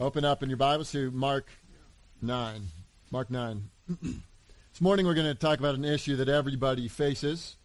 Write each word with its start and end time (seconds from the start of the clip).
Open 0.00 0.24
up 0.24 0.42
in 0.42 0.48
your 0.48 0.56
Bibles 0.56 0.90
to 0.92 1.10
Mark 1.10 1.50
9. 2.22 2.62
Mark 3.10 3.30
9. 3.30 3.68
this 4.00 4.80
morning 4.80 5.04
we're 5.04 5.12
going 5.12 5.26
to 5.26 5.34
talk 5.34 5.58
about 5.58 5.74
an 5.74 5.84
issue 5.84 6.16
that 6.16 6.28
everybody 6.30 6.88
faces. 6.88 7.56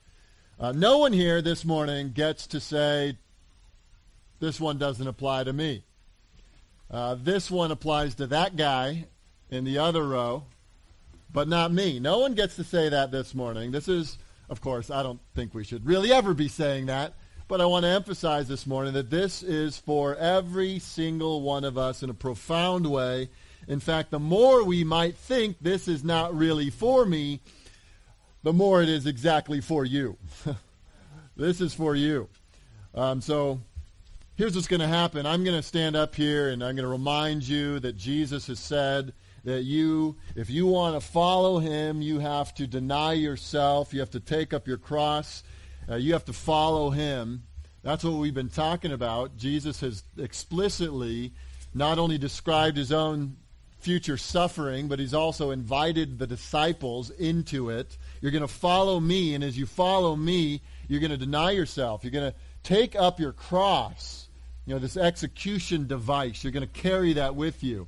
Uh, 0.59 0.73
no 0.73 0.97
one 0.97 1.13
here 1.13 1.41
this 1.41 1.63
morning 1.63 2.11
gets 2.11 2.45
to 2.47 2.59
say, 2.59 3.17
this 4.41 4.59
one 4.59 4.77
doesn't 4.77 5.07
apply 5.07 5.45
to 5.45 5.53
me. 5.53 5.85
Uh, 6.91 7.16
this 7.18 7.50
one 7.50 7.71
applies 7.71 8.16
to 8.16 8.27
that 8.27 8.57
guy 8.57 9.05
in 9.49 9.63
the 9.63 9.77
other 9.77 10.05
row, 10.05 10.43
but 11.31 11.47
not 11.47 11.71
me. 11.71 12.02
No 12.02 12.20
one 12.20 12.33
gets 12.33 12.57
to 12.57 12.65
say 12.65 12.89
that 12.89 13.11
this 13.11 13.33
morning. 13.33 13.71
This 13.71 13.88
is, 13.88 14.17
of 14.49 14.59
course, 14.59 14.91
I 14.91 15.04
don't 15.04 15.21
think 15.36 15.54
we 15.54 15.63
should 15.63 15.86
really 15.86 16.11
ever 16.11 16.33
be 16.33 16.49
saying 16.49 16.88
that. 16.88 17.13
But 17.48 17.62
I 17.62 17.68
want 17.68 17.84
to 17.84 17.89
emphasize 17.89 18.48
this 18.48 18.66
morning 18.66 18.93
that 18.93 19.11
this 19.11 19.43
is 19.43 19.78
for 19.78 20.16
every 20.16 20.80
single 20.80 21.43
one 21.43 21.64
of 21.64 21.78
us 21.78 22.02
in 22.02 22.10
a 22.10 22.14
profound 22.14 22.88
way. 22.88 23.29
In 23.68 23.79
fact, 23.79 24.10
the 24.10 24.19
more 24.19 24.64
we 24.64 24.83
might 24.83 25.15
think 25.15 25.57
this 25.61 25.88
is 25.88 26.04
not 26.04 26.36
really 26.36 26.71
for 26.71 27.05
me, 27.05 27.42
the 28.42 28.52
more 28.52 28.82
it 28.82 28.89
is 28.89 29.05
exactly 29.05 29.61
for 29.61 29.86
you. 29.86 30.18
this 31.38 31.61
is 31.61 31.71
for 31.71 31.96
you. 31.96 32.30
Um, 32.95 33.22
so 33.22 33.61
here's 34.33 34.55
what's 34.55 34.67
going 34.67 34.80
to 34.80 34.88
happen. 34.88 35.27
I'm 35.27 35.44
going 35.44 35.55
to 35.55 35.64
stand 35.64 35.95
up 35.95 36.16
here 36.16 36.50
and 36.50 36.64
I'm 36.64 36.75
going 36.75 36.88
to 36.88 36.91
remind 36.91 37.47
you 37.47 37.80
that 37.81 37.95
Jesus 37.95 38.47
has 38.47 38.58
said 38.58 39.14
that 39.44 39.61
you, 39.61 40.16
if 40.36 40.50
you 40.50 40.66
want 40.66 41.00
to 41.00 41.08
follow 41.08 41.59
him, 41.59 42.02
you 42.02 42.17
have 42.17 42.55
to 42.55 42.66
deny 42.66 43.14
yourself. 43.14 43.94
You 43.94 44.00
have 44.00 44.09
to 44.11 44.19
take 44.19 44.52
up 44.52 44.67
your 44.67 44.80
cross 44.80 45.44
uh, 45.89 45.95
you 45.95 46.14
have 46.14 46.25
to 46.25 46.34
follow 46.34 46.89
him. 46.89 47.44
That's 47.84 48.03
what 48.03 48.14
we've 48.14 48.34
been 48.34 48.50
talking 48.50 48.92
about. 48.92 49.38
Jesus 49.38 49.81
has 49.81 50.03
explicitly 50.17 51.34
not 51.73 52.00
only 52.00 52.17
described 52.17 52.78
his 52.78 52.92
own 52.92 53.38
future 53.80 54.17
suffering, 54.17 54.88
but 54.88 54.98
he's 54.98 55.14
also 55.14 55.52
invited 55.52 56.17
the 56.17 56.25
disciples 56.25 57.11
into 57.11 57.69
it. 57.69 57.97
You're 58.19 58.31
going 58.31 58.42
to 58.42 58.47
follow 58.47 59.00
me, 59.00 59.36
and 59.36 59.44
as 59.44 59.55
you 59.55 59.67
follow 59.67 60.16
me, 60.16 60.61
you're 60.88 61.00
going 61.00 61.11
to 61.11 61.17
deny 61.17 61.52
yourself. 61.52 62.03
You're 62.03 62.11
going 62.11 62.31
to 62.31 62.38
take 62.64 62.95
up 62.95 63.20
your 63.20 63.31
cross, 63.31 64.27
you 64.66 64.73
know, 64.73 64.80
this 64.80 64.97
execution 64.97 65.86
device. 65.86 66.44
You're 66.44 66.52
going 66.52 66.67
to 66.67 66.81
carry 66.81 67.14
that 67.14 67.36
with 67.36 67.64
you, 67.64 67.88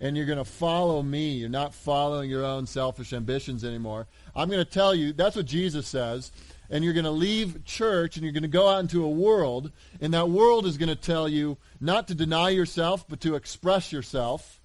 and 0.00 0.14
you're 0.14 0.26
going 0.26 0.36
to 0.36 0.44
follow 0.44 1.02
me. 1.02 1.30
You're 1.30 1.48
not 1.48 1.72
following 1.72 2.28
your 2.28 2.44
own 2.44 2.66
selfish 2.66 3.14
ambitions 3.14 3.64
anymore. 3.64 4.06
I'm 4.36 4.50
going 4.50 4.62
to 4.62 4.70
tell 4.70 4.94
you, 4.94 5.14
that's 5.14 5.36
what 5.36 5.46
Jesus 5.46 5.88
says 5.88 6.30
and 6.70 6.84
you're 6.84 6.92
going 6.92 7.04
to 7.04 7.10
leave 7.10 7.64
church 7.64 8.16
and 8.16 8.24
you're 8.24 8.32
going 8.32 8.42
to 8.42 8.48
go 8.48 8.68
out 8.68 8.80
into 8.80 9.04
a 9.04 9.08
world, 9.08 9.72
and 10.00 10.12
that 10.14 10.28
world 10.28 10.66
is 10.66 10.76
going 10.76 10.88
to 10.88 10.96
tell 10.96 11.28
you 11.28 11.56
not 11.80 12.08
to 12.08 12.14
deny 12.14 12.50
yourself, 12.50 13.06
but 13.08 13.20
to 13.20 13.34
express 13.34 13.92
yourself. 13.92 14.60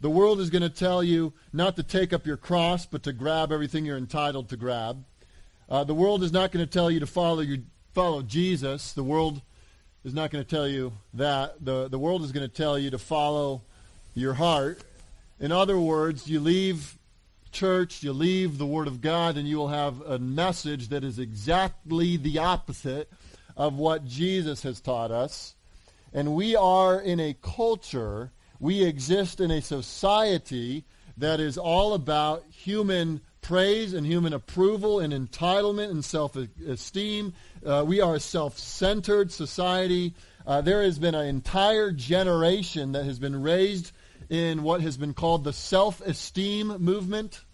The 0.00 0.10
world 0.10 0.40
is 0.40 0.50
going 0.50 0.62
to 0.62 0.68
tell 0.68 1.02
you 1.02 1.32
not 1.52 1.76
to 1.76 1.82
take 1.82 2.12
up 2.12 2.26
your 2.26 2.36
cross, 2.36 2.86
but 2.86 3.04
to 3.04 3.12
grab 3.12 3.52
everything 3.52 3.84
you're 3.84 3.96
entitled 3.96 4.48
to 4.48 4.56
grab. 4.56 5.04
Uh, 5.68 5.84
the 5.84 5.94
world 5.94 6.22
is 6.22 6.32
not 6.32 6.50
going 6.50 6.66
to 6.66 6.70
tell 6.70 6.90
you 6.90 7.00
to 7.00 7.06
follow 7.06 7.40
your, 7.40 7.58
follow 7.92 8.20
Jesus. 8.20 8.92
The 8.92 9.04
world 9.04 9.40
is 10.04 10.12
not 10.12 10.30
going 10.30 10.44
to 10.44 10.50
tell 10.50 10.66
you 10.66 10.92
that. 11.14 11.64
The, 11.64 11.88
the 11.88 11.98
world 11.98 12.22
is 12.22 12.32
going 12.32 12.48
to 12.48 12.54
tell 12.54 12.78
you 12.78 12.90
to 12.90 12.98
follow 12.98 13.62
your 14.14 14.34
heart. 14.34 14.82
In 15.38 15.52
other 15.52 15.78
words, 15.78 16.28
you 16.28 16.40
leave 16.40 16.98
church, 17.52 18.02
you 18.02 18.12
leave 18.12 18.58
the 18.58 18.66
Word 18.66 18.88
of 18.88 19.00
God, 19.00 19.36
and 19.36 19.46
you 19.46 19.58
will 19.58 19.68
have 19.68 20.00
a 20.00 20.18
message 20.18 20.88
that 20.88 21.04
is 21.04 21.18
exactly 21.18 22.16
the 22.16 22.38
opposite 22.38 23.10
of 23.56 23.74
what 23.74 24.06
Jesus 24.06 24.62
has 24.62 24.80
taught 24.80 25.10
us. 25.10 25.54
And 26.12 26.34
we 26.34 26.56
are 26.56 27.00
in 27.00 27.20
a 27.20 27.36
culture, 27.40 28.32
we 28.58 28.84
exist 28.84 29.40
in 29.40 29.50
a 29.50 29.62
society 29.62 30.84
that 31.16 31.40
is 31.40 31.58
all 31.58 31.94
about 31.94 32.44
human 32.50 33.20
praise 33.42 33.92
and 33.92 34.06
human 34.06 34.32
approval 34.32 35.00
and 35.00 35.12
entitlement 35.12 35.90
and 35.90 36.04
self-esteem. 36.04 37.34
Uh, 37.64 37.84
we 37.86 38.00
are 38.00 38.14
a 38.14 38.20
self-centered 38.20 39.30
society. 39.32 40.14
Uh, 40.46 40.60
there 40.60 40.82
has 40.82 40.98
been 40.98 41.14
an 41.14 41.26
entire 41.26 41.90
generation 41.92 42.92
that 42.92 43.04
has 43.04 43.18
been 43.18 43.42
raised 43.42 43.92
in 44.32 44.62
what 44.62 44.80
has 44.80 44.96
been 44.96 45.12
called 45.12 45.44
the 45.44 45.52
self-esteem 45.52 46.68
movement, 46.78 47.44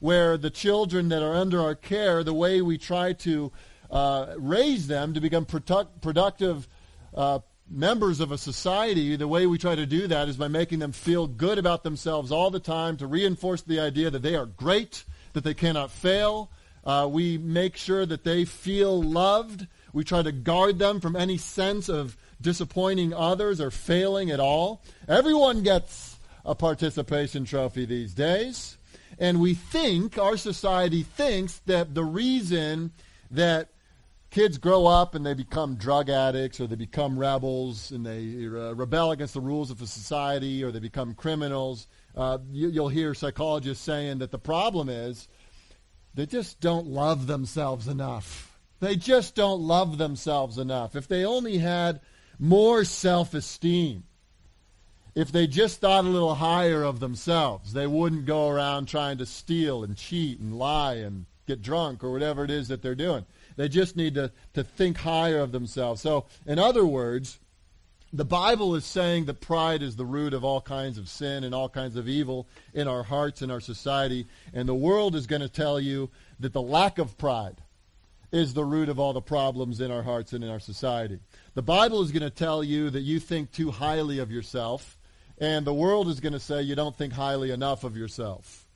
where 0.00 0.38
the 0.38 0.48
children 0.48 1.10
that 1.10 1.22
are 1.22 1.34
under 1.34 1.60
our 1.60 1.74
care, 1.74 2.24
the 2.24 2.32
way 2.32 2.62
we 2.62 2.78
try 2.78 3.12
to 3.12 3.52
uh, 3.90 4.32
raise 4.38 4.86
them 4.86 5.12
to 5.12 5.20
become 5.20 5.44
product, 5.44 6.00
productive 6.00 6.66
uh, 7.14 7.40
members 7.68 8.20
of 8.20 8.32
a 8.32 8.38
society, 8.38 9.16
the 9.16 9.28
way 9.28 9.46
we 9.46 9.58
try 9.58 9.74
to 9.74 9.84
do 9.84 10.06
that 10.06 10.30
is 10.30 10.38
by 10.38 10.48
making 10.48 10.78
them 10.78 10.92
feel 10.92 11.26
good 11.26 11.58
about 11.58 11.82
themselves 11.82 12.32
all 12.32 12.50
the 12.50 12.58
time, 12.58 12.96
to 12.96 13.06
reinforce 13.06 13.60
the 13.60 13.78
idea 13.78 14.08
that 14.08 14.22
they 14.22 14.34
are 14.34 14.46
great, 14.46 15.04
that 15.34 15.44
they 15.44 15.52
cannot 15.52 15.90
fail. 15.90 16.50
Uh, 16.84 17.06
we 17.06 17.36
make 17.36 17.76
sure 17.76 18.06
that 18.06 18.24
they 18.24 18.46
feel 18.46 19.02
loved. 19.02 19.66
We 19.92 20.04
try 20.04 20.22
to 20.22 20.32
guard 20.32 20.78
them 20.78 21.00
from 21.00 21.16
any 21.16 21.36
sense 21.36 21.90
of 21.90 22.16
disappointing 22.40 23.12
others 23.12 23.60
or 23.60 23.70
failing 23.70 24.30
at 24.30 24.40
all. 24.40 24.82
Everyone 25.08 25.62
gets 25.62 26.16
a 26.44 26.54
participation 26.54 27.44
trophy 27.44 27.84
these 27.84 28.14
days. 28.14 28.76
And 29.18 29.40
we 29.40 29.54
think, 29.54 30.18
our 30.18 30.36
society 30.36 31.02
thinks 31.02 31.58
that 31.66 31.94
the 31.94 32.04
reason 32.04 32.92
that 33.30 33.70
kids 34.30 34.58
grow 34.58 34.86
up 34.86 35.14
and 35.14 35.24
they 35.24 35.34
become 35.34 35.76
drug 35.76 36.08
addicts 36.10 36.60
or 36.60 36.66
they 36.66 36.76
become 36.76 37.18
rebels 37.18 37.90
and 37.90 38.04
they 38.04 38.46
uh, 38.46 38.74
rebel 38.74 39.10
against 39.10 39.34
the 39.34 39.40
rules 39.40 39.70
of 39.70 39.80
a 39.80 39.86
society 39.86 40.62
or 40.62 40.70
they 40.70 40.78
become 40.78 41.14
criminals, 41.14 41.88
uh, 42.16 42.38
you, 42.52 42.68
you'll 42.68 42.88
hear 42.88 43.14
psychologists 43.14 43.82
saying 43.82 44.18
that 44.18 44.30
the 44.30 44.38
problem 44.38 44.88
is 44.88 45.28
they 46.14 46.26
just 46.26 46.60
don't 46.60 46.86
love 46.86 47.26
themselves 47.26 47.88
enough. 47.88 48.58
They 48.80 48.96
just 48.96 49.34
don't 49.34 49.60
love 49.60 49.98
themselves 49.98 50.58
enough. 50.58 50.94
If 50.94 51.08
they 51.08 51.24
only 51.24 51.58
had 51.58 52.00
more 52.38 52.84
self-esteem. 52.84 54.04
If 55.14 55.32
they 55.32 55.46
just 55.46 55.80
thought 55.80 56.04
a 56.04 56.08
little 56.08 56.36
higher 56.36 56.84
of 56.84 57.00
themselves, 57.00 57.72
they 57.72 57.86
wouldn't 57.86 58.26
go 58.26 58.48
around 58.48 58.86
trying 58.86 59.18
to 59.18 59.26
steal 59.26 59.82
and 59.82 59.96
cheat 59.96 60.38
and 60.38 60.56
lie 60.56 60.94
and 60.94 61.26
get 61.46 61.62
drunk 61.62 62.04
or 62.04 62.12
whatever 62.12 62.44
it 62.44 62.50
is 62.50 62.68
that 62.68 62.82
they're 62.82 62.94
doing. 62.94 63.24
They 63.56 63.68
just 63.68 63.96
need 63.96 64.14
to, 64.14 64.30
to 64.54 64.62
think 64.62 64.98
higher 64.98 65.40
of 65.40 65.50
themselves. 65.50 66.00
So, 66.00 66.26
in 66.46 66.60
other 66.60 66.86
words, 66.86 67.40
the 68.12 68.24
Bible 68.24 68.74
is 68.76 68.84
saying 68.84 69.24
that 69.24 69.40
pride 69.40 69.82
is 69.82 69.96
the 69.96 70.06
root 70.06 70.32
of 70.32 70.44
all 70.44 70.60
kinds 70.60 70.98
of 70.98 71.08
sin 71.08 71.42
and 71.42 71.54
all 71.54 71.68
kinds 71.68 71.96
of 71.96 72.08
evil 72.08 72.46
in 72.72 72.86
our 72.86 73.02
hearts 73.02 73.42
and 73.42 73.50
our 73.50 73.60
society. 73.60 74.26
And 74.54 74.68
the 74.68 74.74
world 74.74 75.16
is 75.16 75.26
going 75.26 75.42
to 75.42 75.48
tell 75.48 75.80
you 75.80 76.10
that 76.38 76.52
the 76.52 76.62
lack 76.62 76.98
of 76.98 77.18
pride 77.18 77.60
is 78.30 78.54
the 78.54 78.64
root 78.64 78.88
of 78.88 78.98
all 78.98 79.12
the 79.12 79.20
problems 79.20 79.80
in 79.80 79.90
our 79.90 80.02
hearts 80.02 80.32
and 80.32 80.44
in 80.44 80.50
our 80.50 80.60
society. 80.60 81.18
The 81.54 81.62
Bible 81.62 82.02
is 82.02 82.12
going 82.12 82.22
to 82.22 82.30
tell 82.30 82.62
you 82.62 82.90
that 82.90 83.00
you 83.00 83.20
think 83.20 83.50
too 83.50 83.70
highly 83.70 84.18
of 84.18 84.30
yourself, 84.30 84.98
and 85.38 85.66
the 85.66 85.74
world 85.74 86.08
is 86.08 86.20
going 86.20 86.32
to 86.32 86.40
say 86.40 86.62
you 86.62 86.74
don't 86.74 86.96
think 86.96 87.12
highly 87.12 87.50
enough 87.50 87.84
of 87.84 87.96
yourself. 87.96 88.66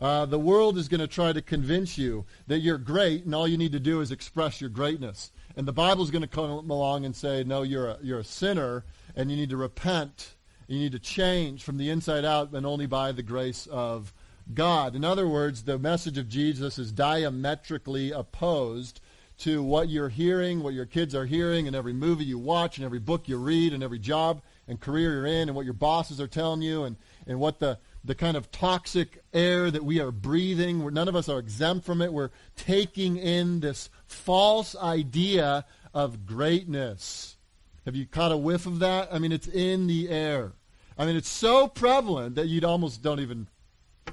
Uh, 0.00 0.26
the 0.26 0.38
world 0.38 0.76
is 0.76 0.88
going 0.88 1.00
to 1.00 1.06
try 1.06 1.32
to 1.32 1.40
convince 1.40 1.96
you 1.96 2.24
that 2.48 2.58
you're 2.58 2.76
great, 2.76 3.24
and 3.24 3.34
all 3.34 3.46
you 3.46 3.56
need 3.56 3.72
to 3.72 3.80
do 3.80 4.00
is 4.00 4.10
express 4.10 4.60
your 4.60 4.70
greatness. 4.70 5.30
And 5.56 5.66
the 5.66 5.72
Bible 5.72 6.02
is 6.02 6.10
going 6.10 6.22
to 6.22 6.28
come 6.28 6.50
along 6.70 7.04
and 7.04 7.14
say, 7.14 7.44
no, 7.44 7.62
you're 7.62 7.90
a, 7.90 7.98
you're 8.02 8.18
a 8.18 8.24
sinner, 8.24 8.84
and 9.14 9.30
you 9.30 9.36
need 9.36 9.50
to 9.50 9.56
repent. 9.56 10.34
You 10.66 10.78
need 10.78 10.92
to 10.92 10.98
change 10.98 11.62
from 11.62 11.76
the 11.76 11.88
inside 11.88 12.24
out, 12.24 12.52
and 12.52 12.66
only 12.66 12.86
by 12.86 13.12
the 13.12 13.22
grace 13.22 13.68
of 13.70 14.12
God. 14.52 14.94
In 14.94 15.04
other 15.04 15.28
words, 15.28 15.64
the 15.64 15.78
message 15.78 16.18
of 16.18 16.28
Jesus 16.28 16.78
is 16.78 16.92
diametrically 16.92 18.10
opposed 18.10 19.00
to 19.38 19.62
what 19.62 19.88
you're 19.88 20.08
hearing, 20.08 20.62
what 20.62 20.74
your 20.74 20.86
kids 20.86 21.14
are 21.14 21.26
hearing 21.26 21.66
and 21.66 21.74
every 21.74 21.92
movie 21.92 22.24
you 22.24 22.38
watch 22.38 22.76
and 22.76 22.84
every 22.84 22.98
book 22.98 23.28
you 23.28 23.36
read 23.36 23.72
and 23.72 23.82
every 23.82 23.98
job 23.98 24.40
and 24.68 24.80
career 24.80 25.14
you're 25.14 25.26
in 25.26 25.48
and 25.48 25.54
what 25.56 25.64
your 25.64 25.74
bosses 25.74 26.20
are 26.20 26.28
telling 26.28 26.62
you 26.62 26.84
and, 26.84 26.96
and 27.26 27.40
what 27.40 27.58
the, 27.58 27.78
the 28.04 28.14
kind 28.14 28.36
of 28.36 28.50
toxic 28.52 29.22
air 29.32 29.70
that 29.70 29.84
we 29.84 30.00
are 30.00 30.12
breathing. 30.12 30.86
None 30.94 31.08
of 31.08 31.16
us 31.16 31.28
are 31.28 31.38
exempt 31.38 31.84
from 31.84 32.00
it. 32.02 32.12
We're 32.12 32.30
taking 32.56 33.16
in 33.16 33.60
this 33.60 33.90
false 34.06 34.76
idea 34.76 35.64
of 35.92 36.24
greatness. 36.24 37.36
Have 37.84 37.96
you 37.96 38.06
caught 38.06 38.32
a 38.32 38.36
whiff 38.36 38.66
of 38.66 38.78
that? 38.78 39.08
I 39.12 39.18
mean, 39.18 39.32
it's 39.32 39.48
in 39.48 39.88
the 39.88 40.08
air. 40.08 40.52
I 40.96 41.06
mean, 41.06 41.16
it's 41.16 41.28
so 41.28 41.66
prevalent 41.66 42.36
that 42.36 42.46
you 42.46 42.64
almost 42.66 43.02
don't 43.02 43.20
even 43.20 43.48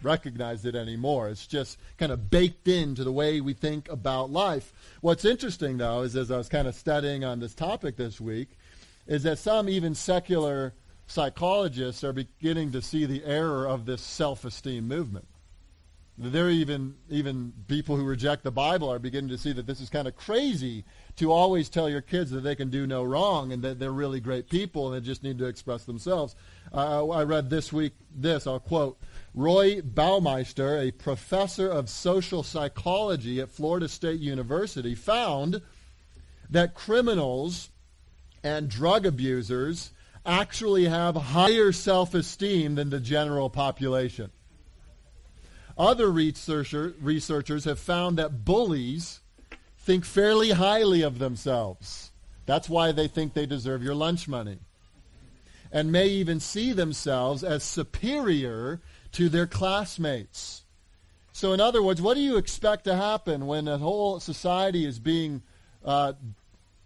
recognize 0.01 0.65
it 0.65 0.75
anymore. 0.75 1.30
It's 1.30 1.47
just 1.47 1.77
kind 1.97 2.12
of 2.12 2.30
baked 2.30 2.68
into 2.68 3.03
the 3.03 3.12
way 3.12 3.41
we 3.41 3.53
think 3.53 3.89
about 3.89 4.31
life. 4.31 4.74
What's 5.01 5.25
interesting, 5.25 5.77
though, 5.77 6.01
is 6.01 6.15
as 6.15 6.31
I 6.31 6.38
was 6.38 6.50
kind 6.50 6.68
of 6.68 6.75
studying 6.75 7.24
on 7.24 7.39
this 7.39 7.53
topic 7.53 7.97
this 7.97 8.21
week, 8.21 8.50
is 9.07 9.24
that 9.24 9.39
some 9.39 9.68
even 9.68 9.95
secular 9.95 10.74
psychologists 11.07 12.03
are 12.03 12.13
beginning 12.13 12.71
to 12.71 12.81
see 12.81 13.06
the 13.06 13.24
error 13.25 13.68
of 13.68 13.86
this 13.86 14.01
self-esteem 14.01 14.88
movement. 14.88 15.27
There 16.21 16.47
are 16.47 16.51
even 16.51 16.95
even 17.09 17.53
people 17.69 17.95
who 17.95 18.03
reject 18.03 18.44
the 18.44 18.51
Bible 18.51 18.92
are 18.92 19.00
beginning 19.00 19.30
to 19.30 19.38
see 19.38 19.53
that 19.53 19.65
this 19.65 19.80
is 19.80 19.89
kind 19.89 20.06
of 20.06 20.18
crazy 20.18 20.83
to 21.15 21.31
always 21.31 21.69
tell 21.69 21.89
your 21.89 22.01
kids 22.01 22.30
that 22.31 22.42
they 22.42 22.56
can 22.56 22.69
do 22.69 22.85
no 22.85 23.03
wrong 23.03 23.53
and 23.53 23.63
that 23.63 23.80
they're 23.80 23.94
really 23.94 24.19
great 24.19 24.50
people 24.50 24.92
and 24.92 25.01
they 25.01 25.06
just 25.06 25.24
need 25.24 25.38
to 25.38 25.45
express 25.45 25.85
themselves. 25.85 26.35
Uh, 26.74 27.07
I 27.07 27.24
read 27.24 27.50
this 27.50 27.71
week 27.71 27.94
this, 28.13 28.47
I'll 28.47 28.59
quote, 28.59 29.00
Roy 29.34 29.81
Baumeister, 29.81 30.88
a 30.88 30.92
professor 30.92 31.70
of 31.70 31.90
social 31.90 32.44
psychology 32.44 33.40
at 33.40 33.52
Florida 33.52 33.88
State 33.88 34.20
University, 34.20 34.96
found 34.96 35.62
that 36.50 36.74
criminals 36.74 37.70
and 38.44 38.70
drug 38.70 39.06
abusers 39.06 39.92
actually 40.26 40.86
have 40.86 41.16
higher 41.16 41.72
self-esteem 41.72 42.76
than 42.76 42.90
the 42.90 43.00
general 43.00 43.50
population. 43.50 44.31
Other 45.78 46.12
researcher, 46.12 46.94
researchers 47.00 47.64
have 47.64 47.80
found 47.80 48.18
that 48.18 48.44
bullies 48.44 49.22
think 49.78 50.04
fairly 50.06 50.52
highly 50.52 51.02
of 51.02 51.20
themselves. 51.20 52.12
That's 52.46 52.68
why 52.68 52.92
they 52.92 53.08
think 53.08 53.34
they 53.34 53.46
deserve 53.46 53.81
your 53.84 53.96
lunch 53.96 54.28
money. 54.28 54.60
And 55.72 55.92
may 55.92 56.08
even 56.08 56.40
see 56.40 56.74
themselves 56.74 57.44
as 57.44 57.64
superior 57.64 58.81
to 59.13 59.29
their 59.29 59.47
classmates. 59.47 60.63
So, 61.31 61.53
in 61.53 61.61
other 61.61 61.81
words, 61.81 62.01
what 62.01 62.15
do 62.15 62.21
you 62.21 62.38
expect 62.38 62.83
to 62.83 62.95
happen 62.95 63.47
when 63.47 63.67
a 63.67 63.77
whole 63.77 64.19
society 64.19 64.85
is 64.85 65.00
being 65.00 65.41
uh, 65.85 66.13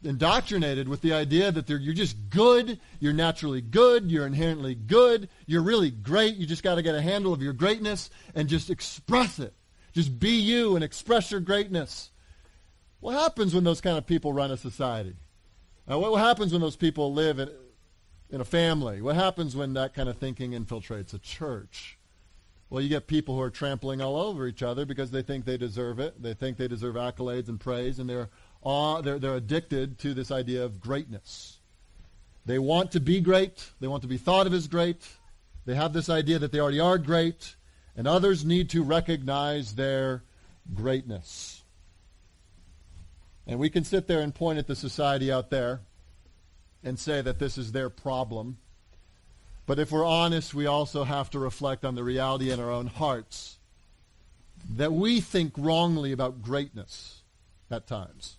indoctrinated 0.03 0.87
with 0.87 1.01
the 1.01 1.13
idea 1.13 1.51
that 1.51 1.69
you're 1.69 1.93
just 1.93 2.29
good, 2.29 2.79
you're 2.99 3.13
naturally 3.13 3.61
good, 3.61 4.11
you're 4.11 4.27
inherently 4.27 4.75
good, 4.75 5.29
you're 5.45 5.61
really 5.61 5.89
great, 5.89 6.35
you 6.35 6.45
just 6.45 6.63
got 6.63 6.75
to 6.75 6.81
get 6.81 6.95
a 6.95 7.01
handle 7.01 7.33
of 7.33 7.41
your 7.41 7.53
greatness 7.53 8.09
and 8.35 8.49
just 8.49 8.69
express 8.69 9.39
it. 9.39 9.53
Just 9.93 10.19
be 10.19 10.31
you 10.31 10.75
and 10.75 10.83
express 10.83 11.31
your 11.31 11.39
greatness. 11.39 12.11
What 12.99 13.13
happens 13.13 13.53
when 13.53 13.63
those 13.63 13.81
kind 13.81 13.97
of 13.97 14.05
people 14.05 14.33
run 14.33 14.51
a 14.51 14.57
society? 14.57 15.15
Uh, 15.89 15.99
what, 15.99 16.11
what 16.11 16.21
happens 16.21 16.51
when 16.51 16.61
those 16.61 16.75
people 16.75 17.13
live 17.13 17.39
in, 17.39 17.49
in 18.29 18.41
a 18.41 18.45
family? 18.45 19.01
What 19.01 19.15
happens 19.15 19.55
when 19.55 19.73
that 19.73 19.93
kind 19.93 20.09
of 20.09 20.17
thinking 20.17 20.51
infiltrates 20.51 21.13
a 21.13 21.19
church? 21.19 21.97
Well, 22.73 22.81
you 22.81 22.89
get 22.89 23.05
people 23.05 23.35
who 23.35 23.41
are 23.41 23.51
trampling 23.51 24.01
all 24.01 24.19
over 24.19 24.47
each 24.47 24.63
other 24.63 24.83
because 24.83 25.11
they 25.11 25.21
think 25.21 25.45
they 25.45 25.57
deserve 25.57 25.99
it. 25.99 26.19
They 26.19 26.33
think 26.33 26.57
they 26.57 26.67
deserve 26.67 26.95
accolades 26.95 27.47
and 27.47 27.59
praise, 27.59 27.99
and 27.99 28.09
they're 28.09 28.29
uh, 28.65 28.99
they're, 28.99 29.19
they're 29.19 29.35
addicted 29.35 29.99
to 29.99 30.15
this 30.15 30.31
idea 30.31 30.65
of 30.65 30.81
greatness. 30.81 31.59
They 32.47 32.57
want 32.57 32.93
to 32.93 32.99
be 32.99 33.21
great. 33.21 33.69
They 33.79 33.85
want 33.85 34.01
to 34.01 34.07
be 34.07 34.17
thought 34.17 34.47
of 34.47 34.55
as 34.55 34.67
great. 34.67 35.07
They 35.67 35.75
have 35.75 35.93
this 35.93 36.09
idea 36.09 36.39
that 36.39 36.51
they 36.51 36.59
already 36.59 36.79
are 36.79 36.97
great, 36.97 37.57
and 37.95 38.07
others 38.07 38.43
need 38.43 38.71
to 38.71 38.81
recognize 38.81 39.75
their 39.75 40.23
greatness. 40.73 41.61
And 43.45 43.59
we 43.59 43.69
can 43.69 43.83
sit 43.83 44.07
there 44.07 44.21
and 44.21 44.33
point 44.33 44.57
at 44.57 44.65
the 44.65 44.75
society 44.75 45.31
out 45.31 45.51
there 45.51 45.81
and 46.83 46.97
say 46.97 47.21
that 47.21 47.37
this 47.37 47.55
is 47.55 47.71
their 47.71 47.91
problem. 47.91 48.57
But 49.65 49.79
if 49.79 49.91
we're 49.91 50.05
honest, 50.05 50.53
we 50.53 50.65
also 50.65 51.03
have 51.03 51.29
to 51.31 51.39
reflect 51.39 51.85
on 51.85 51.95
the 51.95 52.03
reality 52.03 52.51
in 52.51 52.59
our 52.59 52.71
own 52.71 52.87
hearts 52.87 53.57
that 54.75 54.91
we 54.93 55.21
think 55.21 55.53
wrongly 55.57 56.11
about 56.11 56.41
greatness 56.41 57.21
at 57.71 57.87
times. 57.87 58.37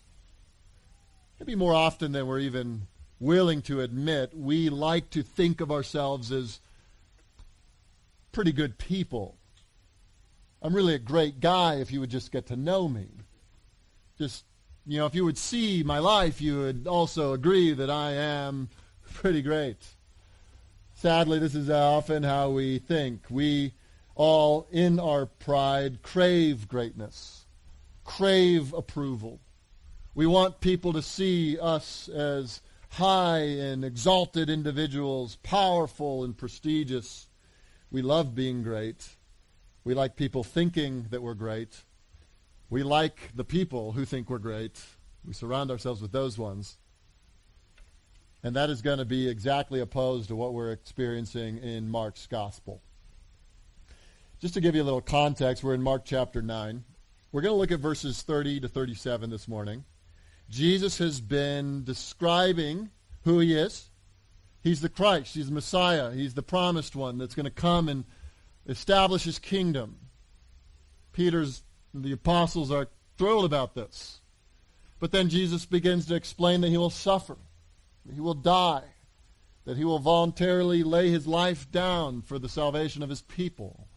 Maybe 1.39 1.55
more 1.55 1.75
often 1.75 2.13
than 2.13 2.27
we're 2.27 2.41
even 2.41 2.87
willing 3.21 3.63
to 3.63 3.81
admit, 3.81 4.37
we 4.37 4.69
like 4.69 5.11
to 5.11 5.23
think 5.23 5.61
of 5.61 5.71
ourselves 5.71 6.31
as 6.31 6.61
pretty 8.33 8.53
good 8.53 8.79
people. 8.79 9.37
I'm 10.63 10.75
really 10.75 10.95
a 10.95 10.99
great 10.99 11.41
guy 11.41 11.77
if 11.77 11.93
you 11.93 12.01
would 12.01 12.11
just 12.11 12.33
get 12.33 12.47
to 12.47 12.57
know 12.57 12.89
me. 12.89 13.07
Just, 14.19 14.45
you 14.87 14.99
know, 14.99 15.07
if 15.07 15.15
you 15.15 15.25
would 15.25 15.39
see 15.39 15.83
my 15.83 15.99
life, 15.99 16.41
you 16.41 16.59
would 16.59 16.87
also 16.87 17.33
agree 17.33 17.73
that 17.73 17.91
I 17.91 18.13
am 18.13 18.69
pretty 19.15 19.43
great. 19.43 19.79
Sadly, 21.05 21.39
this 21.39 21.55
is 21.55 21.69
often 21.69 22.23
how 22.23 22.49
we 22.49 22.79
think. 22.79 23.27
We 23.29 23.75
all, 24.15 24.67
in 24.71 24.99
our 24.99 25.27
pride, 25.27 26.01
crave 26.01 26.67
greatness, 26.67 27.45
crave 28.05 28.73
approval. 28.73 29.43
We 30.15 30.25
want 30.25 30.63
people 30.63 30.95
to 30.95 31.03
see 31.03 31.59
us 31.59 32.09
as 32.09 32.63
high 32.89 33.41
and 33.41 33.85
exalted 33.85 34.49
individuals, 34.49 35.37
powerful 35.43 36.25
and 36.25 36.35
prestigious. 36.35 37.29
We 37.91 38.01
love 38.01 38.35
being 38.35 38.63
great. 38.63 39.07
We 39.85 39.93
like 39.93 40.17
people 40.17 40.43
thinking 40.43 41.09
that 41.11 41.23
we're 41.23 41.35
great. 41.35 41.83
We 42.71 42.83
like 42.83 43.29
the 43.35 43.45
people 43.45 43.93
who 43.93 44.07
think 44.07 44.31
we're 44.31 44.39
great. 44.39 44.83
We 45.23 45.35
surround 45.35 45.71
ourselves 45.71 46.01
with 46.01 46.13
those 46.13 46.39
ones. 46.39 46.79
And 48.45 48.55
that 48.55 48.69
is 48.69 48.83
going 48.83 48.99
to 48.99 49.07
be 49.07 49.27
exactly 49.27 49.81
opposed 49.81 50.29
to 50.29 50.37
what 50.37 50.53
we're 50.53 50.71
experiencing 50.71 51.59
in 51.59 51.89
Mark's 51.89 52.27
gospel. 52.27 52.83
Just 54.39 54.53
to 54.53 54.61
give 54.61 54.75
you 54.75 54.83
a 54.83 54.85
little 54.85 55.01
context, 55.01 55.65
we're 55.65 55.73
in 55.73 55.83
Mark 55.83 56.05
chapter 56.05 56.43
9. 56.43 56.85
We're 57.33 57.41
going 57.41 57.55
to 57.55 57.59
look 57.59 57.73
at 57.73 57.81
verses 57.81 58.21
30 58.21 58.61
to 58.61 58.69
37 58.69 59.31
this 59.31 59.49
morning. 59.49 59.85
Jesus 60.51 60.99
has 60.99 61.23
been 61.23 61.85
describing 61.85 62.91
who 63.23 63.39
he 63.39 63.57
is. 63.57 63.89
He's 64.63 64.83
the 64.83 64.91
Christ. 64.91 65.35
He's 65.35 65.49
the 65.49 65.55
Messiah. 65.55 66.13
He's 66.13 66.35
the 66.35 66.43
promised 66.43 66.95
one 66.95 67.17
that's 67.17 67.35
going 67.35 67.45
to 67.45 67.51
come 67.51 67.89
and 67.89 68.05
establish 68.67 69.25
his 69.25 69.39
kingdom. 69.39 69.97
Peter's, 71.15 71.63
the 71.95 72.13
apostles 72.13 72.71
are 72.71 72.89
thrilled 73.17 73.47
about 73.47 73.75
this. 73.75 74.21
But 75.01 75.13
then 75.13 75.31
Jesus 75.31 75.65
begins 75.65 76.05
to 76.07 76.15
explain 76.15 76.61
that 76.61 76.69
he 76.69 76.77
will 76.77 76.91
suffer, 76.91 77.39
he 78.13 78.21
will 78.21 78.35
die, 78.35 78.85
that 79.65 79.77
he 79.77 79.85
will 79.85 79.99
voluntarily 79.99 80.83
lay 80.83 81.11
his 81.11 81.27
life 81.27 81.71
down 81.71 82.23
for 82.23 82.39
the 82.39 82.49
salvation 82.49 83.03
of 83.03 83.11
his 83.11 83.23
people. 83.23 83.89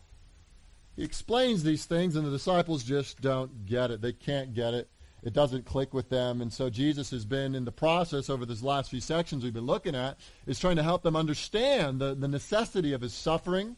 He 0.96 1.04
explains 1.04 1.64
these 1.64 1.86
things, 1.86 2.16
and 2.16 2.26
the 2.26 2.32
disciples 2.32 2.84
just 2.84 3.22
don't 3.22 3.66
get 3.66 3.92
it. 3.92 4.02
They 4.02 4.14
can't 4.14 4.54
get 4.54 4.74
it 4.74 4.90
it 5.24 5.34
doesn't 5.34 5.66
click 5.66 5.94
with 5.94 6.10
them. 6.10 6.42
And 6.42 6.52
so 6.54 6.70
Jesus 6.70 7.12
has 7.12 7.26
been 7.26 7.56
in 7.56 7.66
the 7.66 7.72
process 7.72 8.30
over 8.30 8.46
these 8.46 8.64
last 8.64 8.90
few 8.90 9.02
sections 9.02 9.44
we've 9.44 9.54
been 9.54 9.66
looking 9.66 9.96
at, 9.96 10.18
is 10.46 10.60
trying 10.60 10.76
to 10.76 10.84
help 10.84 11.04
them 11.04 11.16
understand 11.16 12.00
the, 12.00 12.16
the 12.16 12.28
necessity 12.28 12.94
of 12.94 13.02
his 13.02 13.14
suffering 13.14 13.76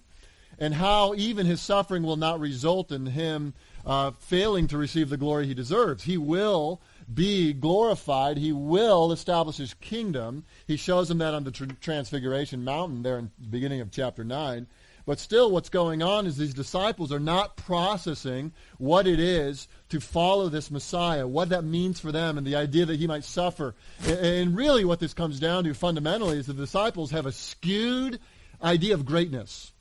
and 0.57 0.73
how 0.73 1.13
even 1.15 1.45
his 1.45 1.61
suffering 1.61 2.03
will 2.03 2.17
not 2.17 2.39
result 2.39 2.91
in 2.91 3.05
him 3.05 3.53
uh, 3.85 4.11
failing 4.11 4.67
to 4.67 4.77
receive 4.77 5.09
the 5.09 5.17
glory 5.17 5.47
he 5.47 5.53
deserves. 5.53 6.03
He 6.03 6.17
will 6.17 6.81
be 7.13 7.53
glorified. 7.53 8.37
He 8.37 8.51
will 8.51 9.11
establish 9.11 9.57
his 9.57 9.73
kingdom. 9.75 10.45
He 10.67 10.77
shows 10.77 11.07
them 11.07 11.17
that 11.19 11.33
on 11.33 11.43
the 11.43 11.51
Transfiguration 11.51 12.63
Mountain 12.63 13.03
there 13.03 13.17
in 13.17 13.31
the 13.39 13.47
beginning 13.47 13.81
of 13.81 13.91
chapter 13.91 14.23
9. 14.23 14.67
But 15.05 15.19
still, 15.19 15.49
what's 15.49 15.69
going 15.69 16.03
on 16.03 16.27
is 16.27 16.37
these 16.37 16.53
disciples 16.53 17.11
are 17.11 17.19
not 17.19 17.57
processing 17.57 18.53
what 18.77 19.07
it 19.07 19.19
is 19.19 19.67
to 19.89 19.99
follow 19.99 20.49
this 20.49 20.69
Messiah, 20.69 21.25
what 21.25 21.49
that 21.49 21.63
means 21.63 21.99
for 21.99 22.11
them, 22.11 22.37
and 22.37 22.45
the 22.45 22.55
idea 22.55 22.85
that 22.85 22.99
he 22.99 23.07
might 23.07 23.23
suffer. 23.23 23.73
And 24.05 24.55
really, 24.55 24.85
what 24.85 24.99
this 24.99 25.15
comes 25.15 25.39
down 25.39 25.63
to 25.63 25.73
fundamentally 25.73 26.37
is 26.37 26.45
the 26.45 26.53
disciples 26.53 27.09
have 27.09 27.25
a 27.25 27.31
skewed 27.31 28.19
idea 28.61 28.93
of 28.93 29.03
greatness, 29.05 29.71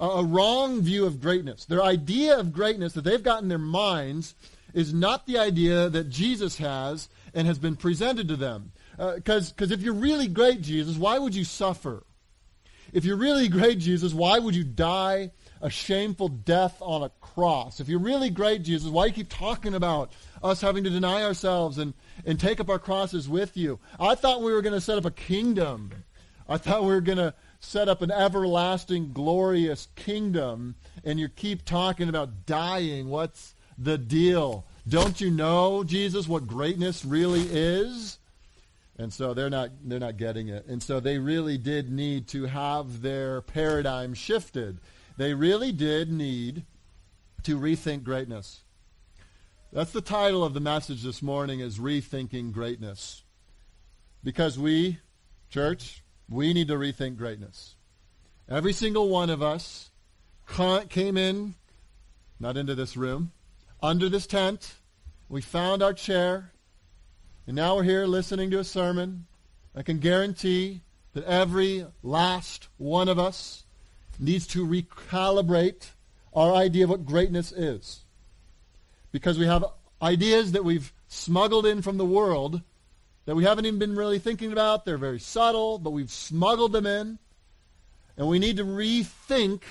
a 0.00 0.24
wrong 0.24 0.80
view 0.80 1.06
of 1.06 1.20
greatness. 1.20 1.64
Their 1.64 1.82
idea 1.82 2.38
of 2.38 2.52
greatness 2.52 2.92
that 2.92 3.04
they've 3.04 3.22
got 3.22 3.42
in 3.42 3.48
their 3.48 3.58
minds 3.58 4.34
is 4.74 4.94
not 4.94 5.26
the 5.26 5.38
idea 5.38 5.88
that 5.88 6.08
Jesus 6.08 6.58
has 6.58 7.08
and 7.34 7.46
has 7.46 7.58
been 7.58 7.76
presented 7.76 8.28
to 8.28 8.36
them. 8.36 8.72
Because 8.96 9.52
uh, 9.52 9.64
if 9.64 9.82
you're 9.82 9.94
really 9.94 10.28
great, 10.28 10.60
Jesus, 10.60 10.96
why 10.96 11.18
would 11.18 11.34
you 11.34 11.44
suffer? 11.44 12.04
If 12.92 13.04
you're 13.04 13.16
really 13.16 13.48
great, 13.48 13.78
Jesus, 13.78 14.14
why 14.14 14.38
would 14.38 14.54
you 14.54 14.64
die 14.64 15.32
a 15.60 15.68
shameful 15.68 16.28
death 16.28 16.76
on 16.80 17.02
a 17.02 17.10
cross? 17.20 17.80
If 17.80 17.88
you're 17.88 17.98
really 17.98 18.30
great, 18.30 18.62
Jesus, 18.62 18.88
why 18.88 19.04
do 19.04 19.08
you 19.08 19.14
keep 19.14 19.28
talking 19.28 19.74
about 19.74 20.12
us 20.42 20.60
having 20.60 20.84
to 20.84 20.90
deny 20.90 21.22
ourselves 21.22 21.78
and, 21.78 21.92
and 22.24 22.40
take 22.40 22.60
up 22.60 22.70
our 22.70 22.78
crosses 22.78 23.28
with 23.28 23.56
you? 23.56 23.78
I 24.00 24.14
thought 24.14 24.42
we 24.42 24.52
were 24.52 24.62
going 24.62 24.74
to 24.74 24.80
set 24.80 24.98
up 24.98 25.04
a 25.04 25.10
kingdom. 25.10 25.90
I 26.48 26.56
thought 26.56 26.82
we 26.82 26.88
were 26.88 27.02
going 27.02 27.18
to 27.18 27.34
set 27.60 27.88
up 27.88 28.02
an 28.02 28.10
everlasting, 28.10 29.12
glorious 29.12 29.88
kingdom, 29.96 30.76
and 31.04 31.18
you 31.18 31.28
keep 31.28 31.64
talking 31.64 32.08
about 32.08 32.46
dying. 32.46 33.08
What's 33.08 33.54
the 33.76 33.98
deal? 33.98 34.66
Don't 34.86 35.20
you 35.20 35.30
know, 35.30 35.84
Jesus, 35.84 36.28
what 36.28 36.46
greatness 36.46 37.04
really 37.04 37.46
is? 37.50 38.18
And 38.98 39.12
so 39.12 39.32
they're 39.32 39.50
not 39.50 39.70
they're 39.84 40.00
not 40.00 40.16
getting 40.16 40.48
it. 40.48 40.66
And 40.66 40.82
so 40.82 40.98
they 40.98 41.18
really 41.18 41.56
did 41.56 41.90
need 41.90 42.26
to 42.28 42.46
have 42.46 43.00
their 43.02 43.40
paradigm 43.42 44.12
shifted. 44.12 44.78
They 45.16 45.34
really 45.34 45.70
did 45.70 46.10
need 46.10 46.64
to 47.44 47.58
rethink 47.58 48.02
greatness. 48.02 48.62
That's 49.72 49.92
the 49.92 50.00
title 50.00 50.42
of 50.42 50.54
the 50.54 50.60
message 50.60 51.02
this 51.02 51.22
morning 51.22 51.60
is 51.60 51.78
rethinking 51.78 52.52
greatness. 52.52 53.22
Because 54.24 54.58
we, 54.58 54.98
church, 55.50 56.02
we 56.28 56.52
need 56.52 56.68
to 56.68 56.74
rethink 56.74 57.16
greatness. 57.16 57.74
Every 58.48 58.72
single 58.72 59.08
one 59.08 59.30
of 59.30 59.42
us 59.42 59.90
came 60.88 61.16
in 61.16 61.54
not 62.40 62.56
into 62.56 62.74
this 62.74 62.96
room, 62.96 63.32
under 63.82 64.08
this 64.08 64.26
tent. 64.26 64.74
We 65.28 65.42
found 65.42 65.82
our 65.82 65.92
chair, 65.92 66.52
and 67.46 67.56
now 67.56 67.76
we're 67.76 67.82
here 67.82 68.06
listening 68.06 68.50
to 68.52 68.58
a 68.58 68.64
sermon. 68.64 69.26
I 69.74 69.82
can 69.82 69.98
guarantee 69.98 70.82
that 71.14 71.24
every 71.24 71.86
last 72.02 72.68
one 72.76 73.08
of 73.08 73.18
us 73.18 73.64
needs 74.18 74.46
to 74.48 74.66
recalibrate 74.66 75.90
our 76.32 76.54
idea 76.54 76.84
of 76.84 76.90
what 76.90 77.06
greatness 77.06 77.52
is. 77.52 78.04
Because 79.12 79.38
we 79.38 79.46
have 79.46 79.64
ideas 80.00 80.52
that 80.52 80.64
we've 80.64 80.92
smuggled 81.08 81.66
in 81.66 81.82
from 81.82 81.96
the 81.96 82.04
world 82.04 82.62
that 83.28 83.34
we 83.34 83.44
haven't 83.44 83.66
even 83.66 83.78
been 83.78 83.94
really 83.94 84.18
thinking 84.18 84.52
about. 84.52 84.86
They're 84.86 84.96
very 84.96 85.18
subtle, 85.18 85.78
but 85.78 85.90
we've 85.90 86.10
smuggled 86.10 86.72
them 86.72 86.86
in. 86.86 87.18
And 88.16 88.26
we 88.26 88.38
need 88.38 88.56
to 88.56 88.64
rethink 88.64 89.64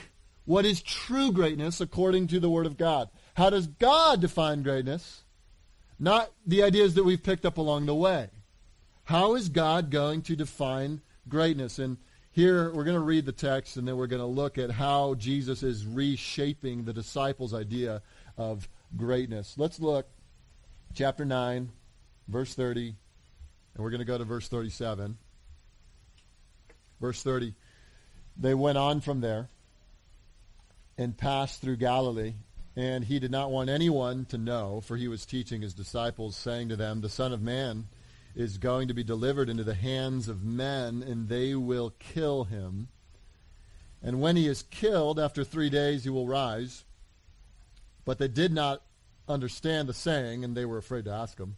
what 0.46 0.64
is 0.64 0.80
true 0.80 1.32
greatness 1.32 1.82
according 1.82 2.28
to 2.28 2.40
the 2.40 2.52
Word 2.52 2.68
of 2.68 2.78
God. 2.78 3.10
How 3.34 3.50
does 3.50 3.66
God 3.66 4.22
define 4.22 4.62
greatness? 4.62 5.24
Not 5.98 6.32
the 6.46 6.62
ideas 6.62 6.94
that 6.94 7.04
we've 7.04 7.24
picked 7.24 7.48
up 7.48 7.58
along 7.58 7.88
the 7.88 7.96
way. 7.96 8.30
How 9.06 9.34
is 9.34 9.50
God 9.50 9.90
going 9.90 10.22
to 10.22 10.36
define 10.36 11.02
greatness? 11.28 11.80
And 11.80 11.98
here 12.30 12.72
we're 12.72 12.84
going 12.84 12.94
to 12.94 13.00
read 13.00 13.26
the 13.26 13.32
text 13.32 13.76
and 13.76 13.88
then 13.88 13.98
we're 13.98 14.06
going 14.06 14.22
to 14.22 14.28
look 14.28 14.60
at 14.60 14.70
how 14.70 15.16
Jesus 15.16 15.64
is 15.64 15.84
reshaping 15.84 16.84
the 16.84 16.94
disciples' 16.94 17.56
idea 17.56 18.04
of 18.38 18.70
greatness. 18.96 19.56
Let's 19.58 19.80
look, 19.80 20.08
chapter 20.94 21.26
9, 21.26 21.72
verse 22.28 22.54
30, 22.54 22.94
and 23.77 23.84
we're 23.84 23.91
going 23.91 24.00
to 24.00 24.05
go 24.05 24.17
to 24.17 24.24
verse 24.24 24.48
37. 24.48 25.17
Verse 27.00 27.22
30. 27.22 27.53
They 28.36 28.55
went 28.55 28.79
on 28.79 29.01
from 29.01 29.22
there 29.22 29.50
and 30.98 31.15
passed 31.15 31.62
through 31.62 31.77
Galilee, 31.77 32.34
and 32.75 33.05
he 33.05 33.19
did 33.19 33.29
not 33.29 33.51
want 33.51 33.69
anyone 33.69 34.25
to 34.25 34.38
know, 34.39 34.81
for 34.81 34.98
he 34.98 35.07
was 35.07 35.27
teaching 35.27 35.62
his 35.62 35.75
disciples, 35.75 36.36
saying 36.36 36.69
to 36.69 36.75
them, 36.75 37.01
The 37.01 37.10
Son 37.10 37.31
of 37.31 37.41
Man 37.41 37.88
is 38.36 38.57
going 38.57 38.88
to 38.88 38.96
be 38.96 39.03
delivered 39.03 39.48
into 39.48 39.63
the 39.63 39.75
hands 39.75 40.27
of 40.27 40.43
men, 40.43 41.03
and 41.03 41.29
they 41.29 41.53
will 41.53 41.93
kill 42.00 42.46
him. 42.46 42.88
And 44.01 44.19
when 44.19 44.36
he 44.36 44.48
is 44.48 44.63
killed, 44.63 45.19
after 45.19 45.43
three 45.43 45.69
days 45.69 46.03
he 46.03 46.10
will 46.10 46.27
rise. 46.27 46.84
But 48.05 48.17
they 48.17 48.27
did 48.27 48.51
not 48.51 48.81
understand 49.27 49.88
the 49.88 49.93
saying, 49.93 50.43
and 50.43 50.57
they 50.57 50.65
were 50.65 50.79
afraid 50.79 51.05
to 51.05 51.12
ask 51.12 51.39
him. 51.39 51.57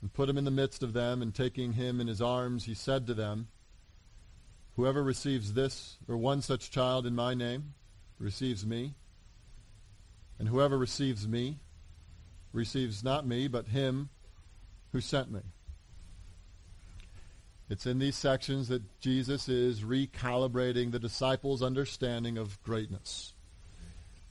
and 0.00 0.12
put 0.12 0.28
him 0.28 0.38
in 0.38 0.44
the 0.44 0.50
midst 0.50 0.82
of 0.82 0.92
them, 0.92 1.22
and 1.22 1.34
taking 1.34 1.72
him 1.72 2.00
in 2.00 2.06
his 2.06 2.22
arms, 2.22 2.64
he 2.64 2.74
said 2.74 3.06
to 3.06 3.14
them, 3.14 3.48
Whoever 4.76 5.02
receives 5.02 5.54
this 5.54 5.98
or 6.06 6.16
one 6.16 6.40
such 6.40 6.70
child 6.70 7.04
in 7.04 7.14
my 7.14 7.34
name 7.34 7.74
receives 8.18 8.64
me, 8.64 8.94
and 10.38 10.48
whoever 10.48 10.78
receives 10.78 11.26
me 11.26 11.58
receives 12.52 13.02
not 13.02 13.26
me, 13.26 13.48
but 13.48 13.68
him 13.68 14.08
who 14.92 15.00
sent 15.00 15.32
me. 15.32 15.40
It's 17.68 17.86
in 17.86 17.98
these 17.98 18.16
sections 18.16 18.68
that 18.68 19.00
Jesus 19.00 19.48
is 19.48 19.82
recalibrating 19.82 20.90
the 20.90 20.98
disciples' 20.98 21.62
understanding 21.62 22.38
of 22.38 22.62
greatness. 22.62 23.34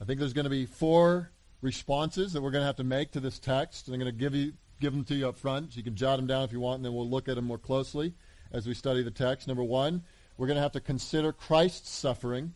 I 0.00 0.04
think 0.04 0.18
there's 0.18 0.32
going 0.32 0.44
to 0.44 0.50
be 0.50 0.66
four 0.66 1.30
responses 1.60 2.32
that 2.32 2.42
we're 2.42 2.50
going 2.50 2.62
to 2.62 2.66
have 2.66 2.76
to 2.76 2.84
make 2.84 3.12
to 3.12 3.20
this 3.20 3.38
text. 3.38 3.86
And 3.86 3.94
I'm 3.94 4.00
going 4.00 4.12
to 4.12 4.18
give 4.18 4.34
you 4.34 4.52
give 4.80 4.92
them 4.92 5.04
to 5.04 5.14
you 5.14 5.28
up 5.28 5.36
front. 5.36 5.76
You 5.76 5.82
can 5.82 5.94
jot 5.94 6.16
them 6.16 6.26
down 6.26 6.44
if 6.44 6.52
you 6.52 6.60
want, 6.60 6.76
and 6.76 6.84
then 6.84 6.94
we'll 6.94 7.08
look 7.08 7.28
at 7.28 7.36
them 7.36 7.44
more 7.44 7.58
closely 7.58 8.14
as 8.52 8.66
we 8.66 8.74
study 8.74 9.02
the 9.02 9.10
text. 9.10 9.48
Number 9.48 9.64
one, 9.64 10.02
we're 10.36 10.46
going 10.46 10.56
to 10.56 10.62
have 10.62 10.72
to 10.72 10.80
consider 10.80 11.32
Christ's 11.32 11.90
suffering. 11.90 12.54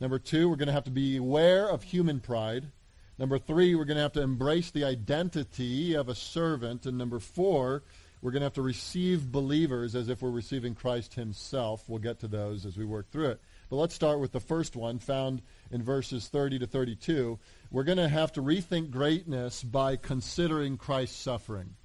Number 0.00 0.18
two, 0.18 0.48
we're 0.48 0.56
going 0.56 0.68
to 0.68 0.72
have 0.72 0.84
to 0.84 0.90
be 0.90 1.16
aware 1.16 1.68
of 1.68 1.82
human 1.82 2.20
pride. 2.20 2.70
Number 3.18 3.38
three, 3.38 3.74
we're 3.74 3.84
going 3.84 3.96
to 3.96 4.02
have 4.02 4.12
to 4.12 4.22
embrace 4.22 4.70
the 4.70 4.84
identity 4.84 5.94
of 5.94 6.08
a 6.08 6.14
servant. 6.14 6.86
And 6.86 6.96
number 6.96 7.18
four, 7.18 7.82
we're 8.22 8.30
going 8.30 8.40
to 8.40 8.46
have 8.46 8.54
to 8.54 8.62
receive 8.62 9.32
believers 9.32 9.96
as 9.96 10.08
if 10.08 10.22
we're 10.22 10.30
receiving 10.30 10.74
Christ 10.74 11.14
himself. 11.14 11.88
We'll 11.88 11.98
get 11.98 12.20
to 12.20 12.28
those 12.28 12.64
as 12.64 12.76
we 12.76 12.84
work 12.84 13.10
through 13.10 13.30
it. 13.30 13.40
But 13.70 13.76
let's 13.76 13.94
start 13.94 14.20
with 14.20 14.32
the 14.32 14.40
first 14.40 14.76
one 14.76 14.98
found 14.98 15.42
in 15.70 15.82
verses 15.82 16.28
30 16.28 16.60
to 16.60 16.66
32. 16.66 17.38
We're 17.70 17.84
going 17.84 17.98
to 17.98 18.08
have 18.08 18.32
to 18.32 18.42
rethink 18.42 18.90
greatness 18.90 19.62
by 19.62 19.96
considering 19.96 20.78
Christ's 20.78 21.20
suffering. 21.20 21.76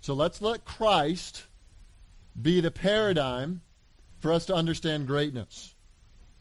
So 0.00 0.14
let's 0.14 0.40
let 0.40 0.64
Christ 0.64 1.44
be 2.40 2.60
the 2.60 2.70
paradigm 2.70 3.60
for 4.20 4.32
us 4.32 4.46
to 4.46 4.54
understand 4.54 5.06
greatness. 5.06 5.74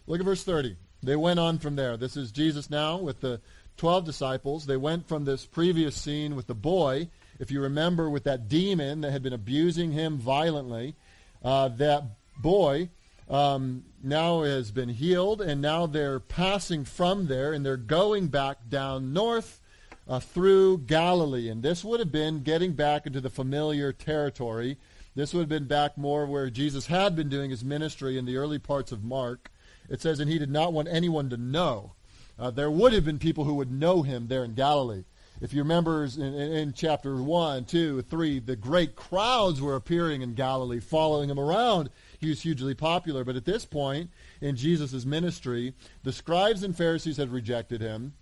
Look 0.08 0.20
at 0.20 0.26
verse 0.26 0.44
30. 0.44 0.78
They 1.04 1.16
went 1.16 1.40
on 1.40 1.60
from 1.60 1.76
there. 1.76 1.98
This 1.98 2.16
is 2.16 2.32
Jesus 2.32 2.70
now 2.70 2.98
with 2.98 3.22
the 3.22 3.42
12 3.78 4.06
disciples. 4.06 4.66
They 4.66 4.78
went 4.78 5.08
from 5.08 5.26
this 5.26 5.46
previous 5.46 5.96
scene 5.96 6.36
with 6.36 6.48
the 6.48 6.56
boy 6.56 7.10
if 7.40 7.52
you 7.52 7.62
remember, 7.62 8.10
with 8.10 8.24
that 8.24 8.48
demon 8.48 9.02
that 9.02 9.12
had 9.12 9.24
been 9.24 9.34
abusing 9.34 9.92
him 9.92 10.18
violently, 10.18 10.96
uh, 11.44 11.68
that 11.70 12.04
boy 12.38 12.90
um, 13.30 13.84
now 14.04 14.44
has 14.44 14.72
been 14.72 14.90
healed, 14.90 15.42
and 15.42 15.62
now 15.62 15.88
they're 15.88 16.20
passing 16.20 16.86
from 16.86 17.28
there, 17.28 17.54
and 17.54 17.66
they're 17.66 17.78
going 17.78 18.28
back 18.28 18.70
down 18.70 19.14
north 19.14 19.62
uh, 20.08 20.20
through 20.20 20.80
Galilee. 20.80 21.50
And 21.50 21.64
this 21.64 21.84
would 21.84 22.00
have 22.00 22.12
been 22.12 22.44
getting 22.44 22.74
back 22.74 23.06
into 23.06 23.22
the 23.22 23.30
familiar 23.30 23.92
territory. 23.92 24.78
This 25.16 25.34
would 25.34 25.42
have 25.42 25.50
been 25.50 25.68
back 25.68 25.98
more 25.98 26.26
where 26.26 26.50
Jesus 26.50 26.88
had 26.88 27.16
been 27.16 27.30
doing 27.30 27.50
his 27.50 27.64
ministry 27.64 28.18
in 28.18 28.26
the 28.26 28.38
early 28.38 28.60
parts 28.60 28.92
of 28.92 29.04
Mark. 29.04 29.52
It 29.90 30.02
says, 30.02 30.20
and 30.20 30.30
he 30.30 30.38
did 30.38 30.52
not 30.52 30.74
want 30.74 30.88
anyone 30.90 31.30
to 31.30 31.38
know. 31.38 31.94
Uh, 32.38 32.52
there 32.52 32.72
would 32.72 32.94
have 32.94 33.06
been 33.06 33.20
people 33.20 33.46
who 33.46 33.54
would 33.56 33.72
know 33.72 34.02
him 34.02 34.28
there 34.28 34.44
in 34.44 34.54
Galilee. 34.54 35.06
If 35.42 35.54
you 35.54 35.62
remember 35.62 36.06
in, 36.06 36.22
in, 36.22 36.74
chapter 36.74 37.22
1, 37.22 37.66
2, 37.66 38.02
3, 38.02 38.40
the 38.40 38.56
great 38.56 38.96
crowds 38.96 39.62
were 39.62 39.76
appearing 39.76 40.22
in 40.22 40.34
Galilee, 40.34 40.80
following 40.80 41.30
him 41.30 41.40
around. 41.40 41.90
He 42.20 42.30
was 42.30 42.42
hugely 42.42 42.74
popular. 42.74 43.24
But 43.24 43.36
at 43.36 43.46
this 43.46 43.66
point 43.66 44.10
in 44.42 44.56
Jesus' 44.56 45.06
ministry, 45.06 45.74
the 46.04 46.12
scribes 46.12 46.64
and 46.64 46.76
Pharisees 46.76 47.18
had 47.18 47.32
rejected 47.32 47.82
him, 47.82 48.14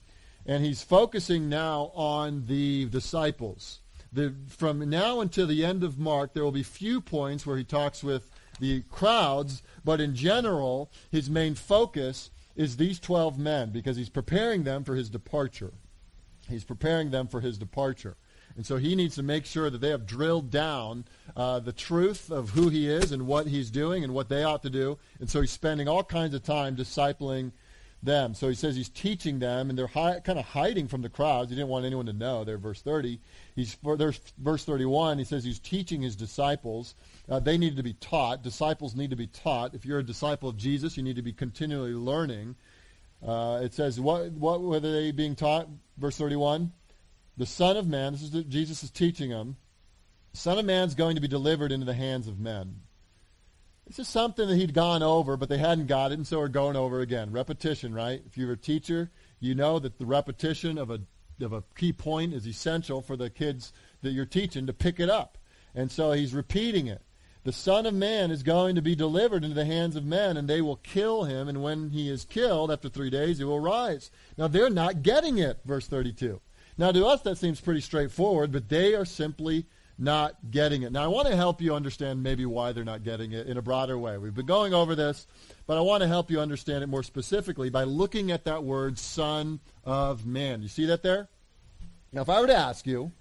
and 0.46 0.64
he's 0.64 0.84
focusing 0.84 1.50
now 1.50 1.92
on 1.94 2.46
the 2.48 2.86
disciples. 2.86 3.80
The, 4.12 4.36
from 4.48 4.90
now 4.90 5.22
until 5.22 5.48
the 5.48 5.66
end 5.66 5.84
of 5.84 5.98
Mark, 5.98 6.34
there 6.34 6.44
will 6.44 6.52
be 6.52 6.64
few 6.64 7.02
points 7.02 7.46
where 7.46 7.58
he 7.58 7.64
talks 7.64 8.04
with 8.04 8.30
the 8.60 8.82
crowds, 8.84 9.64
but 9.84 10.00
in 10.00 10.16
general, 10.16 10.92
his 11.10 11.30
main 11.30 11.56
focus 11.56 12.30
is 12.56 12.78
these 12.78 13.00
12 13.00 13.40
men 13.40 13.72
because 13.72 13.98
he's 13.98 14.10
preparing 14.10 14.64
them 14.64 14.84
for 14.84 14.96
his 14.96 15.10
departure. 15.10 15.74
He's 16.48 16.64
preparing 16.64 17.10
them 17.10 17.28
for 17.28 17.42
his 17.42 17.58
departure. 17.58 18.16
And 18.56 18.66
so 18.66 18.78
he 18.78 18.96
needs 18.96 19.16
to 19.16 19.24
make 19.24 19.46
sure 19.46 19.70
that 19.70 19.82
they 19.82 19.90
have 19.90 20.06
drilled 20.06 20.52
down 20.52 21.06
uh, 21.36 21.60
the 21.60 21.74
truth 21.74 22.32
of 22.32 22.52
who 22.52 22.70
he 22.70 22.88
is 22.88 23.12
and 23.12 23.26
what 23.26 23.48
he's 23.48 23.72
doing 23.72 24.04
and 24.04 24.14
what 24.14 24.30
they 24.30 24.44
ought 24.44 24.62
to 24.64 24.70
do. 24.70 25.00
And 25.20 25.30
so 25.30 25.42
he's 25.42 25.52
spending 25.52 25.88
all 25.88 26.04
kinds 26.04 26.36
of 26.36 26.44
time 26.44 26.76
discipling 26.76 27.52
them. 28.04 28.34
So 28.34 28.50
he 28.50 28.56
says 28.56 28.76
he's 28.76 28.90
teaching 28.90 29.40
them, 29.40 29.70
and 29.70 29.80
they're 29.80 29.88
hi- 29.88 30.20
kind 30.20 30.38
of 30.38 30.46
hiding 30.46 30.88
from 30.88 31.02
the 31.02 31.10
crowds. 31.10 31.50
He 31.50 31.56
didn't 31.56 31.70
want 31.70 31.86
anyone 31.86 32.06
to 32.08 32.14
know. 32.14 32.44
There, 32.44 32.58
verse 32.58 32.82
30. 32.82 33.20
He's, 33.56 33.78
there's 33.98 34.20
verse 34.38 34.66
31. 34.66 35.18
He 35.18 35.24
says 35.24 35.44
he's 35.44 35.60
teaching 35.60 36.02
his 36.02 36.16
disciples. 36.16 36.96
Uh, 37.30 37.40
they 37.40 37.58
need 37.58 37.78
to 37.78 37.84
be 37.84 37.94
taught. 37.94 38.44
Disciples 38.44 38.96
need 38.96 39.10
to 39.10 39.16
be 39.16 39.28
taught. 39.28 39.74
If 39.74 39.86
you're 39.86 40.00
a 40.00 40.06
disciple 40.06 40.50
of 40.50 40.58
Jesus, 40.58 40.98
you 40.98 41.04
need 41.04 41.16
to 41.16 41.22
be 41.22 41.34
continually 41.34 41.94
learning. 41.94 42.56
Uh, 43.26 43.62
it 43.64 43.74
says, 43.74 44.00
what, 44.00 44.32
what 44.34 44.62
were 44.62 44.82
they 44.82 45.12
being 45.12 45.36
taught? 45.36 45.68
Verse 45.98 46.18
31. 46.18 46.72
The 47.38 47.46
Son 47.46 47.78
of 47.78 47.88
Man, 47.88 48.14
this 48.14 48.22
is 48.22 48.32
the, 48.32 48.44
Jesus 48.44 48.84
is 48.84 48.92
teaching 48.92 49.30
them, 49.30 49.58
the 50.32 50.38
Son 50.38 50.60
of 50.60 50.66
Man's 50.66 50.96
going 50.96 51.16
to 51.16 51.22
be 51.22 51.28
delivered 51.28 51.72
into 51.72 51.86
the 51.86 51.94
hands 51.94 52.28
of 52.28 52.40
men. 52.40 52.82
This 53.88 54.00
is 54.00 54.08
something 54.08 54.48
that 54.48 54.56
he'd 54.56 54.74
gone 54.74 55.04
over, 55.04 55.36
but 55.36 55.50
they 55.50 55.58
hadn't 55.58 55.88
got 55.88 56.12
it, 56.12 56.16
and 56.16 56.26
so 56.26 56.40
we're 56.40 56.48
going 56.48 56.76
over 56.76 57.02
again. 57.02 57.32
Repetition, 57.32 57.94
right? 57.94 58.22
If 58.26 58.38
you're 58.38 58.54
a 58.54 58.58
teacher, 58.58 59.12
you 59.40 59.56
know 59.56 59.78
that 59.80 59.98
the 59.98 60.06
repetition 60.06 60.78
of 60.78 60.90
a, 60.90 61.02
of 61.42 61.54
a 61.54 61.64
key 61.76 61.92
point 61.92 62.34
is 62.34 62.48
essential 62.48 63.02
for 63.02 63.18
the 63.18 63.30
kids 63.30 63.74
that 64.02 64.12
you're 64.12 64.26
teaching 64.26 64.68
to 64.68 64.74
pick 64.74 65.00
it 65.00 65.10
up. 65.10 65.38
And 65.76 65.92
so 65.92 66.14
he's 66.14 66.34
repeating 66.34 66.88
it. 66.88 67.02
The 67.44 67.52
Son 67.52 67.86
of 67.86 67.94
Man 67.94 68.32
is 68.32 68.42
going 68.42 68.76
to 68.76 68.82
be 68.82 68.96
delivered 68.96 69.44
into 69.44 69.56
the 69.56 69.66
hands 69.66 69.98
of 69.98 70.06
men, 70.06 70.38
and 70.38 70.48
they 70.48 70.62
will 70.62 70.78
kill 70.78 71.26
him, 71.26 71.50
and 71.50 71.62
when 71.62 71.90
he 71.90 72.10
is 72.10 72.24
killed, 72.24 72.72
after 72.72 72.88
three 72.88 73.10
days, 73.10 73.40
he 73.40 73.44
will 73.44 73.60
rise. 73.60 74.12
Now, 74.38 74.48
they're 74.48 74.70
not 74.70 75.04
getting 75.04 75.40
it, 75.40 75.60
verse 75.66 75.88
32. 75.88 76.40
Now, 76.78 76.92
to 76.92 77.06
us, 77.06 77.22
that 77.22 77.38
seems 77.38 77.62
pretty 77.62 77.82
straightforward, 77.82 78.52
but 78.52 78.70
they 78.70 78.96
are 78.96 79.06
simply 79.06 79.66
not 79.98 80.36
getting 80.50 80.82
it. 80.82 80.92
Now, 80.92 81.04
I 81.04 81.08
want 81.08 81.28
to 81.28 81.36
help 81.36 81.62
you 81.62 81.76
understand 81.76 82.24
maybe 82.24 82.46
why 82.46 82.72
they're 82.72 82.84
not 82.84 83.04
getting 83.04 83.32
it 83.32 83.48
in 83.48 83.58
a 83.58 83.62
broader 83.62 83.98
way. 83.98 84.18
We've 84.18 84.34
been 84.34 84.46
going 84.46 84.74
over 84.74 84.96
this, 84.96 85.28
but 85.68 85.78
I 85.78 85.82
want 85.82 86.02
to 86.02 86.08
help 86.08 86.32
you 86.32 86.40
understand 86.40 86.84
it 86.84 86.88
more 86.88 87.04
specifically 87.04 87.70
by 87.70 87.84
looking 87.84 88.32
at 88.32 88.46
that 88.46 88.64
word, 88.64 88.98
Son 88.98 89.60
of 89.84 90.26
Man. 90.26 90.62
You 90.62 90.68
see 90.68 90.86
that 90.88 91.04
there? 91.04 91.28
Now, 92.12 92.22
if 92.22 92.30
I 92.30 92.42
were 92.42 92.48
to 92.48 92.56
ask 92.56 92.88
you, 92.88 93.12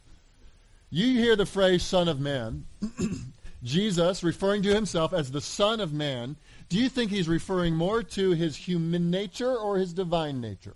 you 0.90 1.18
hear 1.18 1.36
the 1.36 1.46
phrase 1.46 1.82
Son 1.82 2.08
of 2.08 2.20
Man, 2.20 2.66
Jesus 3.62 4.22
referring 4.22 4.62
to 4.62 4.74
himself 4.74 5.12
as 5.12 5.30
the 5.30 5.40
Son 5.40 5.80
of 5.80 5.92
Man, 5.92 6.36
do 6.68 6.78
you 6.78 6.88
think 6.88 7.10
he's 7.10 7.28
referring 7.28 7.74
more 7.74 8.02
to 8.02 8.30
his 8.30 8.56
human 8.56 9.10
nature 9.10 9.54
or 9.54 9.76
his 9.76 9.92
divine 9.92 10.40
nature? 10.40 10.74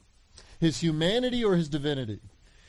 His 0.60 0.80
humanity 0.80 1.42
or 1.42 1.56
his 1.56 1.68
divinity? 1.68 2.20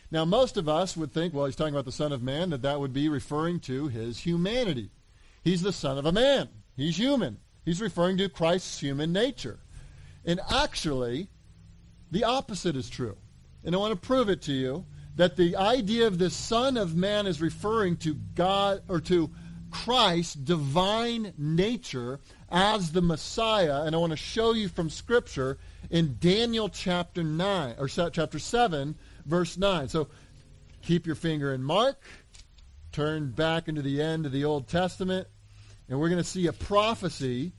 Now, 0.09 0.23
most 0.23 0.55
of 0.57 0.69
us 0.69 0.95
would 0.95 1.13
think, 1.13 1.33
well, 1.33 1.45
he's 1.45 1.55
talking 1.55 1.73
about 1.73 1.85
the 1.85 1.91
Son 1.91 2.11
of 2.11 2.23
Man, 2.23 2.49
that 2.51 2.61
that 2.61 2.79
would 2.79 2.93
be 2.93 3.09
referring 3.09 3.59
to 3.61 3.87
his 3.89 4.19
humanity. 4.19 4.89
He's 5.43 5.61
the 5.61 5.73
Son 5.73 5.97
of 5.97 6.05
a 6.05 6.11
man. 6.11 6.49
He's 6.75 6.97
human. 6.97 7.39
He's 7.65 7.81
referring 7.81 8.17
to 8.17 8.29
Christ's 8.29 8.79
human 8.79 9.11
nature. 9.11 9.59
And 10.23 10.39
actually, 10.49 11.27
the 12.11 12.23
opposite 12.23 12.75
is 12.75 12.89
true. 12.89 13.17
And 13.63 13.75
I 13.75 13.79
want 13.79 13.91
to 13.91 14.07
prove 14.07 14.29
it 14.29 14.41
to 14.43 14.53
you 14.53 14.85
that 15.15 15.35
the 15.35 15.55
idea 15.57 16.07
of 16.07 16.19
the 16.19 16.29
Son 16.29 16.77
of 16.77 16.95
Man 16.95 17.27
is 17.27 17.41
referring 17.41 17.97
to 17.97 18.13
God 18.35 18.83
or 18.87 19.01
to 19.01 19.29
Christ's 19.71 20.35
divine 20.35 21.33
nature 21.37 22.19
as 22.49 22.91
the 22.91 23.01
Messiah. 23.01 23.83
And 23.83 23.95
I 23.95 23.99
want 23.99 24.11
to 24.11 24.17
show 24.17 24.53
you 24.53 24.69
from 24.69 24.89
Scripture 24.89 25.57
in 25.89 26.17
Daniel 26.19 26.69
chapter 26.69 27.23
9 27.23 27.75
or 27.77 27.87
chapter 27.87 28.39
7 28.39 28.95
verse 29.27 29.57
9. 29.57 29.89
So 29.89 30.07
keep 30.81 31.05
your 31.05 31.15
finger 31.15 31.53
in 31.53 31.61
Mark, 31.61 32.01
turn 32.91 33.31
back 33.31 33.67
into 33.67 33.81
the 33.81 34.01
end 34.01 34.25
of 34.25 34.31
the 34.31 34.45
Old 34.45 34.67
Testament, 34.67 35.27
and 35.89 35.99
we're 35.99 36.09
going 36.09 36.21
to 36.21 36.29
see 36.29 36.47
a 36.47 36.53
prophecy 36.53 37.51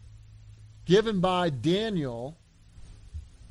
given 0.85 1.21
by 1.21 1.51
Daniel 1.51 2.37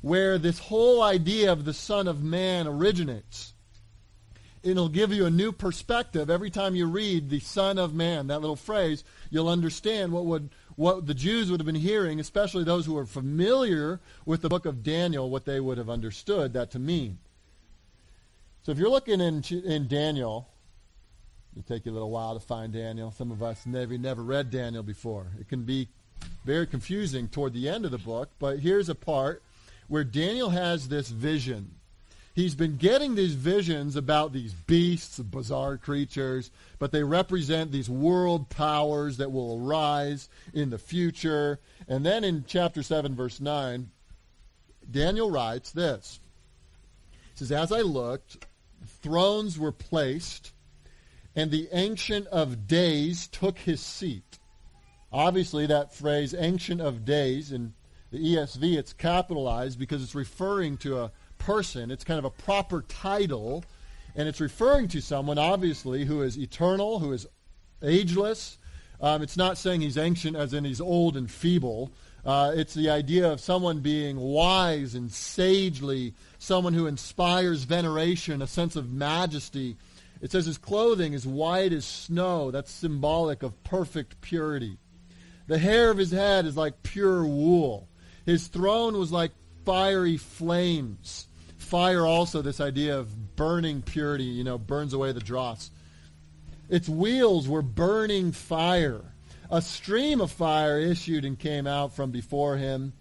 where 0.00 0.38
this 0.38 0.58
whole 0.58 1.02
idea 1.02 1.52
of 1.52 1.64
the 1.64 1.72
Son 1.72 2.06
of 2.06 2.22
Man 2.22 2.66
originates. 2.66 3.54
It'll 4.62 4.88
give 4.88 5.12
you 5.12 5.26
a 5.26 5.30
new 5.30 5.52
perspective 5.52 6.30
every 6.30 6.50
time 6.50 6.74
you 6.74 6.86
read 6.86 7.30
the 7.30 7.40
Son 7.40 7.78
of 7.78 7.94
Man, 7.94 8.26
that 8.26 8.40
little 8.40 8.56
phrase. 8.56 9.04
You'll 9.30 9.48
understand 9.48 10.12
what 10.12 10.26
would 10.26 10.50
what 10.74 11.06
the 11.06 11.14
Jews 11.14 11.50
would 11.50 11.58
have 11.58 11.66
been 11.66 11.74
hearing, 11.74 12.20
especially 12.20 12.62
those 12.62 12.86
who 12.86 12.96
are 12.96 13.06
familiar 13.06 13.98
with 14.24 14.42
the 14.42 14.48
book 14.48 14.64
of 14.64 14.84
Daniel, 14.84 15.28
what 15.28 15.44
they 15.44 15.58
would 15.58 15.76
have 15.76 15.90
understood 15.90 16.52
that 16.52 16.70
to 16.70 16.78
mean. 16.78 17.18
So 18.68 18.72
if 18.72 18.78
you're 18.78 18.90
looking 18.90 19.22
in, 19.22 19.42
in 19.64 19.88
Daniel, 19.88 20.46
it'll 21.52 21.66
take 21.66 21.86
you 21.86 21.92
a 21.92 21.94
little 21.94 22.10
while 22.10 22.34
to 22.34 22.46
find 22.46 22.70
Daniel. 22.70 23.10
Some 23.10 23.30
of 23.30 23.42
us 23.42 23.64
never 23.64 23.96
never 23.96 24.22
read 24.22 24.50
Daniel 24.50 24.82
before. 24.82 25.28
It 25.40 25.48
can 25.48 25.62
be 25.62 25.88
very 26.44 26.66
confusing 26.66 27.28
toward 27.28 27.54
the 27.54 27.66
end 27.66 27.86
of 27.86 27.92
the 27.92 27.96
book, 27.96 28.28
but 28.38 28.58
here's 28.58 28.90
a 28.90 28.94
part 28.94 29.42
where 29.86 30.04
Daniel 30.04 30.50
has 30.50 30.88
this 30.88 31.08
vision. 31.08 31.76
He's 32.34 32.54
been 32.54 32.76
getting 32.76 33.14
these 33.14 33.32
visions 33.32 33.96
about 33.96 34.34
these 34.34 34.52
beasts, 34.52 35.18
bizarre 35.18 35.78
creatures, 35.78 36.50
but 36.78 36.92
they 36.92 37.02
represent 37.02 37.72
these 37.72 37.88
world 37.88 38.50
powers 38.50 39.16
that 39.16 39.32
will 39.32 39.66
arise 39.66 40.28
in 40.52 40.68
the 40.68 40.76
future. 40.76 41.58
And 41.88 42.04
then 42.04 42.22
in 42.22 42.44
chapter 42.46 42.82
7, 42.82 43.14
verse 43.14 43.40
9, 43.40 43.88
Daniel 44.90 45.30
writes 45.30 45.70
this. 45.70 46.20
He 47.32 47.38
says, 47.38 47.50
As 47.50 47.72
I 47.72 47.80
looked, 47.80 48.44
thrones 48.86 49.58
were 49.58 49.72
placed, 49.72 50.52
and 51.34 51.50
the 51.50 51.68
Ancient 51.72 52.26
of 52.28 52.66
Days 52.66 53.26
took 53.28 53.58
his 53.58 53.80
seat. 53.80 54.38
Obviously, 55.12 55.66
that 55.66 55.94
phrase, 55.94 56.34
Ancient 56.34 56.80
of 56.80 57.04
Days, 57.04 57.52
in 57.52 57.74
the 58.10 58.18
ESV, 58.18 58.76
it's 58.76 58.92
capitalized 58.92 59.78
because 59.78 60.02
it's 60.02 60.14
referring 60.14 60.76
to 60.78 60.98
a 60.98 61.12
person. 61.38 61.90
It's 61.90 62.04
kind 62.04 62.18
of 62.18 62.24
a 62.24 62.30
proper 62.30 62.82
title, 62.82 63.64
and 64.14 64.28
it's 64.28 64.40
referring 64.40 64.88
to 64.88 65.00
someone, 65.00 65.38
obviously, 65.38 66.04
who 66.04 66.22
is 66.22 66.38
eternal, 66.38 66.98
who 66.98 67.12
is 67.12 67.26
ageless. 67.82 68.58
Um, 69.00 69.22
it's 69.22 69.36
not 69.36 69.58
saying 69.58 69.80
he's 69.80 69.96
ancient 69.96 70.36
as 70.36 70.52
in 70.52 70.64
he's 70.64 70.80
old 70.80 71.16
and 71.16 71.30
feeble. 71.30 71.92
Uh, 72.24 72.52
it's 72.54 72.74
the 72.74 72.90
idea 72.90 73.30
of 73.30 73.40
someone 73.40 73.80
being 73.80 74.18
wise 74.18 74.94
and 74.94 75.10
sagely, 75.10 76.14
someone 76.48 76.74
who 76.74 76.86
inspires 76.86 77.62
veneration, 77.62 78.42
a 78.42 78.46
sense 78.46 78.74
of 78.74 78.90
majesty. 78.90 79.76
It 80.20 80.32
says 80.32 80.46
his 80.46 80.58
clothing 80.58 81.12
is 81.12 81.26
white 81.26 81.72
as 81.72 81.84
snow. 81.84 82.50
That's 82.50 82.72
symbolic 82.72 83.44
of 83.44 83.62
perfect 83.62 84.20
purity. 84.20 84.78
The 85.46 85.58
hair 85.58 85.90
of 85.90 85.98
his 85.98 86.10
head 86.10 86.46
is 86.46 86.56
like 86.56 86.82
pure 86.82 87.24
wool. 87.24 87.88
His 88.26 88.48
throne 88.48 88.98
was 88.98 89.12
like 89.12 89.30
fiery 89.64 90.16
flames. 90.16 91.28
Fire 91.58 92.04
also, 92.04 92.42
this 92.42 92.60
idea 92.60 92.98
of 92.98 93.36
burning 93.36 93.82
purity, 93.82 94.24
you 94.24 94.42
know, 94.42 94.58
burns 94.58 94.92
away 94.92 95.12
the 95.12 95.20
dross. 95.20 95.70
Its 96.68 96.88
wheels 96.88 97.46
were 97.46 97.62
burning 97.62 98.32
fire 98.32 99.04
a 99.50 99.62
stream 99.62 100.20
of 100.20 100.30
fire 100.30 100.78
issued 100.78 101.24
and 101.24 101.38
came 101.38 101.66
out 101.66 101.94
from 101.94 102.10
before 102.10 102.56
him. 102.56 102.92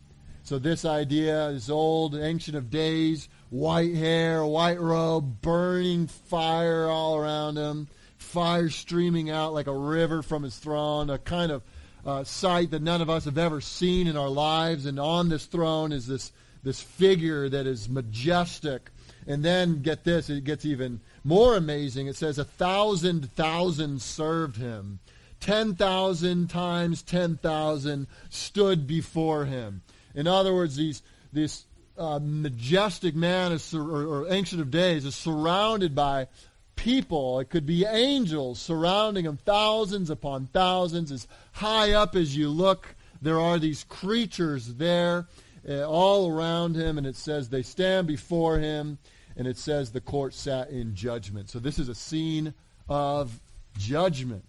So 0.43 0.59
this 0.59 0.85
idea 0.85 1.47
is 1.47 1.69
old, 1.69 2.15
ancient 2.15 2.55
of 2.55 2.69
days, 2.69 3.27
white 3.49 3.95
hair, 3.95 4.45
white 4.45 4.79
robe, 4.79 5.41
burning 5.41 6.07
fire 6.07 6.87
all 6.87 7.17
around 7.17 7.57
him, 7.57 7.87
fire 8.17 8.69
streaming 8.69 9.29
out 9.29 9.53
like 9.53 9.67
a 9.67 9.77
river 9.77 10.21
from 10.21 10.43
his 10.43 10.57
throne, 10.57 11.09
a 11.09 11.17
kind 11.17 11.51
of 11.51 11.63
uh, 12.05 12.23
sight 12.23 12.71
that 12.71 12.81
none 12.81 13.01
of 13.01 13.09
us 13.09 13.25
have 13.25 13.37
ever 13.37 13.61
seen 13.61 14.07
in 14.07 14.17
our 14.17 14.29
lives. 14.29 14.85
And 14.85 14.99
on 14.99 15.29
this 15.29 15.45
throne 15.45 15.91
is 15.91 16.07
this, 16.07 16.31
this 16.63 16.81
figure 16.81 17.49
that 17.49 17.67
is 17.67 17.89
majestic. 17.89 18.89
And 19.25 19.43
then, 19.43 19.81
get 19.81 20.05
this, 20.05 20.29
it 20.29 20.45
gets 20.45 20.63
even 20.63 21.01
more 21.23 21.57
amazing. 21.57 22.07
It 22.07 22.15
says, 22.15 22.37
a 22.37 22.45
thousand 22.45 23.31
thousand 23.33 24.01
served 24.01 24.55
him. 24.55 24.99
10,000 25.39 26.49
times 26.49 27.03
10,000 27.03 28.07
stood 28.29 28.87
before 28.87 29.45
him. 29.45 29.81
In 30.15 30.25
other 30.27 30.53
words, 30.53 30.77
these, 30.77 31.03
this 31.31 31.65
uh, 31.97 32.19
majestic 32.21 33.15
man 33.15 33.51
is, 33.51 33.73
or, 33.73 33.81
or 33.81 34.31
Ancient 34.31 34.61
of 34.61 34.71
Days 34.71 35.05
is 35.05 35.15
surrounded 35.15 35.95
by 35.95 36.27
people. 36.75 37.39
It 37.39 37.49
could 37.49 37.65
be 37.65 37.85
angels 37.85 38.59
surrounding 38.59 39.25
him, 39.25 39.37
thousands 39.37 40.09
upon 40.09 40.47
thousands. 40.47 41.11
As 41.11 41.27
high 41.53 41.93
up 41.93 42.15
as 42.15 42.35
you 42.35 42.49
look, 42.49 42.95
there 43.21 43.39
are 43.39 43.59
these 43.59 43.83
creatures 43.83 44.75
there 44.75 45.27
uh, 45.67 45.83
all 45.83 46.31
around 46.31 46.75
him, 46.75 46.97
and 46.97 47.07
it 47.07 47.15
says 47.15 47.49
they 47.49 47.63
stand 47.63 48.07
before 48.07 48.59
him, 48.59 48.99
and 49.35 49.47
it 49.47 49.57
says 49.57 49.91
the 49.91 50.01
court 50.01 50.33
sat 50.33 50.69
in 50.69 50.95
judgment. 50.95 51.49
So 51.49 51.59
this 51.59 51.79
is 51.79 51.89
a 51.89 51.95
scene 51.95 52.53
of 52.87 53.39
judgment. 53.77 54.45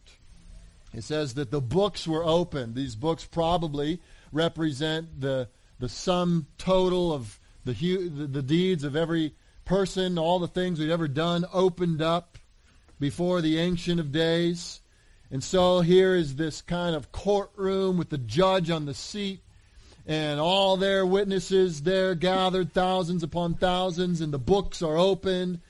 It 0.94 1.04
says 1.04 1.34
that 1.34 1.50
the 1.50 1.61
books 1.61 2.06
were 2.06 2.24
opened. 2.24 2.74
These 2.74 2.94
books 2.96 3.24
probably 3.24 4.00
represent 4.32 5.20
the, 5.20 5.48
the 5.78 5.88
sum 5.88 6.46
total 6.58 7.12
of 7.12 7.38
the, 7.64 7.72
the, 7.72 8.26
the 8.26 8.42
deeds 8.42 8.84
of 8.84 8.96
every 8.96 9.34
person, 9.64 10.18
all 10.18 10.38
the 10.38 10.48
things 10.48 10.78
we've 10.78 10.90
ever 10.90 11.08
done 11.08 11.44
opened 11.52 12.02
up 12.02 12.38
before 12.98 13.40
the 13.40 13.58
Ancient 13.58 14.00
of 14.00 14.12
Days. 14.12 14.80
And 15.30 15.44
so 15.44 15.80
here 15.80 16.14
is 16.14 16.36
this 16.36 16.62
kind 16.62 16.96
of 16.96 17.12
courtroom 17.12 17.98
with 17.98 18.08
the 18.08 18.18
judge 18.18 18.70
on 18.70 18.86
the 18.86 18.94
seat 18.94 19.40
and 20.06 20.40
all 20.40 20.78
their 20.78 21.04
witnesses 21.04 21.82
there 21.82 22.14
gathered, 22.14 22.72
thousands 22.72 23.22
upon 23.22 23.54
thousands, 23.54 24.22
and 24.22 24.32
the 24.32 24.38
books 24.38 24.80
are 24.80 24.96
opened. 24.96 25.60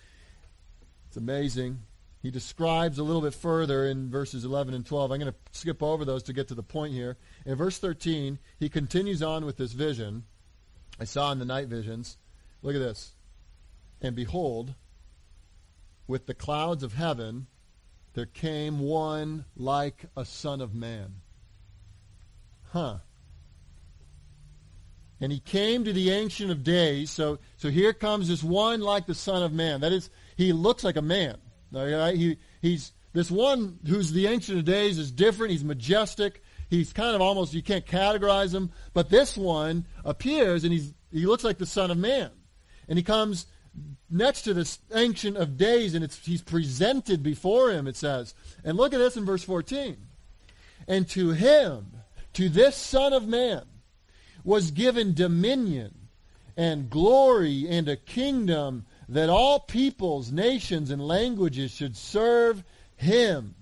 It's 1.08 1.16
amazing 1.16 1.80
he 2.22 2.30
describes 2.30 2.98
a 2.98 3.02
little 3.02 3.22
bit 3.22 3.34
further 3.34 3.86
in 3.86 4.10
verses 4.10 4.44
11 4.44 4.74
and 4.74 4.84
12. 4.84 5.12
I'm 5.12 5.20
going 5.20 5.32
to 5.32 5.38
skip 5.52 5.82
over 5.82 6.04
those 6.04 6.24
to 6.24 6.32
get 6.32 6.48
to 6.48 6.54
the 6.54 6.62
point 6.62 6.92
here. 6.92 7.16
In 7.46 7.54
verse 7.54 7.78
13, 7.78 8.38
he 8.58 8.68
continues 8.68 9.22
on 9.22 9.44
with 9.44 9.56
this 9.56 9.72
vision 9.72 10.24
I 11.00 11.04
saw 11.04 11.30
in 11.30 11.38
the 11.38 11.44
night 11.44 11.68
visions. 11.68 12.16
Look 12.62 12.74
at 12.74 12.80
this. 12.80 13.12
And 14.00 14.16
behold, 14.16 14.74
with 16.06 16.26
the 16.26 16.34
clouds 16.34 16.82
of 16.82 16.94
heaven, 16.94 17.46
there 18.14 18.26
came 18.26 18.80
one 18.80 19.44
like 19.56 20.06
a 20.16 20.24
son 20.24 20.60
of 20.60 20.74
man. 20.74 21.20
Huh. 22.72 22.98
And 25.20 25.32
he 25.32 25.40
came 25.40 25.84
to 25.84 25.92
the 25.92 26.10
Ancient 26.10 26.50
of 26.50 26.62
Days. 26.62 27.10
So, 27.10 27.38
so 27.56 27.70
here 27.70 27.92
comes 27.92 28.28
this 28.28 28.42
one 28.42 28.80
like 28.80 29.06
the 29.06 29.14
Son 29.14 29.42
of 29.42 29.52
Man. 29.52 29.80
That 29.80 29.92
is, 29.92 30.10
he 30.36 30.52
looks 30.52 30.84
like 30.84 30.96
a 30.96 31.02
man. 31.02 31.38
He, 31.72 32.36
he's 32.62 32.92
this 33.12 33.30
one 33.30 33.78
who's 33.86 34.12
the 34.12 34.26
Ancient 34.26 34.58
of 34.58 34.64
Days 34.64 34.98
is 34.98 35.10
different. 35.10 35.52
He's 35.52 35.64
majestic. 35.64 36.42
He's 36.70 36.92
kind 36.92 37.14
of 37.14 37.20
almost 37.20 37.54
you 37.54 37.62
can't 37.62 37.86
categorize 37.86 38.54
him. 38.54 38.70
But 38.92 39.10
this 39.10 39.36
one 39.36 39.86
appears 40.04 40.64
and 40.64 40.72
he's 40.72 40.92
he 41.10 41.26
looks 41.26 41.44
like 41.44 41.58
the 41.58 41.66
Son 41.66 41.90
of 41.90 41.96
Man, 41.96 42.30
and 42.86 42.98
he 42.98 43.02
comes 43.02 43.46
next 44.10 44.42
to 44.42 44.54
this 44.54 44.78
Ancient 44.92 45.36
of 45.36 45.56
Days, 45.56 45.94
and 45.94 46.04
it's, 46.04 46.18
he's 46.24 46.42
presented 46.42 47.22
before 47.22 47.70
him, 47.70 47.86
it 47.86 47.96
says. 47.96 48.34
And 48.64 48.76
look 48.76 48.92
at 48.92 48.98
this 48.98 49.16
in 49.16 49.24
verse 49.24 49.42
14. 49.44 49.96
And 50.86 51.08
to 51.10 51.30
him, 51.30 51.92
to 52.34 52.48
this 52.48 52.76
Son 52.76 53.12
of 53.12 53.26
Man, 53.26 53.62
was 54.44 54.70
given 54.70 55.14
dominion 55.14 55.94
and 56.56 56.90
glory 56.90 57.66
and 57.68 57.88
a 57.88 57.96
kingdom 57.96 58.86
that 59.08 59.30
all 59.30 59.60
peoples, 59.60 60.30
nations, 60.30 60.90
and 60.90 61.06
languages 61.06 61.70
should 61.70 61.96
serve 61.96 62.62
him. 62.96 63.54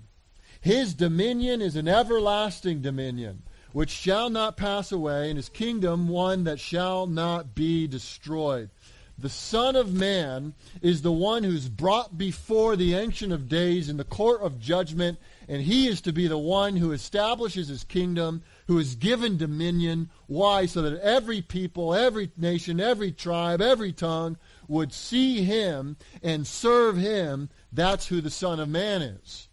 His 0.61 0.95
dominion 0.95 1.63
is 1.63 1.77
an 1.77 1.87
everlasting 1.87 2.83
dominion, 2.83 3.43
which 3.73 3.91
shall 3.91 4.31
not 4.31 4.57
pass 4.57 4.91
away, 4.91 5.29
and 5.29 5.37
his 5.37 5.49
kingdom 5.49 6.09
one 6.09 6.45
that 6.45 6.59
shall 6.59 7.07
not 7.07 7.55
be 7.55 7.87
destroyed. 7.87 8.71
The 9.19 9.29
Son 9.31 9.77
of 9.77 9.95
Man 9.95 10.53
is 10.83 11.01
the 11.01 11.13
one 11.13 11.43
who's 11.43 11.71
brought 11.71 12.19
before 12.19 12.77
the 12.77 12.95
Ancient 12.95 13.33
of 13.33 13.49
Days 13.49 13.89
in 13.89 13.97
the 13.97 14.05
court 14.05 14.43
of 14.43 14.61
judgment, 14.61 15.19
and 15.49 15.63
he 15.63 15.89
is 15.89 16.03
to 16.03 16.13
be 16.13 16.27
the 16.27 16.37
one 16.37 16.77
who 16.77 16.93
establishes 16.93 17.69
his 17.69 17.83
kingdom, 17.83 18.43
who 18.67 18.79
is 18.79 18.95
given 18.95 19.39
dominion. 19.39 20.11
Why? 20.27 20.67
So 20.67 20.83
that 20.83 21.01
every 21.01 21.41
people, 21.41 21.95
every 21.95 22.31
nation, 22.37 22.79
every 22.79 23.11
tribe, 23.11 23.63
every 23.63 23.93
tongue 23.93 24.37
would 24.69 24.93
see 24.93 25.43
him 25.43 25.97
and 26.23 26.47
serve 26.47 26.97
him. 26.97 27.49
That's 27.73 28.07
who 28.07 28.21
the 28.21 28.31
Son 28.31 28.61
of 28.61 28.69
Man 28.69 29.03
is. 29.03 29.49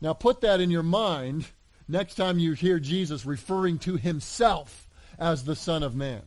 Now 0.00 0.12
put 0.12 0.40
that 0.42 0.60
in 0.60 0.70
your 0.70 0.82
mind 0.82 1.46
next 1.88 2.14
time 2.14 2.38
you 2.38 2.52
hear 2.52 2.78
Jesus 2.78 3.26
referring 3.26 3.78
to 3.80 3.96
himself 3.96 4.88
as 5.18 5.44
the 5.44 5.56
Son 5.56 5.82
of 5.82 5.94
Man. 5.94 6.22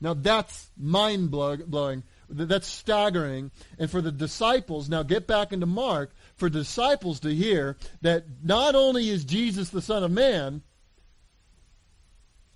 Now 0.00 0.14
that's 0.14 0.70
mind 0.76 1.30
blowing. 1.30 2.02
That's 2.28 2.66
staggering. 2.66 3.50
And 3.78 3.90
for 3.90 4.00
the 4.00 4.12
disciples, 4.12 4.88
now 4.88 5.02
get 5.02 5.26
back 5.26 5.52
into 5.52 5.66
Mark, 5.66 6.12
for 6.34 6.48
disciples 6.48 7.20
to 7.20 7.34
hear 7.34 7.76
that 8.02 8.24
not 8.42 8.74
only 8.74 9.08
is 9.08 9.24
Jesus 9.24 9.70
the 9.70 9.80
Son 9.80 10.02
of 10.02 10.10
Man, 10.10 10.62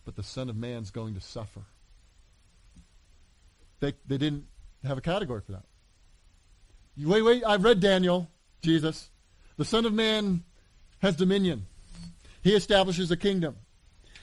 but 0.04 0.16
the 0.16 0.22
Son 0.22 0.50
of 0.50 0.56
Man's 0.56 0.90
going 0.90 1.14
to 1.14 1.20
suffer. 1.20 1.60
They, 3.78 3.94
they 4.06 4.18
didn't 4.18 4.46
have 4.84 4.98
a 4.98 5.02
category 5.02 5.40
for 5.40 5.52
that. 5.52 5.64
Wait, 6.96 7.22
wait, 7.22 7.42
I've 7.44 7.64
read 7.64 7.80
Daniel, 7.80 8.28
Jesus. 8.62 9.10
The 9.56 9.64
Son 9.64 9.84
of 9.86 9.92
Man 9.92 10.44
has 11.00 11.16
dominion. 11.16 11.66
He 12.42 12.54
establishes 12.54 13.10
a 13.10 13.16
kingdom. 13.16 13.56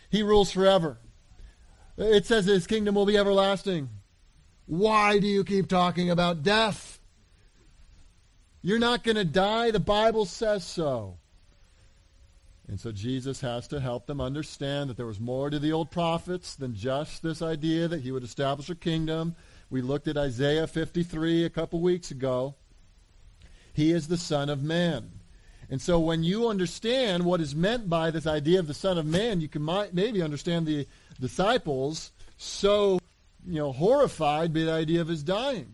He 0.09 0.23
rules 0.23 0.51
forever. 0.51 0.97
It 1.97 2.25
says 2.25 2.45
his 2.45 2.67
kingdom 2.67 2.95
will 2.95 3.05
be 3.05 3.17
everlasting. 3.17 3.89
Why 4.65 5.19
do 5.19 5.27
you 5.27 5.43
keep 5.43 5.67
talking 5.67 6.09
about 6.09 6.43
death? 6.43 6.99
You're 8.61 8.79
not 8.79 9.03
going 9.03 9.15
to 9.15 9.25
die. 9.25 9.71
The 9.71 9.79
Bible 9.79 10.25
says 10.25 10.65
so. 10.65 11.17
And 12.67 12.79
so 12.79 12.91
Jesus 12.91 13.39
has 13.41 13.67
to 13.69 13.79
help 13.79 14.07
them 14.07 14.19
understand 14.19 14.89
that 14.89 14.97
there 14.97 15.05
was 15.05 15.21
more 15.21 15.49
to 15.49 15.57
the 15.57 15.71
old 15.71 15.89
prophets 15.89 16.55
than 16.55 16.75
just 16.75 17.23
this 17.23 17.41
idea 17.41 17.87
that 17.87 18.01
he 18.01 18.11
would 18.11 18.23
establish 18.23 18.69
a 18.69 18.75
kingdom. 18.75 19.35
We 19.69 19.81
looked 19.81 20.07
at 20.07 20.17
Isaiah 20.17 20.67
53 20.67 21.43
a 21.43 21.49
couple 21.49 21.81
weeks 21.81 22.11
ago. 22.11 22.55
He 23.73 23.91
is 23.91 24.07
the 24.07 24.17
Son 24.17 24.49
of 24.49 24.63
Man. 24.63 25.11
And 25.69 25.81
so 25.81 25.99
when 25.99 26.23
you 26.23 26.47
understand 26.47 27.25
what 27.25 27.41
is 27.41 27.53
meant 27.53 27.89
by 27.89 28.11
this 28.11 28.25
idea 28.25 28.59
of 28.59 28.67
the 28.67 28.73
Son 28.73 28.97
of 28.97 29.05
Man, 29.05 29.41
you 29.41 29.49
can 29.49 29.65
maybe 29.91 30.21
understand 30.21 30.65
the 30.65 30.87
disciples 31.19 32.11
so, 32.37 32.99
you 33.45 33.59
know, 33.59 33.73
horrified 33.73 34.53
by 34.53 34.61
the 34.61 34.71
idea 34.71 35.01
of 35.01 35.09
his 35.09 35.23
dying. 35.23 35.73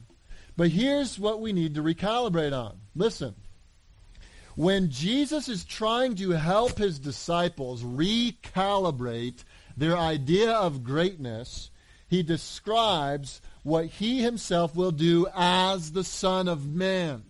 But 0.57 0.69
here's 0.69 1.19
what 1.19 1.41
we 1.41 1.53
need 1.53 1.75
to 1.75 1.83
recalibrate 1.83 2.57
on. 2.57 2.77
Listen. 2.95 3.35
When 4.55 4.91
Jesus 4.91 5.49
is 5.49 5.63
trying 5.63 6.15
to 6.17 6.31
help 6.31 6.77
his 6.77 6.99
disciples 6.99 7.83
recalibrate 7.83 9.43
their 9.75 9.97
idea 9.97 10.51
of 10.51 10.83
greatness, 10.83 11.71
he 12.13 12.21
describes 12.21 13.41
what 13.63 13.87
he 13.87 14.21
himself 14.21 14.75
will 14.75 14.91
do 14.91 15.25
as 15.35 15.93
the 15.93 16.03
Son 16.03 16.47
of 16.47 16.67
Man. 16.67 17.23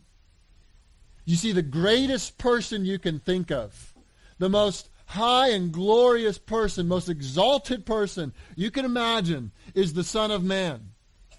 You 1.24 1.38
see, 1.38 1.54
the 1.54 1.62
greatest 1.62 2.38
person 2.38 2.84
you 2.84 3.00
can 3.00 3.20
think 3.20 3.50
of, 3.50 3.94
the 4.40 4.50
most 4.50 4.90
high 5.06 5.52
and 5.52 5.72
glorious 5.72 6.38
person, 6.38 6.90
most 6.90 7.08
exalted 7.08 7.86
person 7.86 8.34
you 8.58 8.72
can 8.72 8.84
imagine 8.84 9.52
is 9.74 9.94
the 9.94 10.04
Son 10.04 10.32
of 10.32 10.44
Man. 10.44 10.90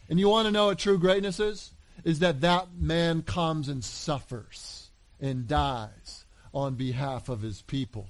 And 0.08 0.18
you 0.18 0.30
want 0.30 0.46
to 0.46 0.52
know 0.52 0.66
what 0.68 0.78
true 0.78 0.98
greatness 0.98 1.38
is? 1.38 1.74
Is 2.02 2.20
that 2.20 2.40
that 2.40 2.68
man 2.78 3.20
comes 3.20 3.68
and 3.68 3.84
suffers 3.84 4.90
and 5.20 5.46
dies 5.46 6.24
on 6.54 6.76
behalf 6.76 7.28
of 7.28 7.42
his 7.42 7.60
people. 7.60 8.08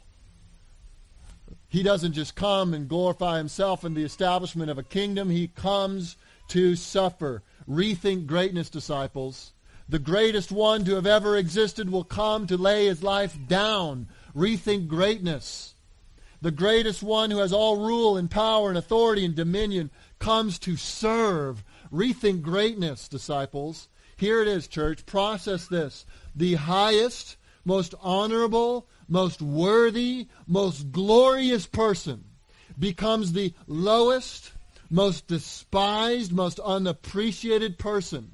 He 1.75 1.83
doesn't 1.83 2.13
just 2.13 2.37
come 2.37 2.73
and 2.73 2.89
glorify 2.89 3.37
himself 3.37 3.85
in 3.85 3.95
the 3.95 4.05
establishment 4.05 4.71
of 4.71 4.79
a 4.79 4.85
kingdom. 4.85 5.29
He 5.29 5.49
comes 5.49 6.17
to 6.51 6.77
suffer. 6.77 7.43
Rethink 7.69 8.27
greatness, 8.27 8.71
disciples. 8.71 9.55
The 9.89 9.99
greatest 9.99 10.53
one 10.53 10.85
to 10.85 10.95
have 10.95 11.05
ever 11.05 11.37
existed 11.37 11.91
will 11.91 12.05
come 12.05 12.47
to 12.47 12.57
lay 12.57 12.87
his 12.87 13.03
life 13.03 13.37
down 13.49 14.07
Rethink 14.37 14.87
greatness. 14.87 15.75
The 16.41 16.53
greatest 16.53 17.03
one 17.03 17.33
who 17.33 17.39
has 17.39 17.53
all 17.53 17.85
rule 17.85 18.17
and 18.17 18.31
power 18.31 18.69
and 18.69 18.79
authority 18.79 19.25
and 19.25 19.35
dominion 19.35 19.91
comes 20.21 20.61
to 20.61 20.77
serve. 20.77 21.65
Rethink 21.93 22.43
greatness, 22.43 23.09
disciples. 23.09 23.89
Here 24.17 24.41
it 24.41 24.47
is, 24.47 24.69
church. 24.69 25.07
Process 25.07 25.67
this. 25.67 26.07
The 26.37 26.55
highest, 26.55 27.37
most 27.64 27.94
honorable, 28.00 28.87
most 29.09 29.40
worthy, 29.40 30.29
most 30.46 30.92
glorious 30.92 31.66
person 31.66 32.24
becomes 32.79 33.33
the 33.33 33.53
lowest, 33.66 34.53
most 34.90 35.27
despised, 35.27 36.33
most 36.33 36.59
unappreciated 36.61 37.79
person 37.79 38.33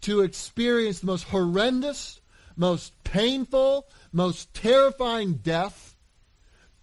to 0.00 0.20
experience 0.20 1.00
the 1.00 1.06
most 1.06 1.24
horrendous, 1.24 2.20
most 2.56 2.92
painful, 3.04 3.86
most 4.12 4.52
terrifying 4.54 5.34
death 5.34 5.96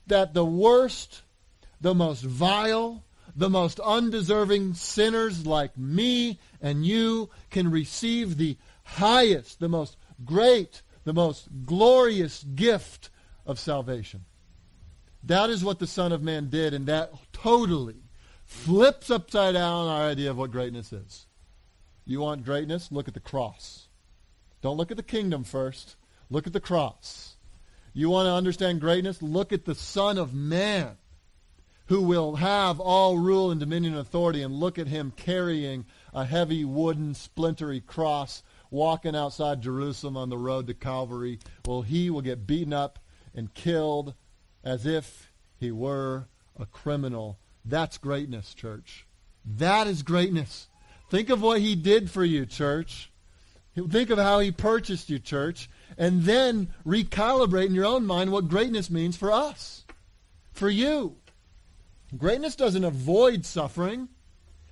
that 0.07 0.33
the 0.33 0.45
worst, 0.45 1.21
the 1.81 1.93
most 1.93 2.23
vile, 2.23 3.03
the 3.35 3.49
most 3.49 3.79
undeserving 3.79 4.73
sinners 4.73 5.45
like 5.45 5.77
me 5.77 6.39
and 6.61 6.85
you 6.85 7.29
can 7.49 7.69
receive 7.69 8.37
the 8.37 8.57
highest, 8.83 9.59
the 9.59 9.67
most 9.67 9.97
great, 10.23 10.81
the 11.05 11.13
most 11.13 11.47
glorious 11.65 12.43
gift 12.43 13.09
of 13.45 13.57
salvation. 13.57 14.25
That 15.23 15.49
is 15.49 15.63
what 15.63 15.79
the 15.79 15.87
Son 15.87 16.11
of 16.11 16.21
Man 16.21 16.49
did, 16.49 16.73
and 16.73 16.85
that 16.87 17.13
totally 17.31 17.95
flips 18.43 19.09
upside 19.09 19.53
down 19.53 19.87
our 19.87 20.03
idea 20.03 20.29
of 20.29 20.37
what 20.37 20.51
greatness 20.51 20.91
is. 20.91 21.25
You 22.05 22.19
want 22.19 22.45
greatness? 22.45 22.91
Look 22.91 23.07
at 23.07 23.13
the 23.13 23.19
cross. 23.19 23.87
Don't 24.61 24.77
look 24.77 24.91
at 24.91 24.97
the 24.97 25.03
kingdom 25.03 25.43
first. 25.43 25.95
Look 26.29 26.45
at 26.45 26.53
the 26.53 26.59
cross. 26.59 27.37
You 27.93 28.09
want 28.09 28.27
to 28.27 28.33
understand 28.33 28.81
greatness? 28.81 29.21
Look 29.21 29.53
at 29.53 29.65
the 29.65 29.73
Son 29.73 30.17
of 30.17 30.33
Man 30.33 30.97
who 31.87 32.01
will 32.01 32.35
have 32.37 32.79
all 32.79 33.17
rule 33.17 33.51
and 33.51 33.59
dominion 33.59 33.93
and 33.93 34.01
authority 34.01 34.41
and 34.41 34.53
look 34.55 34.79
at 34.79 34.87
him 34.87 35.13
carrying 35.15 35.85
a 36.13 36.25
heavy 36.25 36.65
wooden 36.65 37.13
splintery 37.13 37.79
cross 37.79 38.43
walking 38.71 39.15
outside 39.15 39.61
Jerusalem 39.61 40.17
on 40.17 40.29
the 40.29 40.37
road 40.37 40.67
to 40.67 40.73
Calvary. 40.73 41.39
Well, 41.65 41.81
he 41.81 42.09
will 42.09 42.21
get 42.21 42.47
beaten 42.47 42.73
up 42.73 42.99
and 43.33 43.53
killed 43.53 44.13
as 44.63 44.85
if 44.85 45.31
he 45.57 45.71
were 45.71 46.27
a 46.59 46.65
criminal. 46.65 47.39
That's 47.63 47.97
greatness, 47.97 48.53
church. 48.53 49.05
That 49.45 49.87
is 49.87 50.03
greatness. 50.03 50.67
Think 51.09 51.29
of 51.29 51.41
what 51.41 51.61
he 51.61 51.75
did 51.75 52.09
for 52.09 52.23
you, 52.23 52.45
church. 52.45 53.11
Think 53.89 54.09
of 54.09 54.17
how 54.17 54.39
he 54.39 54.51
purchased 54.51 55.09
you, 55.09 55.19
church 55.19 55.69
and 55.97 56.23
then 56.23 56.69
recalibrate 56.85 57.67
in 57.67 57.75
your 57.75 57.85
own 57.85 58.05
mind 58.05 58.31
what 58.31 58.47
greatness 58.47 58.89
means 58.89 59.15
for 59.15 59.31
us, 59.31 59.83
for 60.51 60.69
you. 60.69 61.15
Greatness 62.17 62.55
doesn't 62.55 62.83
avoid 62.83 63.45
suffering. 63.45 64.09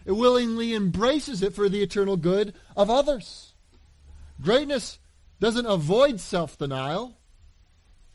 It 0.05 0.13
willingly 0.13 0.73
embraces 0.73 1.41
it 1.41 1.53
for 1.53 1.69
the 1.69 1.81
eternal 1.81 2.17
good 2.17 2.53
of 2.75 2.89
others. 2.89 3.52
Greatness 4.41 4.99
doesn't 5.39 5.65
avoid 5.65 6.19
self-denial. 6.19 7.17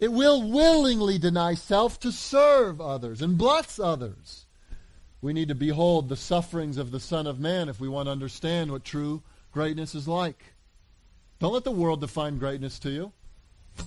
It 0.01 0.13
will 0.13 0.49
willingly 0.49 1.19
deny 1.19 1.55
self 1.55 1.99
to 2.01 2.13
serve 2.13 2.81
others 2.81 3.21
and 3.21 3.37
bless 3.37 3.79
others. 3.79 4.47
We 5.21 5.33
need 5.33 5.49
to 5.49 5.55
behold 5.55 6.09
the 6.09 6.17
sufferings 6.17 6.79
of 6.79 6.91
the 6.91 7.01
Son 7.01 7.27
of 7.27 7.41
Man 7.41 7.69
if 7.69 7.81
we 7.81 7.89
want 7.89 8.07
to 8.07 8.13
understand 8.13 8.71
what 8.71 8.85
true 8.85 9.23
greatness 9.51 9.95
is 9.95 10.07
like. 10.07 10.55
Don't 11.41 11.53
let 11.53 11.65
the 11.65 11.71
world 11.71 12.01
define 12.01 12.39
greatness 12.39 12.79
to 12.81 12.91
you. 12.91 13.13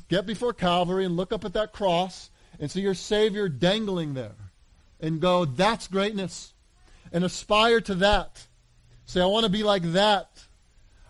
Get 0.10 0.26
before 0.26 0.54
Calvary 0.54 1.06
and 1.06 1.16
look 1.16 1.32
up 1.32 1.46
at 1.46 1.54
that 1.54 1.74
cross 1.74 2.30
and 2.60 2.70
see 2.70 2.82
your 2.82 2.94
Savior 2.94 3.48
dangling 3.50 4.14
there 4.14 4.36
and 5.00 5.20
go, 5.20 5.46
that's 5.46 5.88
greatness. 5.88 6.54
And 7.14 7.26
aspire 7.26 7.82
to 7.82 7.96
that. 7.96 8.48
Say, 9.06 9.20
I 9.20 9.26
want 9.26 9.46
to 9.46 9.52
be 9.52 9.64
like 9.64 9.84
that. 9.94 10.46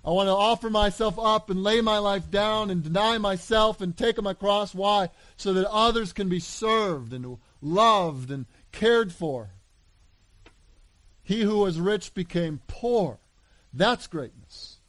I 0.04 0.10
want 0.10 0.28
to 0.28 0.36
offer 0.36 0.70
myself 0.70 1.20
up 1.20 1.50
and 1.50 1.64
lay 1.64 1.80
my 1.82 2.00
life 2.00 2.32
down 2.32 2.72
and 2.72 2.84
deny 2.84 3.20
myself 3.20 3.82
and 3.82 3.96
take 3.96 4.18
up 4.18 4.24
my 4.24 4.34
cross. 4.34 4.74
Why? 4.74 5.10
So 5.38 5.54
that 5.54 5.70
others 5.70 6.12
can 6.12 6.28
be 6.28 6.40
served 6.40 7.14
and 7.14 7.38
loved 7.62 8.32
and 8.32 8.48
cared 8.72 9.14
for. 9.14 9.52
He 11.24 11.42
who 11.42 11.60
was 11.60 11.80
rich 11.80 12.16
became 12.16 12.62
poor. 12.68 13.20
That's 13.74 14.08
greatness. 14.08 14.80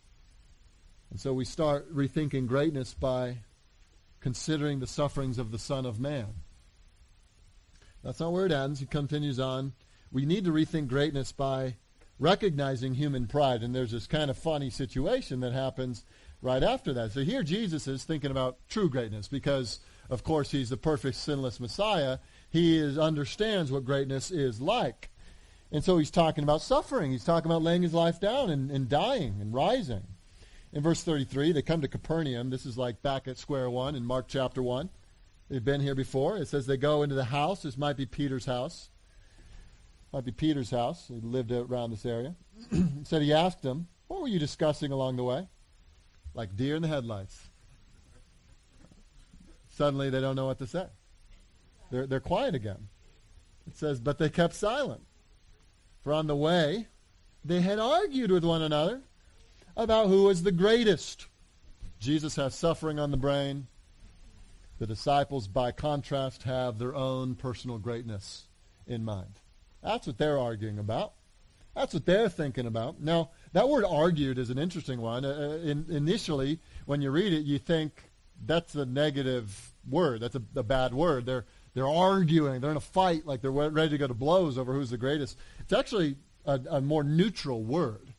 And 1.11 1.21
so 1.21 1.35
we 1.35 1.45
start 1.45 1.95
rethinking 1.95 2.47
greatness 2.47 2.95
by 2.95 3.39
considering 4.21 4.81
the 4.81 4.87
sufferings 4.87 5.39
of 5.39 5.51
the 5.51 5.59
Son 5.59 5.85
of 5.85 6.01
Man. 6.01 6.29
That's 8.03 8.19
not 8.19 8.33
where 8.33 8.47
it 8.47 8.53
ends. 8.53 8.81
He 8.81 8.87
continues 8.87 9.39
on. 9.39 9.75
We 10.11 10.25
need 10.25 10.47
to 10.47 10.53
rethink 10.53 10.89
greatness 10.89 11.33
by 11.33 11.77
recognizing 12.19 12.95
human 12.95 13.27
pride. 13.27 13.63
And 13.63 13.75
there's 13.75 13.93
this 13.93 14.07
kind 14.07 14.31
of 14.31 14.39
funny 14.39 14.71
situation 14.71 15.41
that 15.41 15.53
happens 15.53 16.05
right 16.41 16.63
after 16.63 16.93
that. 16.95 17.13
So 17.13 17.21
here 17.21 17.43
Jesus 17.43 17.87
is 17.87 18.05
thinking 18.05 18.31
about 18.31 18.59
true 18.69 18.91
greatness 18.91 19.29
because, 19.29 19.81
of 20.11 20.25
course, 20.25 20.51
he's 20.51 20.71
the 20.71 20.77
perfect 20.77 21.17
sinless 21.17 21.61
Messiah. 21.61 22.19
He 22.51 22.79
is, 22.79 22.99
understands 22.99 23.73
what 23.73 23.85
greatness 23.85 24.31
is 24.31 24.61
like. 24.61 25.11
And 25.71 25.83
so 25.83 25.97
he's 25.97 26.11
talking 26.11 26.45
about 26.45 26.61
suffering. 26.61 27.13
He's 27.13 27.25
talking 27.25 27.51
about 27.51 27.63
laying 27.63 27.83
his 27.83 27.95
life 27.95 28.21
down 28.21 28.51
and, 28.51 28.71
and 28.71 28.89
dying 28.89 29.39
and 29.41 29.55
rising. 29.55 30.03
In 30.73 30.83
verse 30.83 31.03
33, 31.03 31.53
they 31.53 31.63
come 31.63 31.81
to 31.81 31.89
Capernaum. 31.89 32.51
This 32.51 32.67
is 32.67 32.79
like 32.79 33.03
back 33.03 33.27
at 33.29 33.39
square 33.39 33.71
one 33.71 33.95
in 33.95 34.05
Mark 34.05 34.27
chapter 34.29 34.63
1. 34.63 34.91
They've 35.49 35.65
been 35.65 35.81
here 35.81 35.95
before. 35.95 36.39
It 36.39 36.49
says 36.49 36.67
they 36.67 36.79
go 36.79 37.03
into 37.03 37.15
the 37.15 37.25
house. 37.25 37.63
This 37.63 37.77
might 37.77 37.97
be 37.97 38.07
Peter's 38.07 38.47
house. 38.47 38.91
Might 40.13 40.25
be 40.25 40.33
Peter's 40.33 40.71
house. 40.71 41.09
He 41.09 41.21
lived 41.21 41.53
around 41.53 41.91
this 41.91 42.05
area. 42.05 42.35
said 43.05 43.23
he 43.23 43.33
asked 43.33 43.63
them, 43.63 43.89
What 44.09 44.21
were 44.21 44.29
you 44.29 44.39
discussing 44.39 44.93
along 44.93 45.17
the 45.17 45.25
way? 45.25 45.49
Like 46.35 46.57
deer 46.57 46.77
in 46.77 46.83
the 46.83 46.89
headlights. 46.89 47.49
Suddenly 49.71 50.11
they 50.11 50.21
don't 50.21 50.37
know 50.37 50.47
what 50.47 50.59
to 50.59 50.67
say. 50.67 50.87
They're, 51.91 52.07
they're 52.07 52.21
quiet 52.21 52.55
again. 52.55 52.89
It 53.67 53.77
says, 53.77 54.01
But 54.01 54.19
they 54.19 54.29
kept 54.29 54.55
silent. 54.55 55.03
For 56.03 56.13
on 56.13 56.27
the 56.27 56.37
way, 56.37 56.89
they 57.45 57.61
had 57.61 57.79
argued 57.79 58.31
with 58.31 58.45
one 58.45 58.63
another 58.63 59.01
about 59.77 60.09
who 60.09 60.25
was 60.25 60.43
the 60.43 60.53
greatest. 60.53 61.27
Jesus 61.99 62.37
has 62.37 62.55
suffering 62.55 62.99
on 62.99 63.11
the 63.11 63.17
brain. 63.17 63.67
The 64.79 64.87
disciples, 64.87 65.49
by 65.49 65.71
contrast, 65.73 66.43
have 66.43 66.79
their 66.79 66.95
own 66.95 67.37
personal 67.37 67.79
greatness 67.79 68.49
in 68.87 69.05
mind. 69.05 69.39
That's 69.83 70.07
what 70.07 70.19
they're 70.19 70.39
arguing 70.39 70.79
about. 70.79 71.13
That's 71.75 71.95
what 71.95 72.05
they're 72.05 72.29
thinking 72.29 72.67
about. 72.67 73.01
Now, 73.01 73.31
that 73.53 73.69
word 73.69 73.85
argued 73.85 74.39
is 74.39 74.51
an 74.51 74.59
interesting 74.59 75.01
one. 75.01 75.25
Uh, 75.25 75.29
uh, 75.29 75.67
in, 75.67 75.87
initially, 75.89 76.61
when 76.85 77.01
you 77.01 77.11
read 77.11 77.33
it, 77.33 77.45
you 77.45 77.59
think 77.59 78.11
that's 78.45 78.75
a 78.75 78.85
negative 78.85 79.73
word. 79.89 80.21
That's 80.21 80.35
a, 80.35 80.43
a, 80.55 80.63
bad 80.63 80.93
word. 80.93 81.25
They're, 81.25 81.47
they're 81.75 81.89
arguing. 81.89 82.61
They're 82.61 82.71
in 82.71 82.77
a 82.77 82.81
fight 82.81 83.27
like 83.27 83.41
they're 83.41 83.51
ready 83.51 83.91
to 83.91 83.99
go 83.99 84.07
to 84.07 84.15
blows 84.15 84.59
over 84.59 84.75
who's 84.75 84.91
the 84.91 84.99
greatest. 84.99 85.39
It's 85.61 85.73
actually 85.73 86.17
a, 86.45 86.61
a 86.71 86.81
more 86.81 87.05
neutral 87.05 87.63
word. 87.63 88.13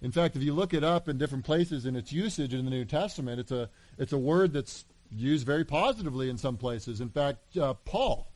In 0.00 0.12
fact, 0.12 0.36
if 0.36 0.42
you 0.42 0.52
look 0.52 0.74
it 0.74 0.84
up 0.84 1.08
in 1.08 1.18
different 1.18 1.44
places 1.44 1.86
in 1.86 1.96
its 1.96 2.12
usage 2.12 2.54
in 2.54 2.64
the 2.64 2.70
New 2.70 2.84
Testament, 2.84 3.40
it's 3.40 3.52
a, 3.52 3.70
it's 3.98 4.12
a 4.12 4.18
word 4.18 4.52
that's 4.52 4.84
used 5.10 5.46
very 5.46 5.64
positively 5.64 6.28
in 6.28 6.36
some 6.36 6.56
places. 6.56 7.00
In 7.00 7.08
fact, 7.08 7.56
uh, 7.56 7.74
Paul, 7.84 8.28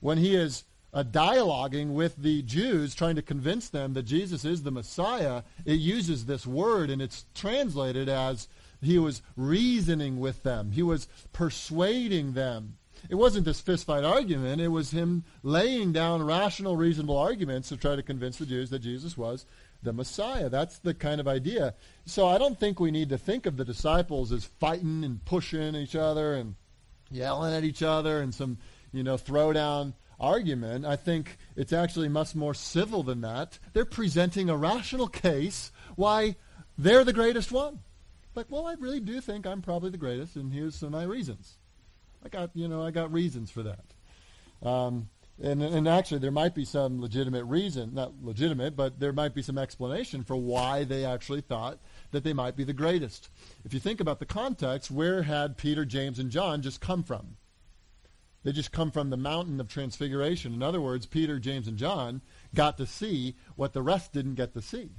when 0.00 0.18
he 0.18 0.34
is 0.34 0.64
uh, 0.92 1.02
dialoguing 1.02 1.92
with 1.92 2.16
the 2.16 2.42
Jews, 2.42 2.94
trying 2.94 3.16
to 3.16 3.22
convince 3.22 3.68
them 3.68 3.94
that 3.94 4.04
Jesus 4.04 4.44
is 4.44 4.62
the 4.62 4.70
Messiah, 4.70 5.42
it 5.64 5.74
uses 5.74 6.24
this 6.24 6.46
word 6.46 6.90
and 6.90 7.02
it's 7.02 7.26
translated 7.34 8.08
as 8.08 8.48
he 8.80 8.98
was 8.98 9.22
reasoning 9.36 10.18
with 10.20 10.42
them. 10.42 10.70
He 10.72 10.82
was 10.82 11.08
persuading 11.32 12.32
them. 12.32 12.76
It 13.08 13.14
wasn't 13.14 13.44
this 13.44 13.62
fistfight 13.62 14.08
argument. 14.08 14.60
It 14.60 14.68
was 14.68 14.90
him 14.90 15.24
laying 15.42 15.92
down 15.92 16.24
rational, 16.24 16.76
reasonable 16.76 17.16
arguments 17.16 17.68
to 17.68 17.76
try 17.76 17.94
to 17.94 18.02
convince 18.02 18.38
the 18.38 18.46
Jews 18.46 18.70
that 18.70 18.80
Jesus 18.80 19.16
was 19.16 19.44
the 19.82 19.92
Messiah. 19.92 20.48
That's 20.48 20.78
the 20.78 20.94
kind 20.94 21.20
of 21.20 21.28
idea. 21.28 21.74
So 22.06 22.26
I 22.26 22.38
don't 22.38 22.58
think 22.58 22.80
we 22.80 22.90
need 22.90 23.10
to 23.10 23.18
think 23.18 23.46
of 23.46 23.56
the 23.56 23.64
disciples 23.64 24.32
as 24.32 24.44
fighting 24.44 25.04
and 25.04 25.24
pushing 25.24 25.74
each 25.74 25.94
other 25.94 26.34
and 26.34 26.54
yelling 27.10 27.54
at 27.54 27.64
each 27.64 27.82
other 27.82 28.20
and 28.20 28.34
some, 28.34 28.58
you 28.92 29.02
know, 29.02 29.16
throwdown 29.16 29.94
argument. 30.18 30.84
I 30.84 30.96
think 30.96 31.38
it's 31.56 31.72
actually 31.72 32.08
much 32.08 32.34
more 32.34 32.54
civil 32.54 33.02
than 33.02 33.20
that. 33.22 33.58
They're 33.72 33.84
presenting 33.84 34.48
a 34.48 34.56
rational 34.56 35.08
case 35.08 35.70
why 35.94 36.36
they're 36.78 37.04
the 37.04 37.12
greatest 37.12 37.52
one. 37.52 37.80
Like, 38.34 38.46
well, 38.50 38.66
I 38.66 38.74
really 38.74 39.00
do 39.00 39.20
think 39.20 39.46
I'm 39.46 39.62
probably 39.62 39.90
the 39.90 39.96
greatest, 39.96 40.36
and 40.36 40.52
here's 40.52 40.74
some 40.74 40.88
of 40.88 40.92
my 40.92 41.04
reasons. 41.04 41.56
I 42.24 42.28
got, 42.28 42.50
you 42.54 42.68
know, 42.68 42.82
I 42.82 42.90
got 42.90 43.12
reasons 43.12 43.50
for 43.50 43.62
that. 43.62 43.84
Um, 44.62 45.08
and, 45.42 45.62
and 45.62 45.86
actually, 45.86 46.18
there 46.20 46.30
might 46.30 46.54
be 46.54 46.64
some 46.64 47.00
legitimate 47.00 47.44
reason, 47.44 47.94
not 47.94 48.12
legitimate, 48.22 48.74
but 48.74 48.98
there 48.98 49.12
might 49.12 49.34
be 49.34 49.42
some 49.42 49.58
explanation 49.58 50.24
for 50.24 50.34
why 50.36 50.84
they 50.84 51.04
actually 51.04 51.42
thought 51.42 51.78
that 52.10 52.24
they 52.24 52.32
might 52.32 52.56
be 52.56 52.64
the 52.64 52.72
greatest. 52.72 53.28
If 53.64 53.74
you 53.74 53.80
think 53.80 54.00
about 54.00 54.18
the 54.18 54.26
context, 54.26 54.90
where 54.90 55.22
had 55.22 55.58
Peter, 55.58 55.84
James, 55.84 56.18
and 56.18 56.30
John 56.30 56.62
just 56.62 56.80
come 56.80 57.02
from? 57.02 57.36
They 58.46 58.52
just 58.52 58.70
come 58.70 58.92
from 58.92 59.10
the 59.10 59.16
mountain 59.16 59.58
of 59.58 59.68
transfiguration. 59.68 60.54
In 60.54 60.62
other 60.62 60.80
words, 60.80 61.04
Peter, 61.04 61.40
James, 61.40 61.66
and 61.66 61.76
John 61.76 62.20
got 62.54 62.76
to 62.76 62.86
see 62.86 63.34
what 63.56 63.72
the 63.72 63.82
rest 63.82 64.12
didn't 64.12 64.36
get 64.36 64.54
to 64.54 64.62
see. 64.62 64.90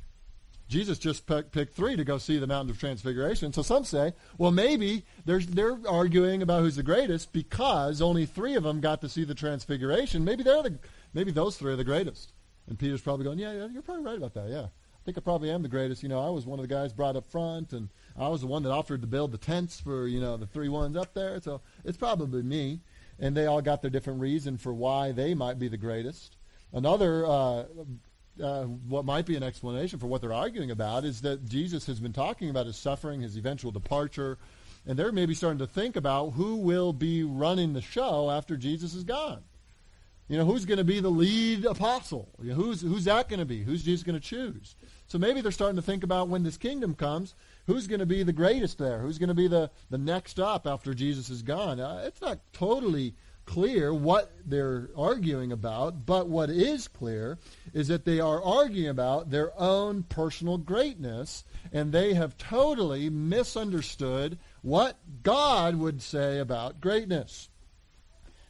Jesus 0.67 0.99
just 0.99 1.25
picked 1.25 1.73
three 1.73 1.95
to 1.95 2.03
go 2.03 2.17
see 2.17 2.39
the 2.39 2.45
mountain 2.45 2.71
of 2.71 2.77
transfiguration. 2.77 3.53
So 3.53 3.61
some 3.61 3.85
say, 3.85 4.11
well, 4.37 4.51
maybe 4.51 5.05
they're, 5.23 5.39
they're 5.39 5.79
arguing 5.87 6.41
about 6.41 6.59
who's 6.59 6.75
the 6.75 6.83
greatest 6.83 7.31
because 7.31 8.01
only 8.01 8.25
three 8.25 8.55
of 8.55 8.63
them 8.63 8.81
got 8.81 8.99
to 8.99 9.07
see 9.07 9.23
the 9.23 9.33
transfiguration. 9.33 10.25
Maybe 10.25 10.43
they're 10.43 10.63
the, 10.63 10.77
maybe 11.13 11.31
those 11.31 11.55
three 11.55 11.71
are 11.71 11.77
the 11.77 11.85
greatest. 11.85 12.33
And 12.67 12.77
Peter's 12.77 12.99
probably 12.99 13.23
going, 13.23 13.39
yeah, 13.39 13.53
yeah, 13.53 13.67
you're 13.71 13.81
probably 13.81 14.03
right 14.03 14.17
about 14.17 14.33
that. 14.33 14.49
Yeah, 14.49 14.63
I 14.63 15.05
think 15.05 15.17
I 15.17 15.21
probably 15.21 15.51
am 15.51 15.61
the 15.61 15.69
greatest. 15.69 16.03
You 16.03 16.09
know, 16.09 16.19
I 16.19 16.29
was 16.29 16.45
one 16.45 16.59
of 16.59 16.67
the 16.67 16.75
guys 16.75 16.91
brought 16.91 17.15
up 17.15 17.25
front, 17.25 17.71
and 17.71 17.87
I 18.17 18.27
was 18.27 18.41
the 18.41 18.47
one 18.47 18.63
that 18.63 18.71
offered 18.71 18.99
to 18.99 19.07
build 19.07 19.31
the 19.31 19.37
tents 19.37 19.79
for 19.79 20.05
you 20.05 20.19
know 20.19 20.35
the 20.35 20.47
three 20.47 20.67
ones 20.67 20.97
up 20.97 21.13
there. 21.13 21.39
So 21.39 21.61
it's 21.85 21.97
probably 21.97 22.43
me 22.43 22.81
and 23.19 23.35
they 23.35 23.45
all 23.45 23.61
got 23.61 23.81
their 23.81 23.91
different 23.91 24.19
reason 24.19 24.57
for 24.57 24.73
why 24.73 25.11
they 25.11 25.33
might 25.33 25.59
be 25.59 25.67
the 25.67 25.77
greatest. 25.77 26.37
Another, 26.73 27.25
uh, 27.25 27.63
uh, 28.41 28.63
what 28.63 29.05
might 29.05 29.25
be 29.25 29.35
an 29.35 29.43
explanation 29.43 29.99
for 29.99 30.07
what 30.07 30.21
they're 30.21 30.33
arguing 30.33 30.71
about 30.71 31.05
is 31.05 31.21
that 31.21 31.45
Jesus 31.45 31.85
has 31.87 31.99
been 31.99 32.13
talking 32.13 32.49
about 32.49 32.65
his 32.65 32.77
suffering, 32.77 33.21
his 33.21 33.37
eventual 33.37 33.71
departure, 33.71 34.37
and 34.85 34.97
they're 34.97 35.11
maybe 35.11 35.33
starting 35.33 35.59
to 35.59 35.67
think 35.67 35.95
about 35.95 36.31
who 36.31 36.57
will 36.57 36.93
be 36.93 37.23
running 37.23 37.73
the 37.73 37.81
show 37.81 38.29
after 38.29 38.55
Jesus 38.55 38.93
is 38.93 39.03
gone. 39.03 39.43
You 40.29 40.37
know, 40.37 40.45
who's 40.45 40.65
going 40.65 40.77
to 40.77 40.83
be 40.83 40.99
the 40.99 41.09
lead 41.09 41.65
apostle? 41.65 42.27
You 42.41 42.49
know, 42.49 42.55
who's, 42.55 42.81
who's 42.81 43.05
that 43.05 43.29
going 43.29 43.39
to 43.39 43.45
be? 43.45 43.63
Who's 43.63 43.83
Jesus 43.83 44.03
going 44.03 44.19
to 44.19 44.25
choose? 44.25 44.75
So 45.07 45.17
maybe 45.17 45.39
they're 45.39 45.53
starting 45.53 45.77
to 45.77 45.81
think 45.81 46.03
about 46.03 46.27
when 46.27 46.43
this 46.43 46.57
kingdom 46.57 46.95
comes, 46.95 47.33
who's 47.67 47.85
going 47.85 47.99
to 47.99 48.05
be 48.05 48.23
the 48.23 48.33
greatest 48.33 48.77
there? 48.79 48.99
Who's 48.99 49.19
going 49.19 49.29
to 49.29 49.35
be 49.35 49.47
the, 49.47 49.69
the 49.89 49.97
next 49.97 50.39
up 50.39 50.65
after 50.65 50.93
Jesus 50.93 51.29
is 51.29 51.43
gone? 51.43 51.79
Uh, 51.79 52.03
it's 52.05 52.21
not 52.21 52.39
totally 52.53 53.13
clear 53.45 53.93
what 53.93 54.31
they're 54.45 54.89
arguing 54.95 55.51
about, 55.51 56.05
but 56.05 56.27
what 56.27 56.49
is 56.49 56.87
clear 56.87 57.37
is 57.73 57.87
that 57.87 58.05
they 58.05 58.19
are 58.19 58.43
arguing 58.43 58.89
about 58.89 59.29
their 59.31 59.51
own 59.59 60.03
personal 60.03 60.57
greatness, 60.57 61.43
and 61.71 61.91
they 61.91 62.13
have 62.13 62.37
totally 62.37 63.09
misunderstood 63.09 64.37
what 64.61 64.97
God 65.23 65.75
would 65.75 66.01
say 66.01 66.39
about 66.39 66.81
greatness. 66.81 67.49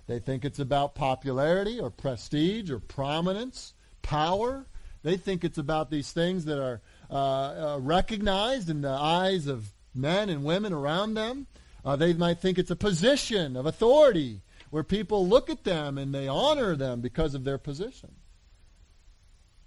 They 0.08 0.20
think 0.20 0.46
it's 0.46 0.60
about 0.60 0.96
popularity 0.96 1.80
or 1.80 1.90
prestige 1.90 2.72
or 2.72 2.80
prominence, 2.80 3.74
power. 4.02 4.66
They 5.04 5.18
think 5.18 5.44
it's 5.44 5.58
about 5.58 5.92
these 5.92 6.12
things 6.12 6.46
that 6.46 6.62
are 6.62 6.82
recognized 7.10 8.70
in 8.70 8.82
the 8.82 8.90
eyes 8.90 9.48
of 9.48 9.72
men 9.94 10.30
and 10.30 10.44
women 10.44 10.74
around 10.74 11.14
them. 11.14 11.48
Uh, 11.84 11.96
they 11.96 12.14
might 12.14 12.40
think 12.40 12.58
it's 12.58 12.72
a 12.72 12.76
position 12.76 13.56
of 13.56 13.66
authority 13.66 14.42
where 14.70 14.84
people 14.84 15.28
look 15.28 15.50
at 15.50 15.64
them 15.64 15.98
and 15.98 16.14
they 16.14 16.28
honor 16.28 16.76
them 16.76 17.00
because 17.00 17.34
of 17.34 17.46
their 17.46 17.58
position. 17.58 18.14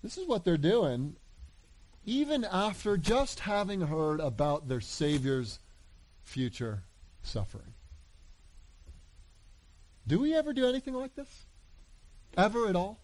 This 0.03 0.19
is 0.19 0.27
what 0.27 0.45
they're 0.45 0.59
doing 0.59 1.17
even 2.05 2.45
after 2.45 2.97
just 2.97 3.41
having 3.41 3.83
heard 3.83 4.21
about 4.21 4.69
their 4.69 4.81
Savior's 4.81 5.59
future 6.23 6.83
suffering. 7.23 7.75
Do 10.07 10.19
we 10.19 10.35
ever 10.35 10.53
do 10.53 10.67
anything 10.67 10.95
like 10.95 11.15
this? 11.15 11.47
Ever 12.37 12.69
at 12.69 12.77
all? 12.77 13.01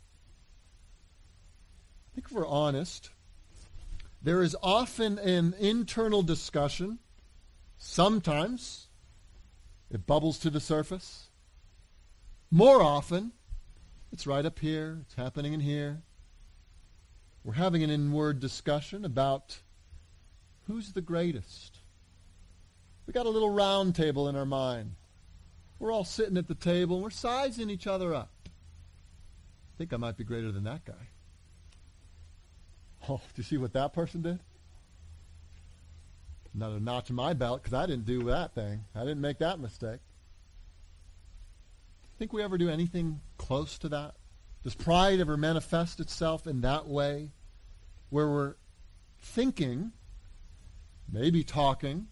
I 2.11 2.15
think 2.15 2.27
if 2.27 2.33
we're 2.33 2.47
honest, 2.47 3.11
there 4.23 4.43
is 4.43 4.57
often 4.63 5.19
an 5.19 5.55
internal 5.59 6.23
discussion. 6.23 6.99
Sometimes 7.79 8.87
it 9.91 10.07
bubbles 10.07 10.39
to 10.41 10.51
the 10.51 10.61
surface. 10.61 11.29
More 12.51 12.83
often, 12.83 13.33
it's 14.13 14.27
right 14.27 14.45
up 14.45 14.59
here, 14.59 14.99
it's 15.03 15.15
happening 15.15 15.53
in 15.53 15.61
here. 15.61 16.03
We're 17.45 17.55
having 17.55 17.83
an 17.83 17.91
inward 17.91 18.41
discussion 18.41 19.05
about 19.05 19.59
Who's 20.67 20.93
the 20.93 21.01
greatest? 21.01 21.79
We 23.07 23.13
got 23.13 23.27
a 23.27 23.31
little 23.31 23.51
round 23.51 23.95
table 23.95 24.29
in 24.29 24.35
our 24.35 24.47
mind. 24.47 24.97
We're 25.79 25.93
all 25.93 26.05
sitting 26.05 26.37
at 26.37 26.49
the 26.49 26.57
table 26.57 26.97
and 26.97 27.05
we're 27.05 27.11
sizing 27.11 27.71
each 27.71 27.87
other 27.87 28.15
up. 28.15 28.33
I 28.47 29.79
think 29.79 29.93
I 29.93 29.97
might 29.97 30.17
be 30.17 30.25
greater 30.25 30.51
than 30.51 30.65
that 30.65 30.85
guy. 30.85 31.09
Oh, 33.09 33.19
do 33.19 33.23
you 33.37 33.45
see 33.45 33.57
what 33.57 33.73
that 33.75 33.93
person 33.93 34.23
did? 34.23 34.41
Not 36.53 36.73
a 36.73 36.81
notch 36.81 37.11
in 37.11 37.17
my 37.17 37.35
belt 37.35 37.63
because 37.63 37.75
I 37.75 37.87
didn't 37.87 38.07
do 38.07 38.25
that 38.25 38.55
thing. 38.55 38.85
I 38.95 39.01
didn't 39.01 39.21
make 39.21 39.39
that 39.39 39.61
mistake. 39.61 40.01
Think 42.19 42.33
we 42.33 42.43
ever 42.43 42.57
do 42.57 42.71
anything 42.71 43.21
close 43.37 43.79
to 43.79 43.89
that? 43.91 44.15
Does 44.65 44.75
pride 44.75 45.21
ever 45.21 45.37
manifest 45.37 46.01
itself 46.01 46.47
in 46.47 46.63
that 46.63 46.89
way 46.89 47.31
where 48.11 48.27
we're 48.27 48.55
thinking, 49.21 49.93
maybe 51.13 51.45
talking, 51.45 52.09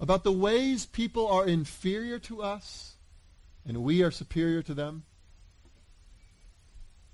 about 0.00 0.24
the 0.24 0.32
ways 0.32 0.86
people 0.86 1.28
are 1.28 1.46
inferior 1.46 2.18
to 2.20 2.42
us 2.42 2.96
and 3.66 3.82
we 3.82 4.02
are 4.02 4.10
superior 4.10 4.62
to 4.62 4.74
them? 4.74 5.04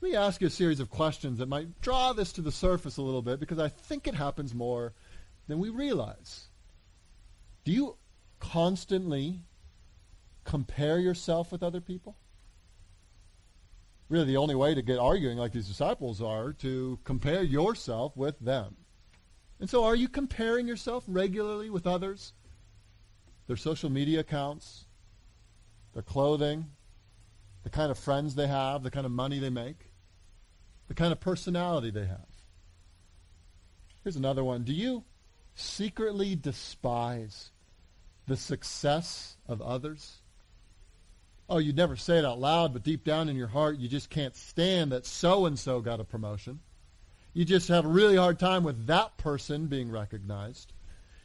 Let 0.03 0.11
me 0.11 0.17
ask 0.17 0.41
you 0.41 0.49
a 0.49 0.51
series 0.51 0.81
of 0.81 0.91
questions 0.91 1.39
that 1.39 1.49
might 1.49 1.81
draw 1.81 2.13
this 2.13 2.33
to 2.33 2.43
the 2.43 2.51
surface 2.51 2.97
a 2.97 3.03
little 3.03 3.23
bit 3.23 3.39
because 3.39 3.61
I 3.61 3.69
think 3.69 4.09
it 4.09 4.17
happens 4.17 4.53
more 4.53 4.95
than 5.47 5.61
we 5.61 5.69
realize. 5.69 6.49
Do 7.63 7.71
you 7.71 7.97
constantly 8.41 9.45
compare 10.43 10.99
yourself 10.99 11.53
with 11.53 11.63
other 11.63 11.81
people? 11.81 12.17
Really, 14.09 14.25
the 14.25 14.39
only 14.39 14.57
way 14.57 14.75
to 14.75 14.83
get 14.83 14.99
arguing 14.99 15.39
like 15.39 15.53
these 15.53 15.69
disciples 15.69 16.21
are 16.21 16.53
to 16.55 16.99
compare 17.05 17.45
yourself 17.45 18.17
with 18.17 18.41
them. 18.41 18.75
And 19.61 19.71
so, 19.71 19.85
are 19.85 19.95
you 19.95 20.09
comparing 20.09 20.67
yourself 20.67 21.05
regularly 21.07 21.71
with 21.71 21.87
others? 21.87 22.33
Their 23.47 23.57
social 23.57 23.89
media 23.89 24.19
accounts, 24.19 24.85
their 25.93 26.03
clothing, 26.03 26.73
the 27.63 27.71
kind 27.71 27.93
of 27.93 27.99
friends 28.01 28.35
they 28.35 28.49
have, 28.49 28.83
the 28.83 28.91
kind 28.91 29.07
of 29.07 29.13
money 29.13 29.39
they 29.39 29.49
make, 29.49 29.92
the 30.93 30.97
kind 30.97 31.11
of 31.13 31.21
personality 31.21 31.91
they 31.91 32.05
have. 32.05 32.29
Here's 34.05 34.17
another 34.17 34.45
one. 34.45 34.63
Do 34.63 34.75
you 34.75 35.05
secretly 35.55 36.37
despise 36.37 37.51
the 38.27 38.37
success 38.37 39.39
of 39.49 39.63
others? 39.63 40.19
Oh, 41.49 41.57
you'd 41.57 41.79
never 41.79 41.97
say 41.97 42.19
it 42.19 42.27
out 42.27 42.39
loud, 42.39 42.75
but 42.75 42.83
deep 42.83 43.05
down 43.05 43.31
in 43.31 43.37
your 43.37 43.49
heart, 43.49 43.79
you 43.79 43.89
just 43.89 44.11
can't 44.11 44.37
stand 44.37 44.93
that 44.93 45.07
so 45.07 45.47
and 45.47 45.59
so 45.59 45.81
got 45.81 45.99
a 45.99 46.05
promotion. 46.05 46.61
You 47.33 47.47
just 47.47 47.69
have 47.69 47.87
a 47.87 47.89
really 47.89 48.17
hard 48.17 48.39
time 48.39 48.63
with 48.63 48.87
that 48.89 49.17
person 49.17 49.69
being 49.69 49.91
recognized. 49.91 50.75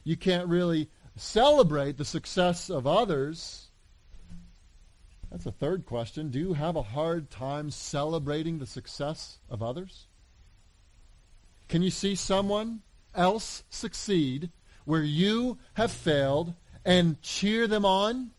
You 0.02 0.16
can't 0.16 0.48
really 0.48 0.88
celebrate 1.14 1.98
the 1.98 2.06
success 2.06 2.70
of 2.70 2.86
others. 2.86 3.67
That's 5.30 5.46
a 5.46 5.52
third 5.52 5.84
question. 5.84 6.30
Do 6.30 6.38
you 6.38 6.54
have 6.54 6.76
a 6.76 6.82
hard 6.82 7.30
time 7.30 7.70
celebrating 7.70 8.58
the 8.58 8.66
success 8.66 9.38
of 9.50 9.62
others? 9.62 10.06
Can 11.68 11.82
you 11.82 11.90
see 11.90 12.14
someone 12.14 12.80
else 13.14 13.62
succeed 13.68 14.50
where 14.84 15.02
you 15.02 15.58
have 15.74 15.92
failed 15.92 16.54
and 16.84 17.20
cheer 17.20 17.66
them 17.66 17.84
on? 17.84 18.30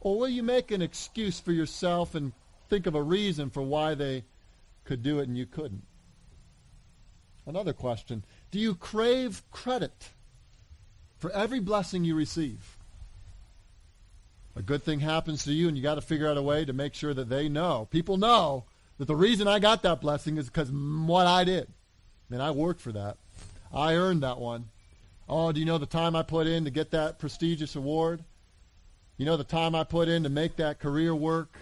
Or 0.00 0.18
will 0.18 0.28
you 0.28 0.42
make 0.42 0.70
an 0.70 0.80
excuse 0.80 1.38
for 1.38 1.52
yourself 1.52 2.14
and 2.14 2.32
think 2.68 2.86
of 2.86 2.94
a 2.94 3.02
reason 3.02 3.50
for 3.50 3.62
why 3.62 3.94
they 3.94 4.24
could 4.84 5.02
do 5.02 5.18
it 5.18 5.28
and 5.28 5.36
you 5.36 5.46
couldn't? 5.46 5.84
Another 7.44 7.74
question. 7.74 8.24
Do 8.50 8.58
you 8.58 8.74
crave 8.74 9.42
credit 9.50 10.10
for 11.18 11.30
every 11.32 11.60
blessing 11.60 12.04
you 12.04 12.14
receive? 12.14 12.78
A 14.54 14.62
good 14.62 14.82
thing 14.82 15.00
happens 15.00 15.44
to 15.44 15.52
you 15.52 15.68
and 15.68 15.76
you 15.76 15.82
got 15.82 15.94
to 15.94 16.00
figure 16.00 16.28
out 16.28 16.36
a 16.36 16.42
way 16.42 16.64
to 16.64 16.72
make 16.72 16.94
sure 16.94 17.14
that 17.14 17.28
they 17.28 17.48
know. 17.48 17.88
People 17.90 18.16
know 18.16 18.64
that 18.98 19.06
the 19.06 19.16
reason 19.16 19.48
I 19.48 19.58
got 19.58 19.82
that 19.82 20.00
blessing 20.00 20.36
is 20.36 20.46
because 20.46 20.70
what 20.70 21.26
I 21.26 21.44
did. 21.44 21.68
And 22.30 22.42
I 22.42 22.50
worked 22.50 22.80
for 22.80 22.92
that. 22.92 23.16
I 23.72 23.94
earned 23.94 24.22
that 24.22 24.38
one. 24.38 24.68
Oh, 25.28 25.52
do 25.52 25.60
you 25.60 25.66
know 25.66 25.78
the 25.78 25.86
time 25.86 26.14
I 26.14 26.22
put 26.22 26.46
in 26.46 26.64
to 26.64 26.70
get 26.70 26.90
that 26.90 27.18
prestigious 27.18 27.76
award? 27.76 28.22
You 29.16 29.26
know 29.26 29.36
the 29.36 29.44
time 29.44 29.74
I 29.74 29.84
put 29.84 30.08
in 30.08 30.24
to 30.24 30.28
make 30.28 30.56
that 30.56 30.78
career 30.78 31.14
work? 31.14 31.56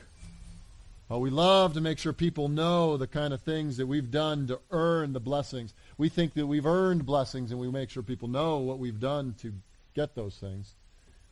Oh, 1.11 1.19
we 1.19 1.31
love 1.31 1.75
to 1.75 1.81
make 1.81 1.99
sure 1.99 2.13
people 2.13 2.49
know 2.49 2.97
the 2.97 3.09
kind 3.09 3.35
of 3.35 3.43
things 3.43 3.77
that 3.77 3.87
we've 3.87 4.11
done 4.11 4.47
to 4.47 4.61
earn 4.71 5.13
the 5.13 5.21
blessings. 5.21 5.75
We 5.99 6.09
think 6.09 6.35
that 6.35 6.47
we've 6.47 6.67
earned 6.67 7.05
blessings 7.05 7.51
and 7.51 7.61
we 7.61 7.69
make 7.69 7.91
sure 7.91 8.03
people 8.03 8.29
know 8.29 8.59
what 8.59 8.79
we've 8.79 9.01
done 9.01 9.35
to 9.41 9.53
get 9.95 10.15
those 10.15 10.37
things. 10.37 10.75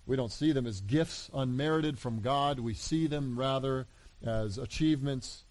We 0.08 0.16
don't 0.16 0.32
see 0.32 0.52
them 0.52 0.66
as 0.66 0.80
gifts 0.80 1.28
unmerited 1.34 1.98
from 1.98 2.22
God. 2.22 2.60
We 2.60 2.72
see 2.72 3.06
them 3.06 3.38
rather 3.38 3.86
as 4.24 4.56
achievements 4.56 5.44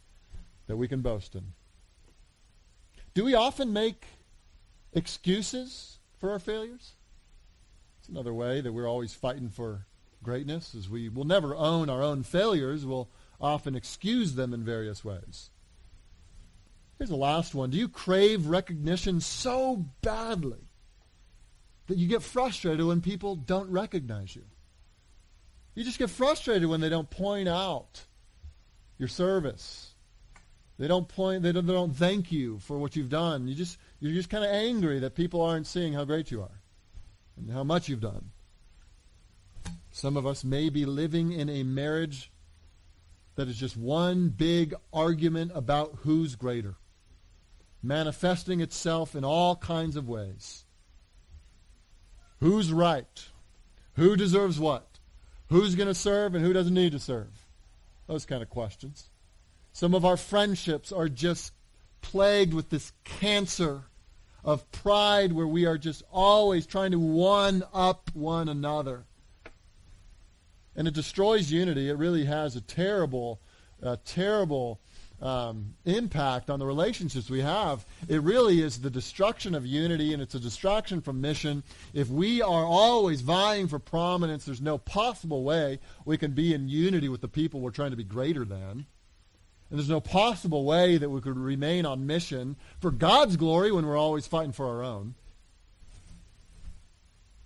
that 0.65 0.77
we 0.77 0.87
can 0.87 1.01
boast 1.01 1.35
in. 1.35 1.53
Do 3.13 3.23
we 3.23 3.35
often 3.35 3.71
make 3.71 4.05
excuses 4.93 5.99
for 6.17 6.31
our 6.31 6.39
failures? 6.39 6.93
It's 7.99 8.09
another 8.09 8.33
way 8.33 8.59
that 8.61 8.73
we're 8.73 8.89
always 8.89 9.13
fighting 9.13 9.49
for 9.49 9.85
greatness, 10.23 10.73
is 10.73 10.89
we 10.89 11.07
will 11.07 11.23
never 11.23 11.55
own 11.55 11.87
our 11.87 12.01
own 12.01 12.23
failures. 12.23 12.83
We'll 12.83 13.09
often 13.39 13.75
excuse 13.75 14.33
them 14.33 14.55
in 14.55 14.63
various 14.63 15.05
ways. 15.05 15.51
Here's 16.97 17.11
the 17.11 17.15
last 17.15 17.53
one. 17.53 17.69
Do 17.69 17.77
you 17.77 17.87
crave 17.87 18.47
recognition 18.47 19.21
so 19.21 19.85
badly 20.01 20.66
that 21.87 21.97
you 21.97 22.07
get 22.07 22.21
frustrated 22.21 22.85
when 22.85 23.01
people 23.01 23.35
don't 23.35 23.69
recognize 23.69 24.35
you? 24.35 24.43
You 25.75 25.83
just 25.83 25.99
get 25.99 26.09
frustrated 26.09 26.67
when 26.67 26.81
they 26.81 26.89
don't 26.89 27.09
point 27.09 27.47
out 27.47 28.05
your 28.97 29.07
service. 29.07 29.93
They 30.79 30.87
don't 30.87 31.07
point. 31.07 31.43
They 31.43 31.51
don't, 31.51 31.65
they 31.65 31.73
don't 31.73 31.95
thank 31.95 32.31
you 32.31 32.59
for 32.59 32.77
what 32.77 32.95
you've 32.95 33.09
done. 33.09 33.47
You 33.47 33.55
just 33.55 33.77
you're 33.99 34.13
just 34.13 34.29
kind 34.29 34.43
of 34.43 34.51
angry 34.51 34.99
that 34.99 35.15
people 35.15 35.41
aren't 35.41 35.67
seeing 35.67 35.93
how 35.93 36.05
great 36.05 36.31
you 36.31 36.41
are 36.41 36.61
and 37.37 37.51
how 37.51 37.63
much 37.63 37.89
you've 37.89 38.01
done. 38.01 38.31
Some 39.91 40.17
of 40.17 40.27
us 40.27 40.43
may 40.43 40.69
be 40.69 40.85
living 40.85 41.31
in 41.31 41.49
a 41.49 41.63
marriage 41.63 42.31
that 43.35 43.47
is 43.47 43.57
just 43.57 43.77
one 43.77 44.29
big 44.29 44.75
argument 44.93 45.51
about 45.55 45.99
who's 46.01 46.35
greater, 46.35 46.75
manifesting 47.81 48.61
itself 48.61 49.15
in 49.15 49.23
all 49.23 49.55
kinds 49.55 49.95
of 49.95 50.07
ways. 50.07 50.65
Who's 52.39 52.71
right? 52.71 53.25
Who 53.95 54.15
deserves 54.15 54.59
what? 54.59 54.85
Who's 55.49 55.75
going 55.75 55.87
to 55.87 55.95
serve 55.95 56.35
and 56.35 56.43
who 56.43 56.53
doesn't 56.53 56.73
need 56.73 56.91
to 56.91 56.99
serve? 56.99 57.45
Those 58.07 58.25
kind 58.25 58.41
of 58.43 58.49
questions. 58.49 59.09
Some 59.73 59.93
of 59.93 60.05
our 60.05 60.17
friendships 60.17 60.91
are 60.91 61.09
just 61.09 61.53
plagued 62.01 62.53
with 62.53 62.69
this 62.69 62.91
cancer 63.03 63.83
of 64.43 64.71
pride 64.71 65.33
where 65.33 65.47
we 65.47 65.65
are 65.65 65.77
just 65.77 66.03
always 66.11 66.65
trying 66.65 66.91
to 66.91 66.99
one 66.99 67.63
up 67.73 68.09
one 68.13 68.49
another. 68.49 69.05
And 70.75 70.87
it 70.87 70.93
destroys 70.93 71.51
unity. 71.51 71.89
It 71.89 71.97
really 71.97 72.25
has 72.25 72.55
a 72.55 72.61
terrible, 72.61 73.41
uh, 73.81 73.97
terrible 74.05 74.79
um, 75.21 75.73
impact 75.85 76.49
on 76.49 76.59
the 76.59 76.65
relationships 76.65 77.29
we 77.29 77.41
have. 77.41 77.85
It 78.07 78.21
really 78.21 78.61
is 78.61 78.79
the 78.79 78.89
destruction 78.89 79.55
of 79.55 79.65
unity, 79.65 80.13
and 80.13 80.21
it's 80.21 80.35
a 80.35 80.39
distraction 80.39 81.01
from 81.01 81.21
mission. 81.21 81.63
If 81.93 82.09
we 82.09 82.41
are 82.41 82.65
always 82.65 83.21
vying 83.21 83.67
for 83.67 83.79
prominence, 83.79 84.45
there's 84.45 84.61
no 84.61 84.77
possible 84.77 85.43
way 85.43 85.79
we 86.05 86.17
can 86.17 86.31
be 86.31 86.53
in 86.53 86.69
unity 86.69 87.09
with 87.09 87.21
the 87.21 87.27
people 87.27 87.61
we're 87.61 87.71
trying 87.71 87.91
to 87.91 87.97
be 87.97 88.03
greater 88.03 88.45
than. 88.45 88.85
And 89.69 89.77
there's 89.77 89.89
no 89.89 89.99
possible 89.99 90.63
way 90.63 90.97
that 90.97 91.09
we 91.09 91.19
could 91.19 91.37
remain 91.37 91.85
on 91.85 92.07
mission 92.07 92.55
for 92.79 92.89
God's 92.89 93.35
glory 93.35 93.71
when 93.71 93.85
we're 93.85 93.97
always 93.97 94.25
fighting 94.25 94.53
for 94.53 94.65
our 94.65 94.83
own. 94.83 95.15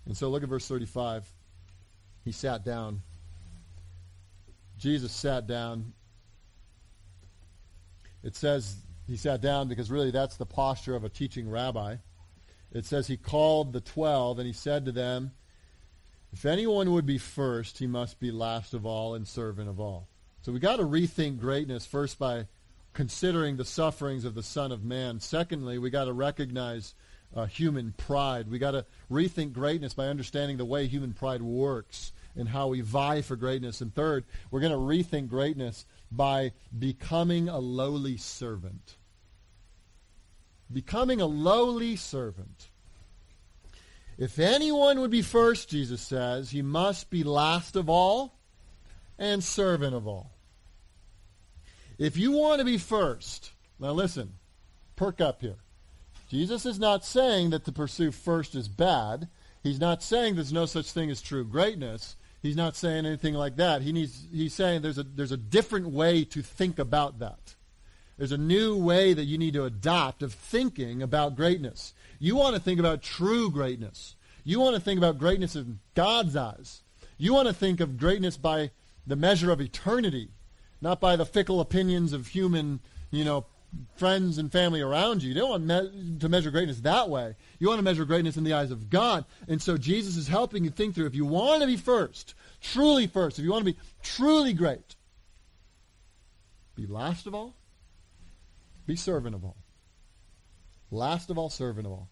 And 0.06 0.16
so 0.16 0.28
look 0.28 0.42
at 0.42 0.48
verse 0.48 0.68
35. 0.68 1.28
He 2.24 2.32
sat 2.32 2.64
down. 2.64 3.02
Jesus 4.78 5.12
sat 5.12 5.46
down. 5.46 5.92
It 8.22 8.36
says 8.36 8.76
he 9.06 9.16
sat 9.16 9.40
down 9.40 9.68
because 9.68 9.90
really 9.90 10.10
that's 10.10 10.36
the 10.36 10.46
posture 10.46 10.94
of 10.94 11.04
a 11.04 11.08
teaching 11.08 11.50
rabbi. 11.50 11.96
It 12.72 12.86
says 12.86 13.06
he 13.06 13.16
called 13.16 13.72
the 13.72 13.80
twelve 13.80 14.38
and 14.38 14.46
he 14.46 14.52
said 14.52 14.84
to 14.86 14.92
them, 14.92 15.32
If 16.32 16.46
anyone 16.46 16.92
would 16.92 17.06
be 17.06 17.18
first, 17.18 17.78
he 17.78 17.86
must 17.86 18.20
be 18.20 18.30
last 18.30 18.74
of 18.74 18.86
all 18.86 19.14
and 19.14 19.26
servant 19.26 19.68
of 19.68 19.78
all. 19.80 20.08
So 20.42 20.52
we 20.52 20.58
got 20.58 20.76
to 20.76 20.84
rethink 20.84 21.38
greatness 21.38 21.86
first 21.86 22.18
by 22.18 22.46
considering 22.92 23.56
the 23.56 23.64
sufferings 23.64 24.24
of 24.24 24.34
the 24.34 24.42
Son 24.42 24.72
of 24.72 24.84
Man. 24.84 25.20
Secondly, 25.20 25.78
we 25.78 25.90
got 25.90 26.06
to 26.06 26.12
recognize 26.12 26.94
uh, 27.34 27.46
human 27.46 27.92
pride. 27.96 28.50
We 28.50 28.58
got 28.58 28.72
to 28.72 28.84
rethink 29.10 29.52
greatness 29.52 29.94
by 29.94 30.08
understanding 30.08 30.56
the 30.56 30.64
way 30.64 30.86
human 30.86 31.12
pride 31.12 31.42
works 31.42 32.12
and 32.36 32.48
how 32.48 32.68
we 32.68 32.80
vie 32.80 33.22
for 33.22 33.36
greatness. 33.36 33.80
And 33.80 33.94
third, 33.94 34.24
we're 34.50 34.60
going 34.60 34.72
to 34.72 34.78
rethink 34.78 35.28
greatness 35.28 35.86
by 36.14 36.52
becoming 36.78 37.48
a 37.48 37.58
lowly 37.58 38.16
servant. 38.16 38.96
Becoming 40.70 41.20
a 41.20 41.26
lowly 41.26 41.96
servant. 41.96 42.68
If 44.18 44.38
anyone 44.38 45.00
would 45.00 45.10
be 45.10 45.22
first, 45.22 45.70
Jesus 45.70 46.02
says, 46.02 46.50
he 46.50 46.62
must 46.62 47.10
be 47.10 47.24
last 47.24 47.76
of 47.76 47.88
all 47.88 48.38
and 49.18 49.42
servant 49.42 49.94
of 49.94 50.06
all. 50.06 50.32
If 51.98 52.16
you 52.16 52.32
want 52.32 52.58
to 52.58 52.64
be 52.64 52.78
first, 52.78 53.52
now 53.78 53.92
listen, 53.92 54.34
perk 54.96 55.20
up 55.20 55.40
here. 55.40 55.56
Jesus 56.28 56.64
is 56.66 56.78
not 56.78 57.04
saying 57.04 57.50
that 57.50 57.64
to 57.64 57.72
pursue 57.72 58.10
first 58.10 58.54
is 58.54 58.68
bad. 58.68 59.28
He's 59.62 59.80
not 59.80 60.02
saying 60.02 60.34
there's 60.34 60.52
no 60.52 60.66
such 60.66 60.90
thing 60.90 61.10
as 61.10 61.20
true 61.20 61.44
greatness. 61.44 62.16
He's 62.42 62.56
not 62.56 62.74
saying 62.74 63.06
anything 63.06 63.34
like 63.34 63.56
that. 63.56 63.82
He 63.82 63.92
needs, 63.92 64.26
he's 64.32 64.52
saying 64.52 64.82
there's 64.82 64.98
a, 64.98 65.04
there's 65.04 65.30
a 65.30 65.36
different 65.36 65.90
way 65.90 66.24
to 66.24 66.42
think 66.42 66.80
about 66.80 67.20
that. 67.20 67.54
There's 68.18 68.32
a 68.32 68.38
new 68.38 68.76
way 68.76 69.14
that 69.14 69.24
you 69.24 69.38
need 69.38 69.54
to 69.54 69.64
adopt 69.64 70.22
of 70.22 70.34
thinking 70.34 71.02
about 71.02 71.36
greatness. 71.36 71.94
You 72.18 72.34
want 72.36 72.56
to 72.56 72.60
think 72.60 72.80
about 72.80 73.00
true 73.00 73.50
greatness. 73.50 74.16
You 74.44 74.58
want 74.58 74.74
to 74.74 74.82
think 74.82 74.98
about 74.98 75.18
greatness 75.18 75.54
in 75.54 75.78
God's 75.94 76.34
eyes. 76.34 76.82
You 77.16 77.32
want 77.32 77.46
to 77.46 77.54
think 77.54 77.80
of 77.80 77.96
greatness 77.96 78.36
by 78.36 78.72
the 79.06 79.16
measure 79.16 79.52
of 79.52 79.60
eternity, 79.60 80.30
not 80.80 81.00
by 81.00 81.14
the 81.14 81.26
fickle 81.26 81.60
opinions 81.60 82.12
of 82.12 82.28
human, 82.28 82.80
you 83.12 83.24
know, 83.24 83.46
friends 83.96 84.38
and 84.38 84.50
family 84.50 84.80
around 84.80 85.22
you. 85.22 85.30
You 85.30 85.34
don't 85.34 85.50
want 85.50 85.64
me- 85.64 86.18
to 86.18 86.28
measure 86.28 86.50
greatness 86.50 86.80
that 86.80 87.08
way. 87.08 87.36
You 87.58 87.68
want 87.68 87.78
to 87.78 87.84
measure 87.84 88.04
greatness 88.04 88.36
in 88.36 88.44
the 88.44 88.52
eyes 88.52 88.70
of 88.70 88.90
God. 88.90 89.24
And 89.48 89.60
so 89.62 89.76
Jesus 89.76 90.16
is 90.16 90.28
helping 90.28 90.64
you 90.64 90.70
think 90.70 90.94
through 90.94 91.06
if 91.06 91.14
you 91.14 91.24
want 91.24 91.62
to 91.62 91.66
be 91.66 91.76
first, 91.76 92.34
truly 92.60 93.06
first, 93.06 93.38
if 93.38 93.44
you 93.44 93.50
want 93.50 93.64
to 93.64 93.72
be 93.72 93.78
truly 94.02 94.52
great, 94.52 94.96
be 96.74 96.86
last 96.86 97.26
of 97.26 97.34
all, 97.34 97.54
be 98.86 98.96
servant 98.96 99.34
of 99.34 99.44
all. 99.44 99.56
Last 100.90 101.30
of 101.30 101.38
all, 101.38 101.48
servant 101.48 101.86
of 101.86 101.92
all. 101.92 102.10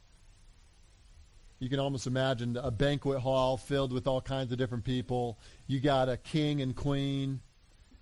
You 1.59 1.69
can 1.69 1.79
almost 1.79 2.07
imagine 2.07 2.57
a 2.57 2.71
banquet 2.71 3.21
hall 3.21 3.59
filled 3.59 3.93
with 3.93 4.07
all 4.07 4.23
kinds 4.23 4.51
of 4.51 4.57
different 4.57 4.85
people. 4.85 5.39
You 5.67 5.79
got 5.79 6.09
a 6.09 6.17
king 6.17 6.63
and 6.63 6.75
queen, 6.75 7.41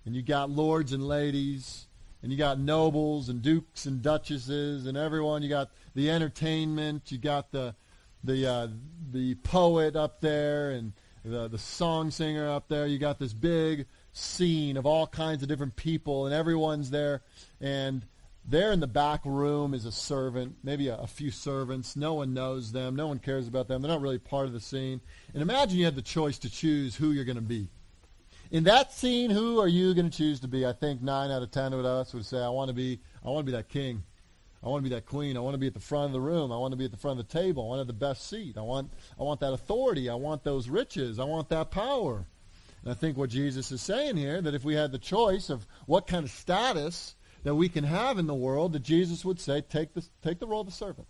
and 0.05 0.15
you 0.15 0.21
got 0.21 0.49
lords 0.49 0.93
and 0.93 1.05
ladies, 1.05 1.88
and 2.21 2.31
you 2.31 2.37
got 2.37 2.59
nobles 2.59 3.29
and 3.29 3.41
dukes 3.41 3.85
and 3.85 4.01
duchesses 4.01 4.85
and 4.85 4.97
everyone. 4.97 5.41
You 5.41 5.49
got 5.49 5.69
the 5.95 6.09
entertainment. 6.09 7.11
You 7.11 7.17
got 7.17 7.51
the 7.51 7.75
the 8.23 8.47
uh, 8.47 8.67
the 9.11 9.35
poet 9.35 9.95
up 9.95 10.21
there 10.21 10.71
and 10.71 10.93
the 11.23 11.47
the 11.47 11.57
song 11.57 12.11
singer 12.11 12.49
up 12.49 12.67
there. 12.67 12.85
You 12.87 12.97
got 12.97 13.19
this 13.19 13.33
big 13.33 13.85
scene 14.11 14.77
of 14.77 14.85
all 14.85 15.07
kinds 15.07 15.41
of 15.41 15.49
different 15.49 15.75
people, 15.75 16.25
and 16.25 16.35
everyone's 16.35 16.89
there. 16.89 17.21
And 17.61 18.05
there 18.45 18.71
in 18.71 18.79
the 18.79 18.87
back 18.87 19.21
room 19.25 19.73
is 19.73 19.85
a 19.85 19.91
servant, 19.91 20.55
maybe 20.63 20.87
a, 20.87 20.97
a, 20.97 21.07
few 21.07 21.29
servants. 21.29 21.95
No 21.95 22.15
one 22.15 22.33
knows 22.33 22.71
them. 22.71 22.95
No 22.95 23.07
one 23.07 23.19
cares 23.19 23.47
about 23.47 23.67
them. 23.67 23.81
They're 23.81 23.91
not 23.91 24.01
really 24.01 24.17
part 24.17 24.47
of 24.47 24.53
the 24.53 24.59
scene. 24.59 25.01
And 25.33 25.41
imagine 25.43 25.77
you 25.77 25.85
had 25.85 25.95
the 25.95 26.01
choice 26.01 26.39
to 26.39 26.49
choose 26.49 26.95
who 26.95 27.11
you're 27.11 27.25
going 27.25 27.35
to 27.35 27.41
be. 27.41 27.67
In 28.51 28.63
that 28.63 28.91
scene, 28.91 29.29
who 29.29 29.59
are 29.59 29.67
you 29.67 29.93
going 29.93 30.09
to 30.09 30.17
choose 30.17 30.39
to 30.39 30.47
be? 30.47 30.65
I 30.65 30.73
think 30.73 31.01
nine 31.03 31.29
out 31.29 31.43
of 31.43 31.51
ten 31.51 31.71
of 31.71 31.85
us 31.85 32.13
would 32.13 32.25
say, 32.25 32.39
"I 32.39 32.49
want 32.49 32.69
to 32.69 32.73
be. 32.73 32.99
I 33.23 33.29
want 33.29 33.45
to 33.45 33.51
be 33.51 33.55
that 33.55 33.69
king. 33.69 34.03
I 34.63 34.67
want 34.67 34.83
to 34.83 34.89
be 34.89 34.95
that 34.95 35.05
queen. 35.05 35.37
I 35.37 35.39
want 35.39 35.53
to 35.53 35.59
be 35.59 35.67
at 35.67 35.73
the 35.73 35.79
front 35.79 36.07
of 36.07 36.13
the 36.13 36.21
room. 36.21 36.51
I 36.51 36.57
want 36.57 36.71
to 36.71 36.77
be 36.77 36.85
at 36.85 36.91
the 36.91 36.97
front 36.97 37.19
of 37.19 37.27
the 37.27 37.33
table. 37.39 37.63
I 37.63 37.67
want 37.67 37.77
to 37.77 37.81
have 37.81 37.87
the 37.87 37.93
best 37.93 38.27
seat. 38.27 38.57
I 38.57 38.61
want. 38.61 38.91
I 39.19 39.23
want 39.23 39.39
that 39.41 39.53
authority. 39.53 40.09
I 40.09 40.15
want 40.15 40.43
those 40.43 40.67
riches. 40.67 41.19
I 41.19 41.25
want 41.25 41.49
that 41.49 41.69
power." 41.69 42.25
And 42.81 42.91
I 42.91 42.95
think 42.95 43.17
what 43.17 43.29
Jesus 43.29 43.71
is 43.71 43.81
saying 43.81 44.17
here 44.17 44.41
that 44.41 44.55
if 44.55 44.63
we 44.63 44.73
had 44.73 44.91
the 44.91 44.99
choice 44.99 45.49
of 45.49 45.67
what 45.85 46.07
kind 46.07 46.23
of 46.23 46.31
status 46.31 47.15
that 47.43 47.55
we 47.55 47.69
can 47.69 47.83
have 47.83 48.17
in 48.17 48.27
the 48.27 48.35
world 48.35 48.73
that 48.73 48.83
Jesus 48.83 49.23
would 49.23 49.39
say, 49.39 49.61
take 49.61 49.93
the, 49.93 50.05
take 50.23 50.39
the 50.39 50.47
role 50.47 50.61
of 50.61 50.67
the 50.67 50.73
servant. 50.73 51.07